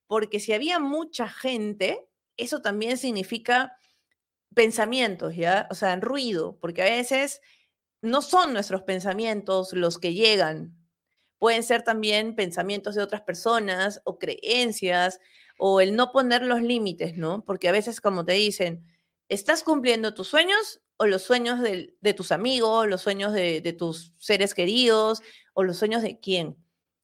Porque 0.07 0.39
si 0.39 0.53
había 0.53 0.79
mucha 0.79 1.27
gente, 1.27 2.07
eso 2.37 2.61
también 2.61 2.97
significa 2.97 3.77
pensamientos, 4.55 5.35
¿ya? 5.35 5.67
O 5.71 5.75
sea, 5.75 5.93
ruido, 5.97 6.57
porque 6.61 6.83
a 6.83 6.85
veces 6.85 7.41
no 8.01 8.21
son 8.21 8.53
nuestros 8.53 8.83
pensamientos 8.83 9.73
los 9.73 9.97
que 9.99 10.13
llegan. 10.13 10.86
Pueden 11.39 11.63
ser 11.63 11.83
también 11.83 12.35
pensamientos 12.35 12.95
de 12.95 13.03
otras 13.03 13.21
personas 13.21 14.01
o 14.05 14.17
creencias 14.19 15.19
o 15.57 15.81
el 15.81 15.95
no 15.95 16.11
poner 16.11 16.43
los 16.43 16.61
límites, 16.61 17.17
¿no? 17.17 17.43
Porque 17.45 17.69
a 17.69 17.71
veces, 17.71 18.01
como 18.01 18.25
te 18.25 18.33
dicen, 18.33 18.85
¿Estás 19.29 19.63
cumpliendo 19.63 20.13
tus 20.13 20.29
sueños 20.29 20.79
o 20.95 21.05
los 21.05 21.21
sueños 21.21 21.59
de, 21.59 22.13
tus 22.15 22.31
amigos, 22.31 22.87
los 22.87 23.01
sueños 23.01 23.33
de, 23.33 23.75
tus 23.77 24.13
seres 24.17 24.53
queridos 24.53 25.21
o 25.53 25.63
los 25.63 25.77
sueños 25.77 26.01
de 26.01 26.19
quién? 26.19 26.55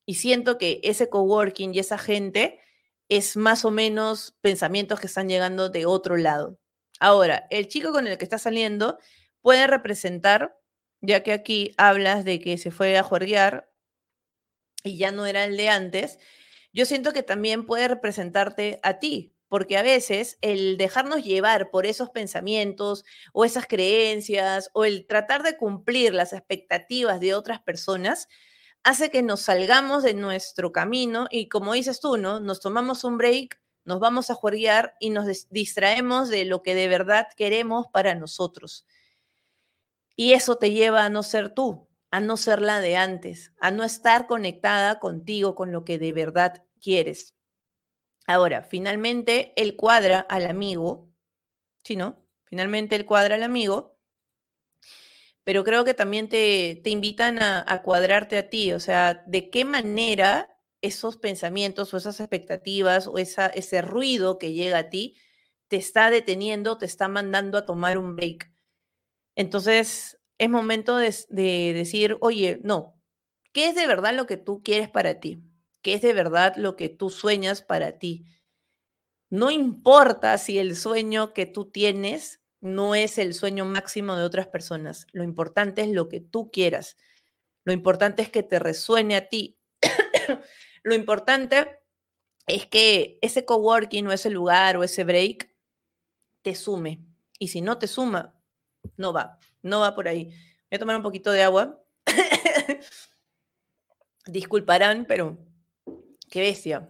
Y 0.05 0.15
siento 0.15 0.57
que 0.57 0.79
ese 0.84 1.09
coworking 1.09 1.73
y 1.73 1.79
esa 1.79 1.97
gente 1.97 2.61
es 3.09 3.36
más 3.36 3.65
o 3.65 3.71
menos 3.71 4.38
pensamientos 4.39 5.01
que 5.01 5.07
están 5.07 5.27
llegando 5.27 5.69
de 5.69 5.86
otro 5.86 6.15
lado. 6.15 6.57
Ahora, 6.99 7.45
el 7.49 7.67
chico 7.67 7.91
con 7.91 8.07
el 8.07 8.17
que 8.17 8.23
está 8.23 8.38
saliendo 8.38 8.97
puede 9.41 9.67
representar, 9.67 10.57
ya 11.01 11.23
que 11.23 11.34
aquí 11.34 11.73
hablas 11.77 12.23
de 12.23 12.39
que 12.39 12.57
se 12.57 12.71
fue 12.71 12.97
a 12.97 13.03
juerguear 13.03 13.69
y 14.84 14.97
ya 14.97 15.11
no 15.11 15.25
era 15.25 15.45
el 15.45 15.57
de 15.57 15.69
antes, 15.69 16.19
yo 16.73 16.86
siento 16.86 17.13
que 17.13 17.23
también 17.23 17.65
puede 17.65 17.88
representarte 17.88 18.79
a 18.84 18.99
ti, 18.99 19.34
porque 19.47 19.77
a 19.77 19.84
veces 19.84 20.38
el 20.41 20.77
dejarnos 20.77 21.23
llevar 21.23 21.69
por 21.69 21.86
esos 21.86 22.09
pensamientos 22.09 23.05
o 23.34 23.45
esas 23.45 23.67
creencias 23.67 24.71
o 24.73 24.86
el 24.86 25.05
tratar 25.05 25.43
de 25.43 25.57
cumplir 25.57 26.13
las 26.13 26.34
expectativas 26.34 27.19
de 27.19 27.36
otras 27.36 27.61
personas 27.61 28.27
hace 28.84 29.11
que 29.11 29.21
nos 29.21 29.41
salgamos 29.41 30.03
de 30.03 30.13
nuestro 30.13 30.71
camino 30.71 31.27
y 31.29 31.47
como 31.49 31.73
dices 31.73 31.99
tú, 32.01 32.17
¿no? 32.17 32.39
Nos 32.39 32.59
tomamos 32.59 33.03
un 33.03 33.17
break, 33.17 33.61
nos 33.86 33.99
vamos 33.99 34.29
a 34.29 34.36
jugar 34.36 34.95
y 34.99 35.11
nos 35.11 35.25
distraemos 35.49 36.29
de 36.29 36.45
lo 36.45 36.63
que 36.63 36.75
de 36.75 36.88
verdad 36.88 37.27
queremos 37.38 37.88
para 37.93 38.15
nosotros. 38.15 38.86
Y 40.15 40.34
eso 40.34 40.57
te 40.57 40.71
lleva 40.71 41.05
a 41.05 41.09
no 41.09 41.23
ser 41.23 41.53
tú, 41.53 41.88
a 42.14 42.20
no 42.20 42.38
ser 42.38 42.61
la 42.61 42.80
de 42.80 42.95
antes, 42.95 43.53
a 43.59 43.72
no 43.72 43.84
estar 43.84 44.28
conectada 44.28 44.99
contigo, 44.99 45.55
con 45.55 45.72
lo 45.72 45.84
que 45.84 45.97
de 45.97 46.14
verdad 46.14 46.64
quieres. 46.80 47.34
Ahora, 48.28 48.61
finalmente 48.61 49.51
él 49.55 49.76
cuadra 49.76 50.20
al 50.20 50.45
amigo, 50.45 51.09
¿sí 51.84 51.95
no? 51.95 52.24
Finalmente 52.43 52.95
él 52.95 53.07
cuadra 53.07 53.34
al 53.34 53.41
amigo, 53.41 53.97
pero 55.43 55.64
creo 55.64 55.84
que 55.86 55.95
también 55.95 56.30
te, 56.30 56.80
te 56.84 56.91
invitan 56.91 57.41
a, 57.41 57.82
cuadrarte 57.82 58.38
a 58.38 58.47
ti, 58.47 58.74
o 58.74 58.80
sea, 58.80 59.24
de 59.26 59.49
qué 59.49 59.66
manera 59.66 60.55
esos 60.84 61.18
pensamientos 61.18 61.95
o 61.95 61.97
esas 61.97 62.20
expectativas 62.20 63.07
o 63.07 63.18
ese 63.18 63.82
ruido 63.82 64.38
que 64.38 64.53
llega 64.53 64.78
a 64.78 64.89
ti 64.91 65.18
te 65.68 65.78
está 65.78 66.11
deteniendo, 66.11 66.78
te 66.78 66.86
está 66.86 67.07
mandando 67.07 67.57
a 67.57 67.66
tomar 67.66 67.97
un 67.97 68.16
break. 68.16 68.53
Entonces, 69.36 70.20
es 70.43 70.49
momento 70.49 70.97
de, 70.97 71.15
de 71.29 71.73
decir, 71.73 72.17
oye, 72.21 72.59
no, 72.63 72.99
¿qué 73.51 73.69
es 73.69 73.75
de 73.75 73.87
verdad 73.87 74.13
lo 74.13 74.27
que 74.27 74.37
tú 74.37 74.61
quieres 74.63 74.89
para 74.89 75.19
ti? 75.19 75.41
¿Qué 75.81 75.95
es 75.95 76.01
de 76.01 76.13
verdad 76.13 76.55
lo 76.55 76.75
que 76.75 76.89
tú 76.89 77.09
sueñas 77.09 77.61
para 77.61 77.99
ti? 77.99 78.25
No 79.29 79.51
importa 79.51 80.37
si 80.37 80.59
el 80.59 80.75
sueño 80.75 81.33
que 81.33 81.45
tú 81.45 81.65
tienes 81.71 82.41
no 82.61 82.95
es 82.95 83.17
el 83.17 83.33
sueño 83.33 83.65
máximo 83.65 84.15
de 84.15 84.23
otras 84.23 84.47
personas. 84.47 85.07
Lo 85.11 85.23
importante 85.23 85.81
es 85.81 85.89
lo 85.89 86.07
que 86.07 86.21
tú 86.21 86.49
quieras. 86.51 86.95
Lo 87.65 87.73
importante 87.73 88.21
es 88.21 88.29
que 88.29 88.43
te 88.43 88.59
resuene 88.59 89.15
a 89.15 89.27
ti. 89.27 89.57
lo 90.83 90.95
importante 90.95 91.79
es 92.47 92.65
que 92.67 93.19
ese 93.21 93.43
coworking 93.43 94.07
o 94.07 94.11
ese 94.11 94.29
lugar 94.29 94.77
o 94.77 94.83
ese 94.83 95.03
break 95.03 95.53
te 96.41 96.55
sume. 96.55 97.03
Y 97.39 97.49
si 97.49 97.59
no 97.61 97.77
te 97.77 97.87
suma, 97.87 98.33
no 98.97 99.11
va, 99.11 99.39
no 99.64 99.80
va 99.80 99.95
por 99.95 100.07
ahí. 100.07 100.26
Voy 100.26 100.76
a 100.76 100.80
tomar 100.80 100.97
un 100.97 101.03
poquito 101.03 101.32
de 101.32 101.41
agua. 101.41 101.84
Disculparán, 104.28 105.05
pero 105.05 105.38
qué 106.30 106.41
bestia. 106.41 106.89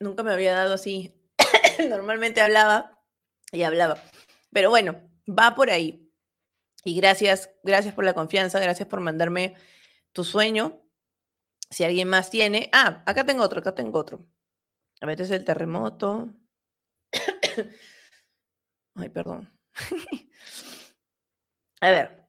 Nunca 0.00 0.22
me 0.22 0.32
había 0.32 0.54
dado 0.54 0.74
así. 0.74 1.14
Normalmente 1.88 2.40
hablaba 2.40 3.02
y 3.52 3.62
hablaba. 3.62 4.02
Pero 4.52 4.70
bueno, 4.70 5.00
va 5.28 5.54
por 5.54 5.70
ahí. 5.70 6.10
Y 6.84 6.96
gracias, 6.96 7.50
gracias 7.62 7.94
por 7.94 8.04
la 8.04 8.14
confianza, 8.14 8.60
gracias 8.60 8.88
por 8.88 9.00
mandarme 9.00 9.54
tu 10.12 10.24
sueño. 10.24 10.82
Si 11.70 11.82
alguien 11.82 12.08
más 12.08 12.30
tiene. 12.30 12.68
Ah, 12.72 13.02
acá 13.06 13.24
tengo 13.24 13.42
otro, 13.42 13.60
acá 13.60 13.74
tengo 13.74 13.98
otro. 13.98 14.26
A 15.00 15.06
ver, 15.06 15.20
es 15.20 15.30
el 15.30 15.44
terremoto. 15.44 16.30
Ay, 18.94 19.08
perdón. 19.08 19.50
A 21.84 21.90
ver. 21.90 22.24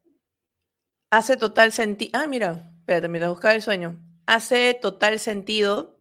Hace 1.12 1.38
total 1.38 1.72
sentido. 1.72 2.12
Ah, 2.14 2.28
mira, 2.28 2.74
espérate, 2.80 3.08
mira, 3.08 3.30
buscar 3.30 3.56
el 3.56 3.62
sueño. 3.62 3.98
Hace 4.26 4.74
total 4.74 5.18
sentido 5.18 5.98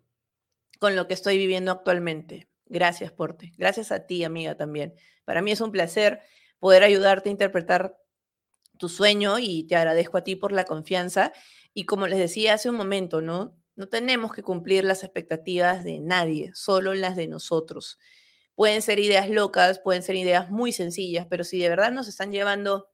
con 0.81 0.97
lo 0.97 1.07
que 1.07 1.15
estoy 1.15 1.39
viviendo 1.39 1.71
actualmente. 1.71 2.49
Gracias, 2.67 3.13
Porte. 3.13 3.53
Gracias 3.57 3.93
a 3.93 4.09
ti, 4.09 4.25
amiga, 4.25 4.57
también. 4.57 4.97
Para 5.25 5.41
mí 5.41 5.53
es 5.53 5.61
un 5.61 5.71
placer 5.71 6.21
poder 6.59 6.83
ayudarte 6.83 7.29
a 7.29 7.33
interpretar 7.33 7.97
tu 8.77 8.89
sueño 8.89 9.39
y 9.39 9.69
te 9.69 9.77
agradezco 9.77 10.19
a 10.19 10.25
ti 10.25 10.35
por 10.35 10.51
la 10.51 10.65
confianza. 10.65 11.33
Y 11.75 11.85
como 11.87 12.09
les 12.09 12.19
decía 12.19 12.55
hace 12.55 12.71
un 12.71 12.77
momento, 12.77 13.21
¿no? 13.23 13.57
No 13.77 13.89
tenemos 13.89 14.33
que 14.33 14.43
cumplir 14.43 14.83
las 14.83 15.05
expectativas 15.05 15.85
de 15.85 16.01
nadie, 16.01 16.51
solo 16.55 16.93
las 16.93 17.15
de 17.15 17.29
nosotros. 17.29 18.01
Pueden 18.57 18.83
ser 18.83 18.99
ideas 18.99 19.31
locas, 19.31 19.79
pueden 19.79 20.03
ser 20.03 20.17
ideas 20.17 20.51
muy 20.51 20.73
sencillas, 20.73 21.29
pero 21.31 21.45
si 21.45 21.61
de 21.61 21.69
verdad 21.69 21.93
nos 21.93 22.09
están 22.09 22.33
llevando 22.33 22.89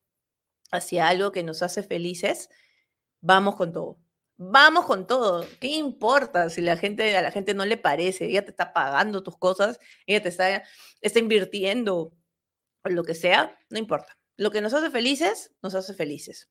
hacia 0.71 1.09
algo 1.09 1.33
que 1.33 1.43
nos 1.43 1.63
hace 1.63 1.83
felices, 1.83 2.51
vamos 3.21 3.57
con 3.57 3.73
todo. 3.73 3.99
Vamos 4.37 4.87
con 4.87 5.07
todo. 5.07 5.47
¿Qué 5.61 5.69
importa 5.69 6.49
si 6.49 6.63
la 6.63 6.77
gente, 6.77 7.17
a 7.17 7.23
la 7.23 7.31
gente 7.31 7.53
no 7.53 7.67
le 7.67 7.77
parece? 7.77 8.25
Ella 8.25 8.45
te 8.45 8.51
está 8.51 8.73
pagando 8.73 9.23
tus 9.23 9.37
cosas, 9.37 9.79
ella 10.07 10.23
te 10.23 10.31
está, 10.31 10.63
está 11.03 11.19
invirtiendo, 11.19 12.15
lo 12.85 13.05
que 13.05 13.15
sea, 13.15 13.59
no 13.69 13.79
importa. 13.79 14.17
Lo 14.37 14.51
que 14.51 14.63
nos 14.63 14.73
hace 14.73 14.91
felices, 14.91 15.53
nos 15.63 15.75
hace 15.75 15.93
felices. 15.93 16.49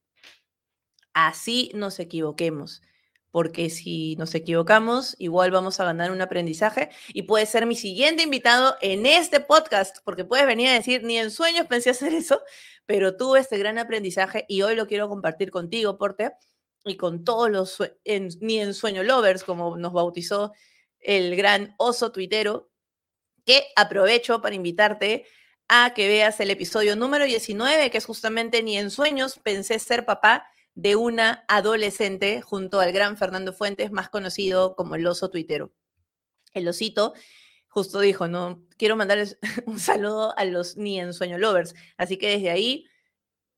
Así 1.13 1.72
nos 1.74 1.99
equivoquemos, 1.99 2.84
porque 3.32 3.69
si 3.69 4.15
nos 4.15 4.34
equivocamos, 4.34 5.15
igual 5.19 5.51
vamos 5.51 5.80
a 5.80 5.86
ganar 5.86 6.11
un 6.11 6.21
aprendizaje 6.21 6.89
y 7.09 7.23
puede 7.23 7.45
ser 7.45 7.65
mi 7.65 7.75
siguiente 7.75 8.23
invitado 8.23 8.75
en 8.82 9.05
este 9.05 9.39
podcast, 9.39 9.97
porque 10.03 10.25
puedes 10.25 10.47
venir 10.47 10.69
a 10.69 10.73
decir, 10.73 11.03
ni 11.03 11.17
en 11.17 11.30
sueños 11.30 11.67
pensé 11.67 11.91
hacer 11.91 12.13
eso, 12.13 12.41
pero 12.86 13.15
tuve 13.17 13.39
este 13.39 13.57
gran 13.57 13.77
aprendizaje 13.77 14.45
y 14.47 14.63
hoy 14.63 14.75
lo 14.75 14.88
quiero 14.88 15.07
compartir 15.09 15.51
contigo, 15.51 15.97
Porte 15.97 16.32
y 16.86 16.97
con 16.97 17.23
todos 17.23 17.49
los 17.51 17.77
ni 18.39 18.59
en 18.59 18.73
sueño 18.73 19.03
lovers, 19.03 19.43
como 19.43 19.77
nos 19.77 19.93
bautizó 19.93 20.53
el 20.99 21.36
gran 21.36 21.75
oso 21.77 22.11
tuitero, 22.11 22.71
que 23.45 23.65
aprovecho 23.75 24.41
para 24.41 24.55
invitarte 24.55 25.25
a 25.67 25.93
que 25.93 26.07
veas 26.07 26.39
el 26.39 26.49
episodio 26.49 26.95
número 26.95 27.25
19, 27.25 27.91
que 27.91 27.97
es 27.97 28.05
justamente 28.05 28.63
Ni 28.63 28.77
en 28.77 28.89
sueños 28.89 29.39
pensé 29.43 29.77
ser 29.77 30.05
papá 30.05 30.47
de 30.82 30.95
una 30.95 31.43
adolescente 31.49 32.41
junto 32.41 32.80
al 32.80 32.93
gran 32.93 33.17
Fernando 33.17 33.51
Fuentes, 33.51 33.91
más 33.91 34.09
conocido 34.09 34.77
como 34.77 34.95
el 34.95 35.05
oso 35.05 35.30
tuitero. 35.30 35.73
El 36.53 36.69
osito 36.69 37.13
justo 37.67 37.99
dijo, 37.99 38.30
no, 38.30 38.63
quiero 38.77 38.95
mandarles 38.95 39.38
un 39.65 39.77
saludo 39.77 40.34
a 40.38 40.45
los 40.45 40.77
Ni 40.77 40.97
en 40.97 41.13
sueño 41.13 41.38
lovers. 41.38 41.75
Así 41.97 42.17
que 42.17 42.30
desde 42.30 42.49
ahí, 42.49 42.88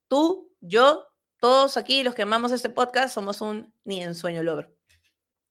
tú, 0.07 0.51
yo 0.61 1.05
todos 1.39 1.77
aquí, 1.77 2.01
los 2.01 2.15
que 2.15 2.23
amamos 2.23 2.51
este 2.51 2.69
podcast, 2.69 3.13
somos 3.13 3.39
un 3.41 3.71
ni 3.83 4.01
en 4.01 4.15
sueño 4.15 4.41
lover. 4.41 4.75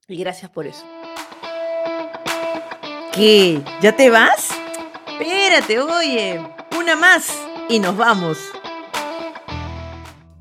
Y 0.08 0.16
gracias 0.16 0.50
por 0.50 0.66
eso. 0.66 0.84
¿Qué? 3.12 3.62
¿Ya 3.80 3.94
te 3.94 4.10
vas? 4.10 4.50
Espérate, 5.06 5.78
oye, 5.78 6.40
una 6.76 6.96
más 6.96 7.32
y 7.68 7.78
nos 7.78 7.96
vamos. 7.96 8.38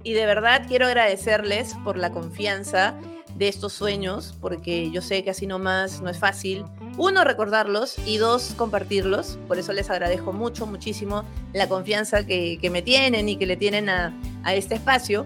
Y 0.04 0.14
de 0.14 0.26
verdad 0.26 0.64
quiero 0.68 0.86
agradecerles 0.88 1.76
por 1.84 1.98
la 1.98 2.12
confianza 2.12 2.96
de 3.36 3.48
estos 3.48 3.74
sueños, 3.74 4.36
porque 4.42 4.92
yo 4.92 5.02
sé 5.02 5.24
que 5.24 5.30
así 5.30 5.48
nomás 5.48 6.02
no 6.02 6.10
es 6.10 6.20
fácil. 6.20 6.66
Uno, 6.98 7.24
recordarlos 7.24 7.96
y 8.06 8.18
dos, 8.18 8.54
compartirlos. 8.58 9.38
Por 9.48 9.58
eso 9.58 9.72
les 9.72 9.90
agradezco 9.90 10.34
mucho, 10.34 10.66
muchísimo 10.66 11.24
la 11.54 11.68
confianza 11.68 12.26
que, 12.26 12.60
me 12.72 12.82
tienen 12.82 13.30
y 13.30 13.38
que 13.38 13.46
le 13.46 13.56
tienen 13.56 13.90
a, 13.90 14.14
a 14.44 14.54
este 14.54 14.76
espacio. 14.76 15.26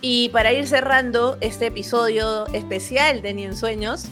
Y 0.00 0.28
para 0.30 0.52
ir 0.52 0.66
cerrando 0.66 1.38
este 1.40 1.66
episodio 1.66 2.46
especial 2.48 3.22
de 3.22 3.34
Ni 3.34 3.44
en 3.44 3.56
Sueños, 3.56 4.06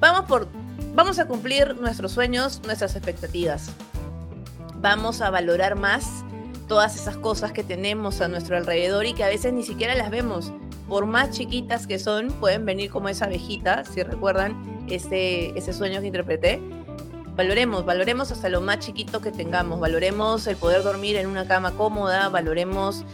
vamos, 0.00 0.26
por, 0.26 0.48
vamos 0.94 1.18
a 1.18 1.26
cumplir 1.26 1.76
nuestros 1.76 2.12
sueños, 2.12 2.60
nuestras 2.64 2.96
expectativas. 2.96 3.70
Vamos 4.76 5.20
a 5.20 5.30
valorar 5.30 5.76
más 5.76 6.24
todas 6.68 6.96
esas 6.96 7.16
cosas 7.16 7.52
que 7.52 7.62
tenemos 7.62 8.20
a 8.20 8.28
nuestro 8.28 8.56
alrededor 8.56 9.06
y 9.06 9.14
que 9.14 9.24
a 9.24 9.28
veces 9.28 9.52
ni 9.52 9.62
siquiera 9.62 9.94
las 9.94 10.10
vemos 10.10 10.52
por 10.88 11.06
más 11.06 11.30
chiquitas 11.30 11.86
que 11.86 11.98
son, 11.98 12.28
pueden 12.32 12.64
venir 12.64 12.90
como 12.90 13.08
esa 13.08 13.24
abejita, 13.24 13.84
si 13.84 14.02
recuerdan 14.02 14.84
ese, 14.88 15.48
ese 15.58 15.72
sueño 15.72 16.00
que 16.00 16.06
interpreté. 16.06 16.60
Valoremos, 17.34 17.84
valoremos 17.84 18.30
hasta 18.32 18.48
lo 18.48 18.60
más 18.60 18.78
chiquito 18.78 19.20
que 19.20 19.30
tengamos, 19.30 19.78
valoremos 19.80 20.46
el 20.46 20.56
poder 20.56 20.82
dormir 20.82 21.16
en 21.16 21.26
una 21.26 21.46
cama 21.46 21.72
cómoda, 21.72 22.28
valoremos 22.28 23.04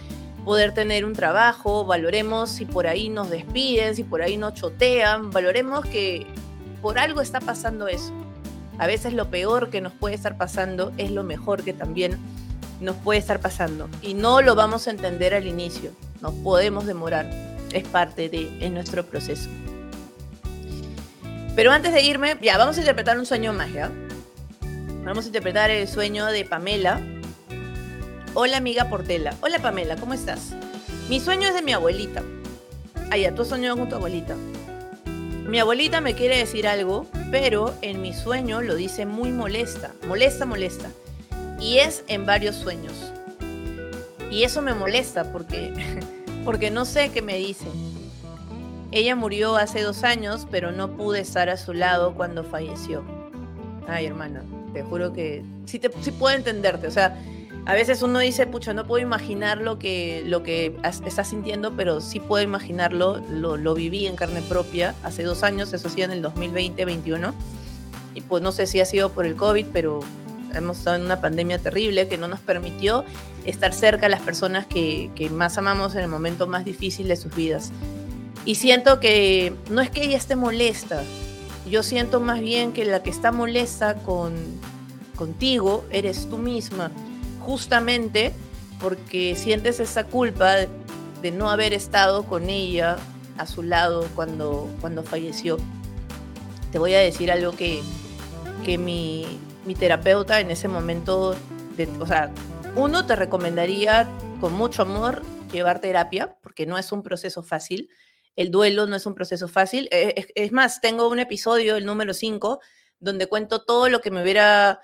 poder 0.45 0.75
tener 0.75 1.05
un 1.05 1.13
trabajo, 1.13 1.85
valoremos 1.85 2.51
si 2.51 2.65
por 2.65 2.87
ahí 2.87 3.09
nos 3.09 3.31
despiden, 3.31 3.97
si 3.97 4.05
por 4.05 4.23
ahí 4.23 4.37
nos 4.37 4.55
chotean, 4.55 5.31
valoremos 5.31 5.85
que 5.87 6.27
por 6.81 6.99
algo 6.99 7.21
está 7.21 7.41
pasando 7.41 7.89
eso. 7.89 8.13
A 8.79 8.87
veces 8.87 9.13
lo 9.13 9.31
peor 9.31 9.71
que 9.71 9.81
nos 9.81 9.93
puede 9.93 10.15
estar 10.15 10.37
pasando 10.37 10.93
es 10.99 11.11
lo 11.11 11.25
mejor 11.25 11.63
que 11.63 11.73
también 11.73 12.19
nos 12.83 12.97
puede 12.97 13.19
estar 13.19 13.41
pasando. 13.41 13.89
Y 14.03 14.15
no 14.15 14.43
lo 14.43 14.55
vamos 14.55 14.87
a 14.87 14.91
entender 14.91 15.35
al 15.35 15.47
inicio, 15.47 15.93
nos 16.21 16.35
podemos 16.35 16.87
demorar 16.87 17.31
es 17.73 17.89
parte 17.89 18.29
de 18.29 18.69
nuestro 18.69 19.07
proceso. 19.07 19.49
Pero 21.57 21.73
antes 21.73 21.95
de 21.95 22.03
irme, 22.03 22.37
ya, 22.43 22.59
vamos 22.59 22.77
a 22.77 22.81
interpretar 22.81 23.19
un 23.19 23.25
sueño 23.25 23.53
más, 23.55 23.73
¿ya? 23.73 23.91
Vamos 25.05 25.25
a 25.25 25.29
interpretar 25.29 25.71
el 25.71 25.89
sueño 25.89 26.27
de 26.27 26.45
Pamela. 26.45 27.01
Hola 28.35 28.59
amiga 28.59 28.91
Portela. 28.91 29.35
Hola 29.41 29.59
Pamela, 29.59 29.97
¿cómo 29.97 30.13
estás? 30.13 30.55
Mi 31.09 31.19
sueño 31.19 31.49
es 31.49 31.55
de 31.55 31.63
mi 31.63 31.73
abuelita. 31.73 32.23
Ah, 33.11 33.17
ya, 33.17 33.35
tú 33.35 33.43
has 33.43 33.49
soñado 33.49 33.77
con 33.77 33.89
tu 33.89 33.97
abuelita. 33.97 34.37
Mi 35.47 35.59
abuelita 35.59 36.01
me 36.01 36.15
quiere 36.15 36.37
decir 36.39 36.69
algo 36.69 37.07
pero 37.33 37.75
en 37.81 38.03
mi 38.03 38.13
sueño 38.13 38.61
lo 38.61 38.77
dice 38.77 39.07
muy 39.07 39.33
molesta, 39.33 39.95
molesta, 40.07 40.45
molesta. 40.45 40.91
Y 41.63 41.79
es 41.79 42.03
en 42.09 42.27
varios 42.27 42.57
sueños. 42.57 42.93
Y 44.33 44.43
eso 44.43 44.63
me 44.63 44.75
molesta 44.75 45.31
porque, 45.31 45.73
porque 46.45 46.73
no 46.73 46.85
sé 46.85 47.11
qué 47.11 47.23
me 47.23 47.37
dice. 47.37 47.67
Ella 48.91 49.15
murió 49.15 49.55
hace 49.57 49.81
dos 49.81 50.03
años, 50.03 50.49
pero 50.51 50.73
no 50.73 50.97
pude 50.97 51.21
estar 51.21 51.49
a 51.49 51.57
su 51.57 51.73
lado 51.73 52.15
cuando 52.15 52.43
falleció. 52.43 53.05
Ay, 53.87 54.07
hermana, 54.07 54.43
te 54.73 54.83
juro 54.83 55.13
que 55.13 55.45
sí, 55.67 55.79
te, 55.79 55.91
sí 56.01 56.11
puedo 56.11 56.37
entenderte. 56.37 56.89
O 56.89 56.91
sea, 56.91 57.17
a 57.65 57.75
veces 57.75 58.03
uno 58.03 58.19
dice, 58.19 58.49
pucha, 58.49 58.75
no 58.75 58.85
puedo 58.85 59.01
imaginar 59.01 59.59
lo 59.59 59.79
que, 59.79 60.25
lo 60.27 60.43
que 60.43 60.77
estás 60.83 61.29
sintiendo, 61.29 61.75
pero 61.77 62.01
sí 62.01 62.19
puedo 62.19 62.43
imaginarlo. 62.43 63.23
Lo, 63.31 63.57
lo 63.57 63.75
viví 63.75 64.07
en 64.07 64.17
carne 64.17 64.43
propia 64.43 64.97
hace 65.05 65.23
dos 65.23 65.45
años, 65.45 65.73
eso 65.73 65.89
sí, 65.89 66.03
en 66.03 66.11
el 66.11 66.25
2020-2021. 66.25 67.33
Y 68.15 68.21
pues 68.23 68.43
no 68.43 68.51
sé 68.51 68.67
si 68.67 68.81
ha 68.81 68.85
sido 68.85 69.13
por 69.13 69.27
el 69.27 69.37
COVID, 69.37 69.67
pero 69.73 70.01
hemos 70.55 70.79
estado 70.79 70.97
en 70.97 71.03
una 71.03 71.21
pandemia 71.21 71.59
terrible 71.59 72.09
que 72.09 72.19
no 72.19 72.29
nos 72.29 72.41
permitió 72.41 73.05
estar 73.45 73.73
cerca 73.73 74.07
a 74.07 74.09
las 74.09 74.21
personas 74.21 74.67
que, 74.67 75.11
que 75.15 75.31
más 75.31 75.59
amamos 75.59 75.95
en 75.95 76.03
el 76.03 76.09
momento 76.09 76.47
más 76.47 76.65
difícil 76.65 77.09
de 77.09 77.17
sus 77.17 77.35
vidas. 77.35 77.71
Y 78.45 78.57
siento 78.57 79.01
que 79.01 79.55
no 79.71 79.81
es 79.81 79.91
que 79.91 80.05
ella 80.05 80.17
esté 80.17 80.37
molesta, 80.37 81.03
yo 81.71 81.83
siento 81.83 82.21
más 82.21 82.41
bien 82.41 82.73
que 82.73 82.85
la 82.85 83.03
que 83.03 83.11
está 83.11 83.31
molesta 83.31 83.95
con, 83.95 84.35
contigo 85.15 85.85
eres 85.91 86.29
tú 86.29 86.39
misma 86.39 86.91
justamente 87.41 88.33
porque 88.81 89.37
sientes 89.37 89.79
esa 89.79 90.05
culpa 90.05 90.57
de 91.23 91.31
no 91.31 91.51
haber 91.51 91.73
estado 91.73 92.25
con 92.25 92.51
ella 92.51 92.97
a 93.39 93.47
su 93.47 93.63
lado 93.63 94.09
cuando, 94.17 94.69
cuando 94.81 95.05
falleció. 95.05 95.57
Te 96.73 96.79
voy 96.79 96.95
a 96.95 96.99
decir 96.99 97.31
algo 97.31 97.53
que, 97.53 97.81
que 98.65 98.79
mi, 98.79 99.39
mi 99.65 99.75
terapeuta 99.75 100.41
en 100.41 100.51
ese 100.51 100.69
momento, 100.69 101.37
o 102.01 102.07
sea, 102.07 102.33
uno 102.75 103.07
te 103.07 103.17
recomendaría 103.17 104.09
con 104.41 104.53
mucho 104.55 104.83
amor 104.83 105.23
llevar 105.53 105.81
terapia, 105.81 106.37
porque 106.43 106.67
no 106.67 106.79
es 106.79 106.91
un 106.93 107.03
proceso 107.03 107.43
fácil. 107.43 107.89
El 108.35 108.51
duelo 108.51 108.87
no 108.87 108.97
es 108.97 109.07
un 109.07 109.15
proceso 109.15 109.47
fácil. 109.47 109.89
Eh, 109.93 110.15
es, 110.17 110.27
es 110.35 110.53
más, 110.53 110.81
tengo 110.81 111.09
un 111.09 111.19
episodio, 111.19 111.77
el 111.77 111.85
número 111.85 112.15
5, 112.15 112.61
donde 112.99 113.27
cuento 113.27 113.65
todo 113.65 113.89
lo 113.89 114.01
que 114.01 114.11
me 114.11 114.23
hubiera 114.23 114.81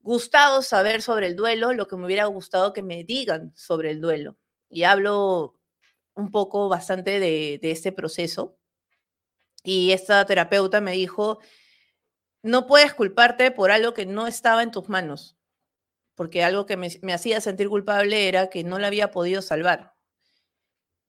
gustado 0.00 0.62
saber 0.62 1.02
sobre 1.02 1.26
el 1.26 1.36
duelo, 1.36 1.72
lo 1.72 1.86
que 1.86 1.96
me 1.96 2.06
hubiera 2.06 2.24
gustado 2.26 2.72
que 2.72 2.82
me 2.82 3.04
digan 3.04 3.52
sobre 3.54 3.90
el 3.90 4.00
duelo. 4.00 4.36
Y 4.68 4.84
hablo 4.84 5.56
un 6.14 6.30
poco 6.30 6.68
bastante 6.68 7.20
de, 7.20 7.58
de 7.62 7.70
este 7.70 7.92
proceso. 7.92 8.56
Y 9.62 9.92
esta 9.92 10.24
terapeuta 10.26 10.80
me 10.80 10.92
dijo, 10.92 11.38
no 12.42 12.66
puedes 12.66 12.94
culparte 12.94 13.50
por 13.50 13.70
algo 13.70 13.94
que 13.94 14.06
no 14.06 14.26
estaba 14.26 14.62
en 14.62 14.70
tus 14.70 14.88
manos, 14.88 15.36
porque 16.14 16.44
algo 16.44 16.66
que 16.66 16.76
me, 16.76 16.88
hacía 17.12 17.40
sentir 17.40 17.68
culpable 17.68 18.28
era 18.28 18.50
que 18.50 18.64
no 18.64 18.78
la 18.78 18.88
había 18.88 19.10
podido 19.10 19.42
salvar 19.42 19.92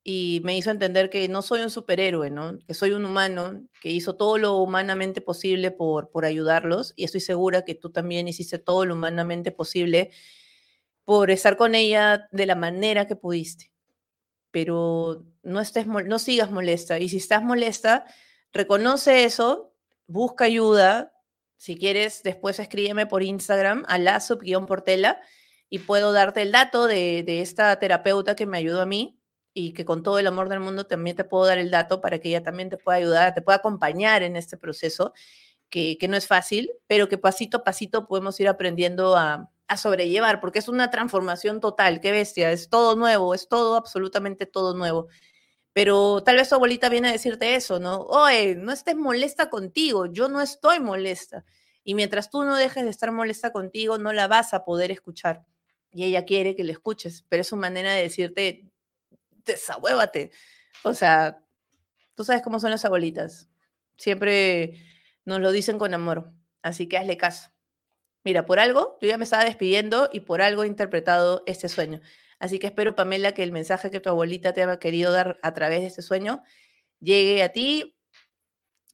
y 0.03 0.41
me 0.43 0.57
hizo 0.57 0.69
entender 0.69 1.09
que 1.09 1.29
no 1.29 1.41
soy 1.41 1.61
un 1.61 1.69
superhéroe, 1.69 2.29
¿no? 2.29 2.59
Que 2.67 2.73
soy 2.73 2.91
un 2.91 3.05
humano 3.05 3.65
que 3.81 3.89
hizo 3.89 4.15
todo 4.15 4.37
lo 4.37 4.57
humanamente 4.57 5.21
posible 5.21 5.71
por, 5.71 6.09
por 6.09 6.25
ayudarlos 6.25 6.93
y 6.97 7.05
estoy 7.05 7.21
segura 7.21 7.63
que 7.63 7.73
tú 7.75 7.89
también 7.89 8.27
hiciste 8.27 8.59
todo 8.59 8.85
lo 8.85 8.95
humanamente 8.95 9.51
posible 9.51 10.11
por 11.05 11.31
estar 11.31 11.55
con 11.57 11.73
ella 11.75 12.27
de 12.31 12.45
la 12.45 12.55
manera 12.55 13.07
que 13.07 13.15
pudiste. 13.15 13.71
Pero 14.51 15.25
no, 15.41 15.61
estés, 15.61 15.87
no 15.87 16.19
sigas 16.19 16.51
molesta 16.51 16.99
y 16.99 17.09
si 17.09 17.17
estás 17.17 17.41
molesta, 17.43 18.05
reconoce 18.51 19.23
eso, 19.23 19.73
busca 20.07 20.45
ayuda. 20.45 21.12
Si 21.57 21.77
quieres, 21.77 22.23
después 22.23 22.59
escríbeme 22.59 23.05
por 23.05 23.23
Instagram 23.23 23.83
a 23.87 23.97
la 23.97 24.21
portela 24.67 25.21
y 25.69 25.79
puedo 25.79 26.11
darte 26.11 26.41
el 26.41 26.51
dato 26.51 26.87
de, 26.87 27.23
de 27.23 27.41
esta 27.41 27.77
terapeuta 27.79 28.35
que 28.35 28.45
me 28.45 28.57
ayudó 28.57 28.81
a 28.81 28.85
mí 28.85 29.19
y 29.53 29.73
que 29.73 29.85
con 29.85 30.03
todo 30.03 30.19
el 30.19 30.27
amor 30.27 30.49
del 30.49 30.59
mundo 30.59 30.85
también 30.85 31.15
te 31.15 31.23
puedo 31.23 31.45
dar 31.45 31.57
el 31.57 31.71
dato 31.71 32.01
para 32.01 32.19
que 32.19 32.29
ella 32.29 32.43
también 32.43 32.69
te 32.69 32.77
pueda 32.77 32.97
ayudar, 32.97 33.33
te 33.33 33.41
pueda 33.41 33.57
acompañar 33.57 34.23
en 34.23 34.35
este 34.35 34.57
proceso, 34.57 35.13
que, 35.69 35.97
que 35.97 36.07
no 36.07 36.17
es 36.17 36.27
fácil, 36.27 36.71
pero 36.87 37.07
que 37.07 37.17
pasito 37.17 37.57
a 37.57 37.63
pasito 37.63 38.07
podemos 38.07 38.39
ir 38.39 38.47
aprendiendo 38.47 39.15
a, 39.15 39.49
a 39.67 39.77
sobrellevar, 39.77 40.39
porque 40.39 40.59
es 40.59 40.67
una 40.67 40.89
transformación 40.89 41.59
total, 41.59 41.99
qué 41.99 42.11
bestia, 42.11 42.51
es 42.51 42.69
todo 42.69 42.95
nuevo, 42.95 43.33
es 43.33 43.47
todo, 43.47 43.75
absolutamente 43.75 44.45
todo 44.45 44.75
nuevo. 44.75 45.07
Pero 45.73 46.23
tal 46.23 46.37
vez 46.37 46.49
tu 46.49 46.55
abuelita 46.55 46.89
viene 46.89 47.09
a 47.09 47.11
decirte 47.11 47.55
eso, 47.55 47.79
¿no? 47.79 48.01
Oye, 48.03 48.55
no 48.55 48.71
estés 48.71 48.95
molesta 48.95 49.49
contigo, 49.49 50.05
yo 50.05 50.29
no 50.29 50.41
estoy 50.41 50.79
molesta. 50.79 51.45
Y 51.83 51.95
mientras 51.95 52.29
tú 52.29 52.43
no 52.43 52.55
dejes 52.55 52.83
de 52.83 52.91
estar 52.91 53.11
molesta 53.11 53.51
contigo, 53.51 53.97
no 53.97 54.13
la 54.13 54.27
vas 54.27 54.53
a 54.53 54.63
poder 54.65 54.91
escuchar. 54.91 55.43
Y 55.91 56.05
ella 56.05 56.25
quiere 56.25 56.55
que 56.55 56.63
le 56.63 56.71
escuches, 56.71 57.25
pero 57.27 57.41
es 57.41 57.47
su 57.47 57.57
manera 57.57 57.93
de 57.93 58.03
decirte, 58.03 58.71
desahuévate. 59.45 60.31
O 60.83 60.93
sea, 60.93 61.43
tú 62.15 62.23
sabes 62.23 62.41
cómo 62.43 62.59
son 62.59 62.71
las 62.71 62.85
abuelitas. 62.85 63.49
Siempre 63.97 64.79
nos 65.25 65.39
lo 65.39 65.51
dicen 65.51 65.79
con 65.79 65.93
amor. 65.93 66.31
Así 66.61 66.87
que 66.87 66.97
hazle 66.97 67.17
caso. 67.17 67.49
Mira, 68.23 68.45
por 68.45 68.59
algo, 68.59 68.97
yo 69.01 69.09
ya 69.09 69.17
me 69.17 69.25
estaba 69.25 69.43
despidiendo 69.43 70.09
y 70.11 70.21
por 70.21 70.41
algo 70.41 70.63
he 70.63 70.67
interpretado 70.67 71.43
este 71.45 71.67
sueño. 71.67 71.99
Así 72.43 72.59
que 72.59 72.67
espero, 72.67 72.93
Pamela, 72.93 73.33
que 73.33 73.41
el 73.41 73.53
mensaje 73.53 73.89
que 73.89 74.01
tu 74.01 74.09
abuelita 74.09 74.51
te 74.51 74.61
haya 74.61 74.77
querido 74.77 75.13
dar 75.13 75.39
a 75.43 75.53
través 75.53 75.79
de 75.79 75.87
este 75.87 76.01
sueño 76.01 76.43
llegue 76.99 77.41
a 77.41 77.53
ti. 77.53 77.95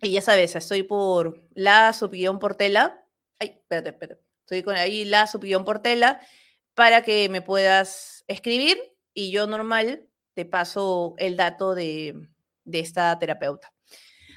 Y 0.03 0.11
ya 0.11 0.21
sabes, 0.21 0.55
estoy 0.55 0.83
por 0.83 1.41
la 1.55 1.91
subguión 1.93 2.37
portela. 2.37 3.03
Ay, 3.39 3.55
espérate, 3.59 3.89
espérate. 3.89 4.21
Estoy 4.41 4.61
con 4.61 4.75
ahí 4.75 5.03
la 5.03 5.25
subguión 5.25 5.65
portela 5.65 6.21
para 6.75 7.01
que 7.01 7.27
me 7.27 7.41
puedas 7.41 8.23
escribir 8.27 8.77
y 9.15 9.31
yo 9.31 9.47
normal 9.47 10.07
te 10.35 10.45
paso 10.45 11.15
el 11.17 11.35
dato 11.35 11.73
de, 11.73 12.27
de 12.65 12.79
esta 12.79 13.17
terapeuta. 13.17 13.73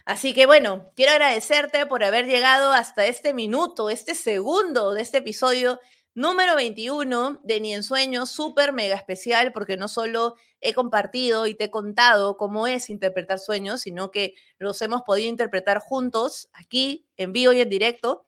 Así 0.07 0.33
que 0.33 0.47
bueno, 0.47 0.91
quiero 0.97 1.13
agradecerte 1.13 1.85
por 1.85 2.03
haber 2.03 2.25
llegado 2.25 2.73
hasta 2.73 3.05
este 3.05 3.35
minuto, 3.35 3.91
este 3.91 4.15
segundo 4.15 4.95
de 4.95 5.03
este 5.03 5.19
episodio 5.19 5.81
número 6.15 6.57
21 6.57 7.41
de 7.43 7.61
Ni 7.61 7.75
en 7.75 7.83
Sueños, 7.83 8.31
súper 8.31 8.73
mega 8.73 8.97
especial, 8.97 9.53
porque 9.53 9.77
no 9.77 9.89
solo 9.89 10.37
he 10.61 10.75
compartido 10.75 11.47
y 11.47 11.55
te 11.55 11.65
he 11.65 11.71
contado 11.71 12.37
cómo 12.37 12.67
es 12.67 12.91
interpretar 12.91 13.39
sueños, 13.39 13.83
sino 13.83 14.11
que 14.11 14.35
los 14.59 14.81
hemos 14.83 15.03
podido 15.03 15.29
interpretar 15.29 15.79
juntos 15.81 16.49
aquí 16.53 17.07
en 17.17 17.33
vivo 17.33 17.53
y 17.53 17.61
en 17.61 17.69
directo. 17.69 18.25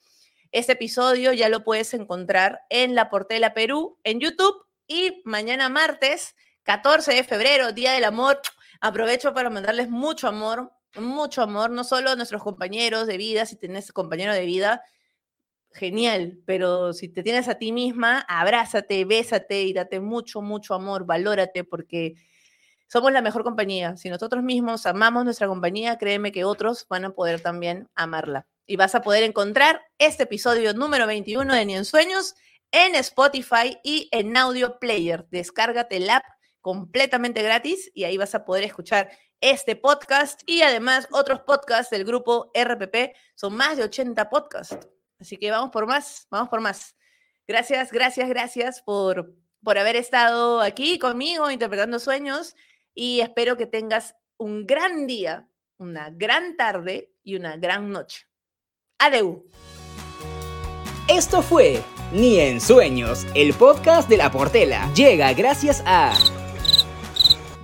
Este 0.52 0.72
episodio 0.72 1.32
ya 1.32 1.48
lo 1.48 1.64
puedes 1.64 1.94
encontrar 1.94 2.60
en 2.70 2.94
La 2.94 3.10
Portela 3.10 3.54
Perú, 3.54 3.98
en 4.04 4.20
YouTube, 4.20 4.64
y 4.86 5.22
mañana 5.24 5.68
martes 5.68 6.34
14 6.64 7.12
de 7.14 7.24
febrero, 7.24 7.72
Día 7.72 7.92
del 7.92 8.04
Amor. 8.04 8.40
Aprovecho 8.80 9.32
para 9.32 9.50
mandarles 9.50 9.88
mucho 9.88 10.28
amor, 10.28 10.72
mucho 10.94 11.42
amor, 11.42 11.70
no 11.70 11.84
solo 11.84 12.10
a 12.10 12.16
nuestros 12.16 12.42
compañeros 12.42 13.06
de 13.06 13.16
vida, 13.16 13.46
si 13.46 13.56
tienes 13.56 13.92
compañero 13.92 14.32
de 14.32 14.44
vida, 14.44 14.82
genial, 15.74 16.38
pero 16.46 16.92
si 16.92 17.08
te 17.08 17.22
tienes 17.22 17.48
a 17.48 17.56
ti 17.56 17.72
misma, 17.72 18.24
abrázate, 18.28 19.04
bésate 19.04 19.62
y 19.62 19.72
date 19.72 20.00
mucho, 20.00 20.40
mucho 20.40 20.74
amor, 20.74 21.04
valórate 21.04 21.64
porque 21.64 22.14
somos 22.86 23.12
la 23.12 23.22
mejor 23.22 23.44
compañía. 23.44 23.96
Si 23.96 24.08
nosotros 24.08 24.42
mismos 24.42 24.86
amamos 24.86 25.24
nuestra 25.24 25.48
compañía, 25.48 25.98
créeme 25.98 26.32
que 26.32 26.44
otros 26.44 26.86
van 26.88 27.04
a 27.04 27.10
poder 27.10 27.40
también 27.40 27.88
amarla. 27.94 28.46
Y 28.66 28.76
vas 28.76 28.94
a 28.94 29.02
poder 29.02 29.24
encontrar 29.24 29.82
este 29.98 30.22
episodio 30.22 30.72
número 30.72 31.06
21 31.06 31.52
de 31.52 31.66
Ni 31.66 31.74
en 31.74 31.84
Sueños 31.84 32.34
en 32.74 32.96
Spotify 32.96 33.78
y 33.84 34.08
en 34.10 34.36
Audio 34.36 34.80
Player. 34.80 35.26
Descárgate 35.30 35.96
el 35.98 36.10
app 36.10 36.24
completamente 36.60 37.40
gratis 37.40 37.90
y 37.94 38.02
ahí 38.02 38.16
vas 38.16 38.34
a 38.34 38.44
poder 38.44 38.64
escuchar 38.64 39.10
este 39.40 39.76
podcast 39.76 40.42
y 40.44 40.62
además 40.62 41.06
otros 41.12 41.40
podcasts 41.40 41.90
del 41.90 42.04
grupo 42.04 42.50
RPP. 42.52 43.14
Son 43.36 43.54
más 43.54 43.76
de 43.76 43.84
80 43.84 44.28
podcasts. 44.28 44.88
Así 45.18 45.36
que 45.36 45.50
vamos 45.50 45.70
por 45.70 45.86
más, 45.86 46.26
vamos 46.30 46.48
por 46.48 46.60
más. 46.60 46.96
Gracias, 47.46 47.92
gracias, 47.92 48.28
gracias 48.28 48.82
por, 48.82 49.34
por 49.62 49.78
haber 49.78 49.96
estado 49.96 50.60
aquí 50.60 50.98
conmigo 50.98 51.50
interpretando 51.50 51.98
sueños 51.98 52.54
y 52.94 53.20
espero 53.20 53.56
que 53.56 53.66
tengas 53.66 54.14
un 54.36 54.66
gran 54.66 55.06
día, 55.06 55.48
una 55.78 56.10
gran 56.10 56.56
tarde 56.56 57.12
y 57.22 57.36
una 57.36 57.56
gran 57.56 57.90
noche. 57.90 58.26
Adeu. 58.98 59.44
Esto 61.08 61.42
fue 61.42 61.82
Ni 62.12 62.40
en 62.40 62.60
Sueños, 62.60 63.26
el 63.34 63.52
podcast 63.52 64.08
de 64.08 64.16
la 64.16 64.30
Portela. 64.30 64.90
Llega 64.94 65.32
gracias 65.34 65.82
a... 65.84 66.14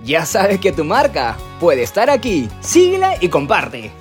Ya 0.03 0.25
sabes 0.25 0.59
que 0.59 0.71
tu 0.71 0.83
marca 0.83 1.37
puede 1.59 1.83
estar 1.83 2.09
aquí. 2.09 2.49
Síguela 2.59 3.15
y 3.19 3.29
comparte. 3.29 4.00